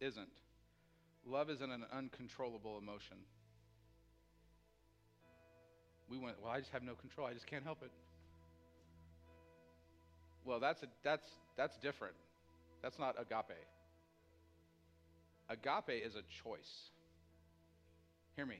isn't 0.00 0.28
love 1.26 1.50
isn't 1.50 1.70
an 1.70 1.84
uncontrollable 1.92 2.78
emotion 2.78 3.16
we 6.08 6.18
went, 6.18 6.36
well, 6.42 6.52
I 6.52 6.60
just 6.60 6.70
have 6.72 6.82
no 6.82 6.94
control. 6.94 7.26
I 7.26 7.32
just 7.32 7.46
can't 7.46 7.64
help 7.64 7.82
it. 7.82 7.90
Well, 10.44 10.60
that's, 10.60 10.82
a, 10.82 10.86
that's, 11.02 11.28
that's 11.56 11.76
different. 11.78 12.14
That's 12.82 12.98
not 12.98 13.16
agape. 13.18 13.58
Agape 15.48 16.04
is 16.04 16.14
a 16.14 16.22
choice. 16.42 16.90
Hear 18.36 18.46
me. 18.46 18.58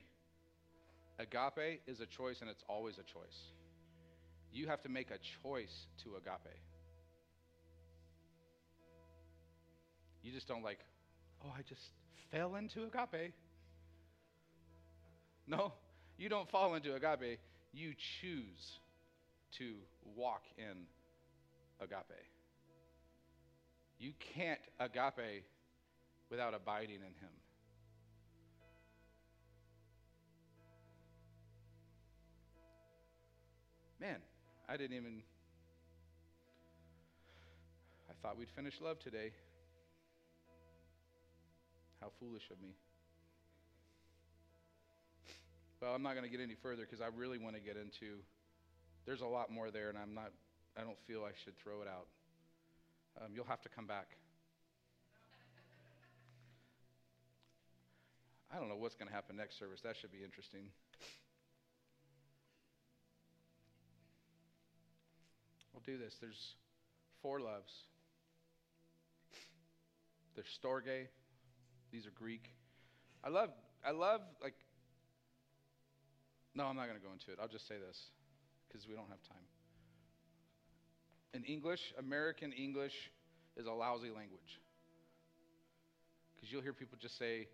Agape 1.19 1.81
is 1.87 1.99
a 1.99 2.05
choice, 2.05 2.41
and 2.41 2.49
it's 2.49 2.63
always 2.67 2.95
a 2.95 3.03
choice. 3.03 3.37
You 4.51 4.67
have 4.67 4.81
to 4.83 4.89
make 4.89 5.11
a 5.11 5.19
choice 5.43 5.87
to 6.03 6.15
agape. 6.15 6.57
You 10.23 10.31
just 10.31 10.47
don't 10.47 10.63
like, 10.63 10.79
oh, 11.43 11.53
I 11.55 11.61
just 11.61 11.83
fell 12.31 12.55
into 12.55 12.83
agape. 12.83 13.33
No, 15.47 15.73
you 16.17 16.29
don't 16.29 16.49
fall 16.49 16.75
into 16.75 16.95
agape, 16.95 17.39
you 17.73 17.93
choose 18.21 18.79
to 19.57 19.75
walk 20.15 20.43
in 20.57 20.85
agape. 21.79 22.25
You 23.99 24.13
can't 24.35 24.59
agape 24.79 25.43
without 26.29 26.53
abiding 26.53 26.95
in 26.95 27.01
Him. 27.01 27.31
Man, 33.99 34.17
I 34.67 34.77
didn't 34.77 34.97
even. 34.97 35.21
I 38.09 38.13
thought 38.21 38.37
we'd 38.37 38.49
finish 38.55 38.75
love 38.81 38.99
today. 38.99 39.31
How 42.05 42.11
foolish 42.19 42.45
of 42.51 42.61
me. 42.61 42.69
Well, 45.81 45.95
I'm 45.95 46.03
not 46.03 46.13
going 46.13 46.23
to 46.23 46.29
get 46.29 46.39
any 46.39 46.53
further 46.53 46.85
because 46.85 47.01
I 47.01 47.09
really 47.17 47.39
want 47.39 47.55
to 47.55 47.59
get 47.59 47.77
into. 47.77 48.21
There's 49.07 49.21
a 49.21 49.25
lot 49.25 49.51
more 49.51 49.71
there, 49.71 49.89
and 49.89 49.97
I'm 49.97 50.13
not. 50.13 50.29
I 50.77 50.81
don't 50.81 51.01
feel 51.07 51.25
I 51.25 51.33
should 51.43 51.57
throw 51.57 51.81
it 51.81 51.87
out. 51.87 52.05
Um, 53.17 53.31
you'll 53.33 53.49
have 53.49 53.63
to 53.63 53.69
come 53.69 53.87
back. 53.87 54.05
I 58.53 58.59
don't 58.59 58.69
know 58.69 58.77
what's 58.77 58.93
going 58.93 59.07
to 59.07 59.13
happen 59.15 59.35
next 59.35 59.57
service. 59.57 59.81
That 59.81 59.95
should 59.99 60.11
be 60.11 60.23
interesting. 60.23 60.69
We'll 65.73 65.81
do 65.83 65.97
this. 65.97 66.13
There's 66.21 66.53
four 67.23 67.39
loves. 67.39 67.73
There's 70.35 70.45
storge. 70.61 71.07
These 71.95 72.05
are 72.05 72.11
Greek. 72.19 72.51
I 73.23 73.29
love. 73.29 73.51
I 73.85 73.91
love 73.91 74.19
like 74.43 74.55
no, 76.53 76.65
I'm 76.65 76.75
not 76.75 76.87
going 76.87 76.99
to 76.99 77.03
go 77.03 77.11
into 77.11 77.31
it. 77.31 77.37
I'll 77.41 77.47
just 77.51 77.67
say 77.67 77.75
this 77.75 77.99
because 78.67 78.87
we 78.87 78.95
don't 78.95 79.07
have 79.07 79.23
time. 79.27 79.43
in 81.33 81.43
English, 81.43 81.93
American 81.99 82.51
English 82.53 82.95
is 83.55 83.65
a 83.65 83.71
lousy 83.71 84.09
language. 84.09 84.59
Because 86.35 86.51
you'll 86.51 86.61
hear 86.61 86.73
people 86.73 86.97
just 86.99 87.19
say, 87.19 87.47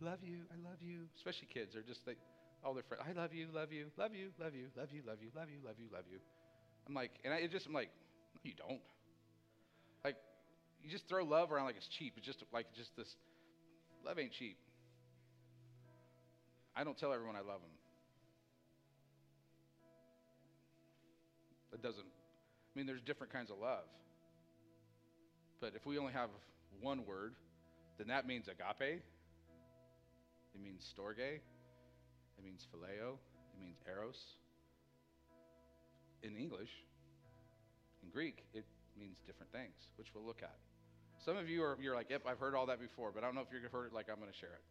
love 0.00 0.18
you, 0.22 0.44
I 0.52 0.56
love 0.68 0.80
you, 0.80 1.08
especially 1.16 1.48
kids. 1.52 1.72
They're 1.72 1.82
just 1.82 2.06
like, 2.06 2.18
all 2.64 2.74
their 2.74 2.82
friends, 2.82 3.04
I 3.08 3.12
love 3.12 3.32
you, 3.32 3.48
love 3.52 3.72
you, 3.72 3.86
love 3.96 4.14
you, 4.14 4.28
love 4.38 4.54
you, 4.54 4.68
love 4.76 4.88
you, 4.92 5.02
love 5.06 5.18
you, 5.22 5.30
love 5.34 5.48
you, 5.48 5.60
love 5.64 5.76
you, 5.78 5.88
love 5.92 6.04
you. 6.10 6.18
I'm 6.86 6.94
like, 6.94 7.12
and 7.24 7.32
I 7.32 7.46
just, 7.46 7.66
I'm 7.66 7.72
like, 7.72 7.90
no, 8.34 8.40
you 8.44 8.52
don't. 8.56 8.80
Like, 10.04 10.16
you 10.82 10.90
just 10.90 11.08
throw 11.08 11.24
love 11.24 11.50
around 11.52 11.66
like 11.66 11.76
it's 11.76 11.88
cheap. 11.88 12.14
It's 12.16 12.26
just 12.26 12.44
like 12.52 12.66
just 12.76 12.94
this, 12.96 13.08
love 14.04 14.18
ain't 14.18 14.32
cheap. 14.32 14.56
I 16.76 16.84
don't 16.84 16.96
tell 16.96 17.12
everyone 17.12 17.36
I 17.36 17.40
love 17.40 17.60
them. 17.60 17.70
That 21.72 21.82
doesn't, 21.82 22.06
I 22.06 22.78
mean, 22.78 22.86
there's 22.86 23.02
different 23.02 23.32
kinds 23.32 23.50
of 23.50 23.58
love. 23.58 23.84
But 25.60 25.72
if 25.74 25.84
we 25.84 25.98
only 25.98 26.12
have 26.12 26.30
one 26.80 27.04
word, 27.04 27.34
then 27.98 28.08
that 28.08 28.26
means 28.26 28.46
agape. 28.48 29.02
It 30.54 30.62
means 30.62 30.92
storge. 30.96 31.18
It 31.18 32.44
means 32.44 32.66
phileo. 32.72 33.14
It 33.54 33.60
means 33.60 33.78
eros. 33.86 34.18
In 36.22 36.36
English, 36.36 36.70
in 38.02 38.10
Greek, 38.10 38.44
it 38.54 38.64
means 38.98 39.18
different 39.26 39.52
things, 39.52 39.74
which 39.96 40.08
we'll 40.14 40.24
look 40.24 40.42
at. 40.42 40.56
Some 41.24 41.36
of 41.36 41.48
you 41.48 41.62
are 41.62 41.76
you're 41.80 41.94
like, 41.94 42.10
yep, 42.10 42.22
I've 42.26 42.38
heard 42.38 42.54
all 42.54 42.66
that 42.66 42.80
before, 42.80 43.10
but 43.12 43.22
I 43.22 43.26
don't 43.26 43.34
know 43.34 43.42
if 43.42 43.48
you've 43.52 43.70
heard 43.70 43.86
it 43.86 43.92
like 43.92 44.06
I'm 44.10 44.20
going 44.20 44.30
to 44.30 44.38
share 44.38 44.54
it. 44.54 44.64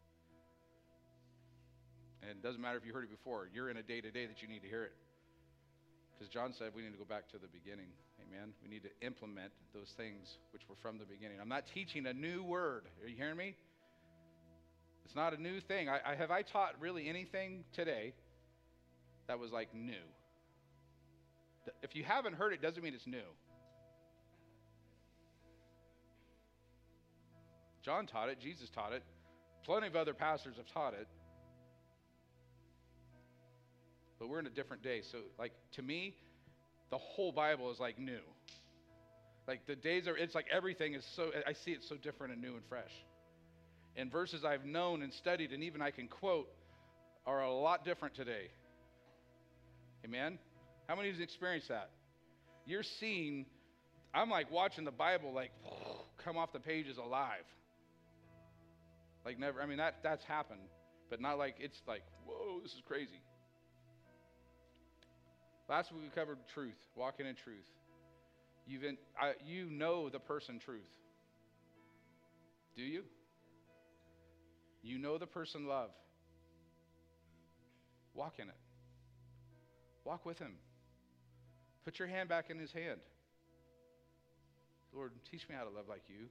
And 2.22 2.32
it 2.32 2.44
doesn't 2.44 2.62
matter 2.62 2.78
if 2.78 2.86
you 2.86 2.94
heard 2.94 3.04
it 3.04 3.12
before. 3.12 3.48
You're 3.54 3.70
in 3.70 3.78
a 3.78 3.84
day 3.84 4.02
to 4.02 4.12
day 4.12 4.26
that 4.26 4.42
you 4.42 4.48
need 4.48 4.62
to 4.62 4.68
hear 4.68 4.84
it. 4.84 4.94
Because 6.18 6.34
John 6.34 6.52
said 6.52 6.72
we 6.76 6.82
need 6.82 6.92
to 6.92 6.98
go 6.98 7.06
back 7.06 7.30
to 7.30 7.38
the 7.38 7.48
beginning. 7.48 7.88
Amen. 8.20 8.54
We 8.64 8.70
need 8.70 8.84
to 8.84 8.90
implement 9.06 9.52
those 9.74 9.94
things 9.96 10.40
which 10.52 10.64
were 10.68 10.76
from 10.82 10.98
the 10.98 11.06
beginning. 11.06 11.38
I'm 11.40 11.50
not 11.50 11.66
teaching 11.74 12.08
a 12.08 12.14
new 12.14 12.44
word. 12.44 12.84
Are 13.04 13.08
you 13.08 13.16
hearing 13.16 13.38
me? 13.38 13.56
It's 15.06 15.16
not 15.16 15.34
a 15.34 15.42
new 15.42 15.62
thing. 15.62 15.90
I, 15.90 16.00
I 16.06 16.16
have 16.16 16.32
I 16.32 16.42
taught 16.42 16.74
really 16.80 17.08
anything 17.08 17.64
today 17.74 18.14
that 19.28 19.40
was 19.40 19.52
like 19.52 19.74
new. 19.74 19.94
If 21.84 21.96
you 21.96 22.04
haven't 22.04 22.34
heard 22.34 22.52
it, 22.52 22.62
doesn't 22.62 22.84
mean 22.84 22.94
it's 22.94 23.08
new. 23.08 23.20
John 27.88 28.06
taught 28.06 28.28
it, 28.28 28.42
Jesus 28.42 28.70
taught 28.70 28.92
it, 28.92 29.02
plenty 29.64 29.88
of 29.88 29.96
other 29.96 30.14
pastors 30.14 30.58
have 30.58 30.66
taught 30.74 30.94
it. 30.94 31.08
But 34.20 34.28
we're 34.28 34.40
in 34.40 34.46
a 34.46 34.50
different 34.50 34.84
day. 34.84 35.04
So, 35.10 35.20
like, 35.40 35.54
to 35.76 35.82
me, 35.82 36.14
the 36.90 36.98
whole 36.98 37.32
Bible 37.32 37.72
is 37.72 37.80
like 37.80 37.98
new. 37.98 38.20
Like, 39.48 39.66
the 39.68 39.76
days 39.78 40.06
are, 40.06 40.18
it's 40.18 40.36
like 40.36 40.48
everything 40.52 40.96
is 40.96 41.06
so, 41.16 41.32
I 41.48 41.54
see 41.54 41.72
it 41.72 41.80
so 41.88 41.96
different 41.96 42.34
and 42.34 42.42
new 42.42 42.56
and 42.56 42.66
fresh. 42.68 42.92
And 43.96 44.12
verses 44.12 44.44
I've 44.44 44.66
known 44.66 45.02
and 45.02 45.14
studied 45.14 45.54
and 45.54 45.64
even 45.64 45.82
I 45.82 45.92
can 45.92 46.10
quote 46.10 46.50
are 47.26 47.42
a 47.42 47.54
lot 47.54 47.86
different 47.86 48.16
today. 48.16 48.50
Amen? 50.04 50.40
How 50.90 50.98
many 50.98 51.10
of 51.10 51.16
you 51.16 51.24
experienced 51.24 51.70
that? 51.70 51.90
You're 52.66 52.84
seeing, 52.84 53.46
I'm 54.14 54.30
like 54.30 54.52
watching 54.52 54.84
the 54.84 54.92
Bible 54.92 55.32
like 55.34 55.52
come 56.22 56.36
off 56.36 56.52
the 56.52 56.60
pages 56.60 56.98
alive. 56.98 57.46
Like 59.28 59.40
never, 59.40 59.62
I 59.62 59.66
mean, 59.66 59.80
that, 59.80 59.96
that's 60.04 60.24
happened, 60.24 60.62
but 61.10 61.20
not 61.20 61.38
like 61.38 61.56
it's 61.60 61.82
like, 61.86 62.02
whoa, 62.26 62.62
this 62.64 62.72
is 62.72 62.82
crazy. 62.88 63.20
Last 65.68 65.92
week 65.92 66.04
we 66.04 66.10
covered 66.10 66.38
truth, 66.54 66.78
walking 66.96 67.26
in 67.26 67.36
truth. 67.36 67.68
You've 68.66 68.86
in, 68.86 68.98
I, 69.22 69.34
you 69.46 69.66
know 69.70 70.08
the 70.08 70.20
person 70.20 70.60
truth. 70.60 70.80
Do 72.78 72.84
you? 72.84 73.04
You 74.82 74.98
know 74.98 75.18
the 75.18 75.28
person 75.28 75.68
love. 75.68 75.90
Walk 78.14 78.36
in 78.40 78.48
it. 78.48 78.56
Walk 80.06 80.26
with 80.26 80.40
him. 80.40 80.54
Put 81.84 82.00
your 82.00 82.08
hand 82.08 82.30
back 82.30 82.50
in 82.50 82.58
his 82.58 82.72
hand. 82.72 83.02
Lord, 84.94 85.12
teach 85.30 85.50
me 85.50 85.56
how 85.56 85.66
to 85.66 85.70
love 85.70 85.90
like 85.90 86.04
you. 86.08 86.28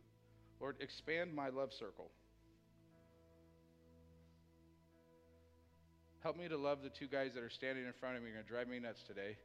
Lord, 0.61 0.77
expand 0.81 1.35
my 1.35 1.51
love 1.51 1.75
circle. 1.75 2.11
Help 6.27 6.37
me 6.37 6.49
to 6.49 6.57
love 6.57 6.83
the 6.83 6.89
two 6.89 7.07
guys 7.07 7.35
that 7.35 7.45
are 7.45 7.49
standing 7.49 7.87
in 7.87 7.93
front 7.93 8.17
of 8.17 8.23
me. 8.25 8.31
You're 8.31 8.39
going 8.39 8.47
to 8.47 8.53
drive 8.53 8.67
me 8.67 8.81
nuts 8.81 9.01
today. 9.07 9.37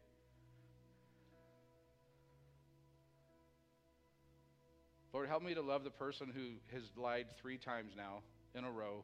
Lord, 5.13 5.29
help 5.29 5.43
me 5.43 5.53
to 5.53 5.61
love 5.61 5.83
the 5.83 5.91
person 5.91 6.33
who 6.33 6.53
has 6.75 6.81
lied 6.97 7.27
three 7.39 7.59
times 7.59 7.93
now 7.95 8.23
in 8.55 8.63
a 8.63 8.71
row 8.71 9.03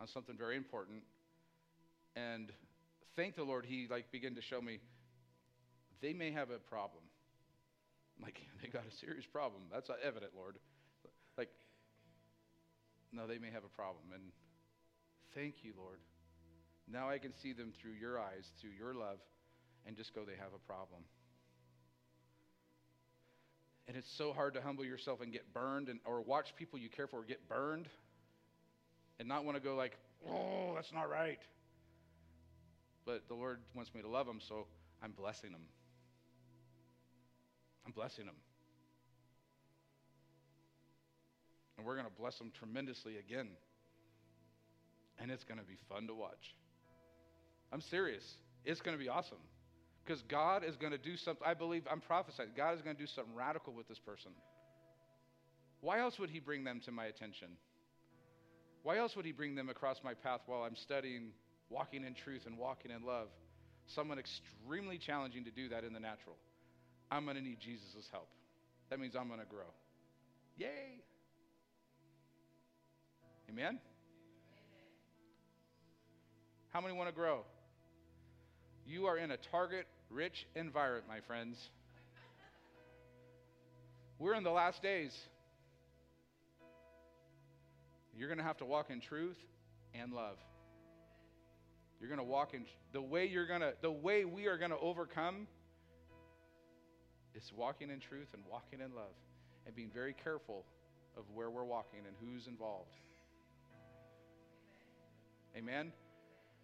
on 0.00 0.08
something 0.08 0.34
very 0.34 0.56
important. 0.56 1.02
And 2.16 2.50
thank 3.16 3.36
the 3.36 3.44
Lord, 3.44 3.66
He 3.66 3.86
like 3.90 4.10
began 4.10 4.34
to 4.36 4.40
show 4.40 4.62
me 4.62 4.78
they 6.00 6.14
may 6.14 6.30
have 6.30 6.48
a 6.48 6.56
problem. 6.56 7.02
I'm 8.16 8.24
like, 8.24 8.40
they 8.62 8.68
got 8.68 8.84
a 8.90 8.96
serious 8.96 9.26
problem. 9.26 9.64
That's 9.70 9.90
evident, 10.02 10.32
Lord. 10.34 10.56
Like, 11.36 11.50
no, 13.12 13.26
they 13.26 13.36
may 13.36 13.50
have 13.50 13.64
a 13.64 13.76
problem. 13.76 14.04
And 14.14 14.22
thank 15.34 15.56
you, 15.62 15.74
Lord. 15.76 15.98
Now 16.90 17.08
I 17.10 17.18
can 17.18 17.32
see 17.42 17.52
them 17.52 17.72
through 17.80 17.92
your 18.00 18.18
eyes, 18.18 18.46
through 18.60 18.70
your 18.78 18.94
love, 18.94 19.18
and 19.86 19.96
just 19.96 20.14
go, 20.14 20.24
they 20.24 20.36
have 20.38 20.52
a 20.54 20.66
problem. 20.66 21.02
And 23.86 23.96
it's 23.96 24.10
so 24.16 24.32
hard 24.32 24.54
to 24.54 24.60
humble 24.60 24.84
yourself 24.84 25.20
and 25.20 25.32
get 25.32 25.52
burned 25.54 25.88
and 25.88 25.98
or 26.04 26.20
watch 26.20 26.54
people 26.56 26.78
you 26.78 26.90
care 26.90 27.06
for 27.06 27.24
get 27.24 27.48
burned 27.48 27.88
and 29.18 29.28
not 29.28 29.44
want 29.44 29.56
to 29.56 29.62
go 29.62 29.74
like, 29.74 29.96
oh, 30.28 30.72
that's 30.74 30.92
not 30.92 31.10
right. 31.10 31.38
But 33.06 33.26
the 33.28 33.34
Lord 33.34 33.60
wants 33.74 33.94
me 33.94 34.02
to 34.02 34.08
love 34.08 34.26
them, 34.26 34.40
so 34.46 34.66
I'm 35.02 35.12
blessing 35.12 35.52
them. 35.52 35.62
I'm 37.86 37.92
blessing 37.92 38.26
them. 38.26 38.34
And 41.78 41.86
we're 41.86 41.94
going 41.94 42.06
to 42.06 42.20
bless 42.20 42.36
them 42.36 42.52
tremendously 42.58 43.16
again. 43.16 43.48
And 45.18 45.30
it's 45.30 45.44
going 45.44 45.58
to 45.58 45.64
be 45.64 45.76
fun 45.88 46.06
to 46.08 46.14
watch. 46.14 46.54
I'm 47.72 47.80
serious. 47.80 48.24
It's 48.64 48.80
going 48.80 48.96
to 48.96 49.02
be 49.02 49.08
awesome. 49.08 49.38
Because 50.04 50.22
God 50.22 50.64
is 50.64 50.76
going 50.76 50.92
to 50.92 50.98
do 50.98 51.16
something. 51.16 51.46
I 51.46 51.54
believe, 51.54 51.86
I'm 51.90 52.00
prophesying, 52.00 52.50
God 52.56 52.74
is 52.74 52.82
going 52.82 52.96
to 52.96 53.02
do 53.02 53.06
something 53.06 53.34
radical 53.34 53.74
with 53.74 53.88
this 53.88 53.98
person. 53.98 54.32
Why 55.80 56.00
else 56.00 56.18
would 56.18 56.30
He 56.30 56.40
bring 56.40 56.64
them 56.64 56.80
to 56.86 56.92
my 56.92 57.06
attention? 57.06 57.48
Why 58.82 58.96
else 58.96 59.14
would 59.16 59.26
He 59.26 59.32
bring 59.32 59.54
them 59.54 59.68
across 59.68 59.98
my 60.02 60.14
path 60.14 60.40
while 60.46 60.62
I'm 60.62 60.76
studying 60.76 61.30
walking 61.68 62.04
in 62.04 62.14
truth 62.14 62.46
and 62.46 62.56
walking 62.56 62.90
in 62.90 63.04
love? 63.04 63.28
Someone 63.86 64.18
extremely 64.18 64.98
challenging 64.98 65.44
to 65.44 65.50
do 65.50 65.68
that 65.68 65.84
in 65.84 65.92
the 65.92 66.00
natural. 66.00 66.36
I'm 67.10 67.24
going 67.24 67.36
to 67.36 67.42
need 67.42 67.60
Jesus' 67.60 68.08
help. 68.10 68.28
That 68.90 69.00
means 69.00 69.14
I'm 69.14 69.28
going 69.28 69.40
to 69.40 69.46
grow. 69.46 69.70
Yay! 70.56 71.02
Amen? 73.50 73.78
How 76.70 76.80
many 76.80 76.94
want 76.94 77.08
to 77.08 77.14
grow? 77.14 77.44
You 78.88 79.04
are 79.04 79.18
in 79.18 79.30
a 79.30 79.36
target 79.36 79.86
rich 80.08 80.46
environment, 80.54 81.04
my 81.06 81.20
friends. 81.20 81.58
We're 84.18 84.34
in 84.34 84.44
the 84.44 84.50
last 84.50 84.82
days. 84.82 85.14
You're 88.16 88.28
going 88.28 88.38
to 88.38 88.44
have 88.44 88.56
to 88.58 88.64
walk 88.64 88.86
in 88.88 89.02
truth 89.02 89.36
and 89.92 90.14
love. 90.14 90.38
You're 92.00 92.08
going 92.08 92.18
to 92.18 92.24
walk 92.24 92.54
in 92.54 92.64
the 92.92 93.02
way 93.02 93.26
you're 93.26 93.46
going 93.46 93.60
to 93.60 93.74
the 93.82 93.90
way 93.90 94.24
we 94.24 94.46
are 94.46 94.56
going 94.56 94.70
to 94.70 94.78
overcome 94.78 95.46
is 97.34 97.52
walking 97.54 97.90
in 97.90 98.00
truth 98.00 98.28
and 98.32 98.42
walking 98.50 98.80
in 98.80 98.94
love 98.94 99.14
and 99.66 99.76
being 99.76 99.90
very 99.92 100.14
careful 100.24 100.64
of 101.16 101.24
where 101.34 101.50
we're 101.50 101.64
walking 101.64 102.00
and 102.06 102.16
who's 102.22 102.46
involved. 102.46 102.94
Amen. 105.56 105.92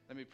Let 0.08 0.16
me 0.16 0.24
pray. 0.24 0.32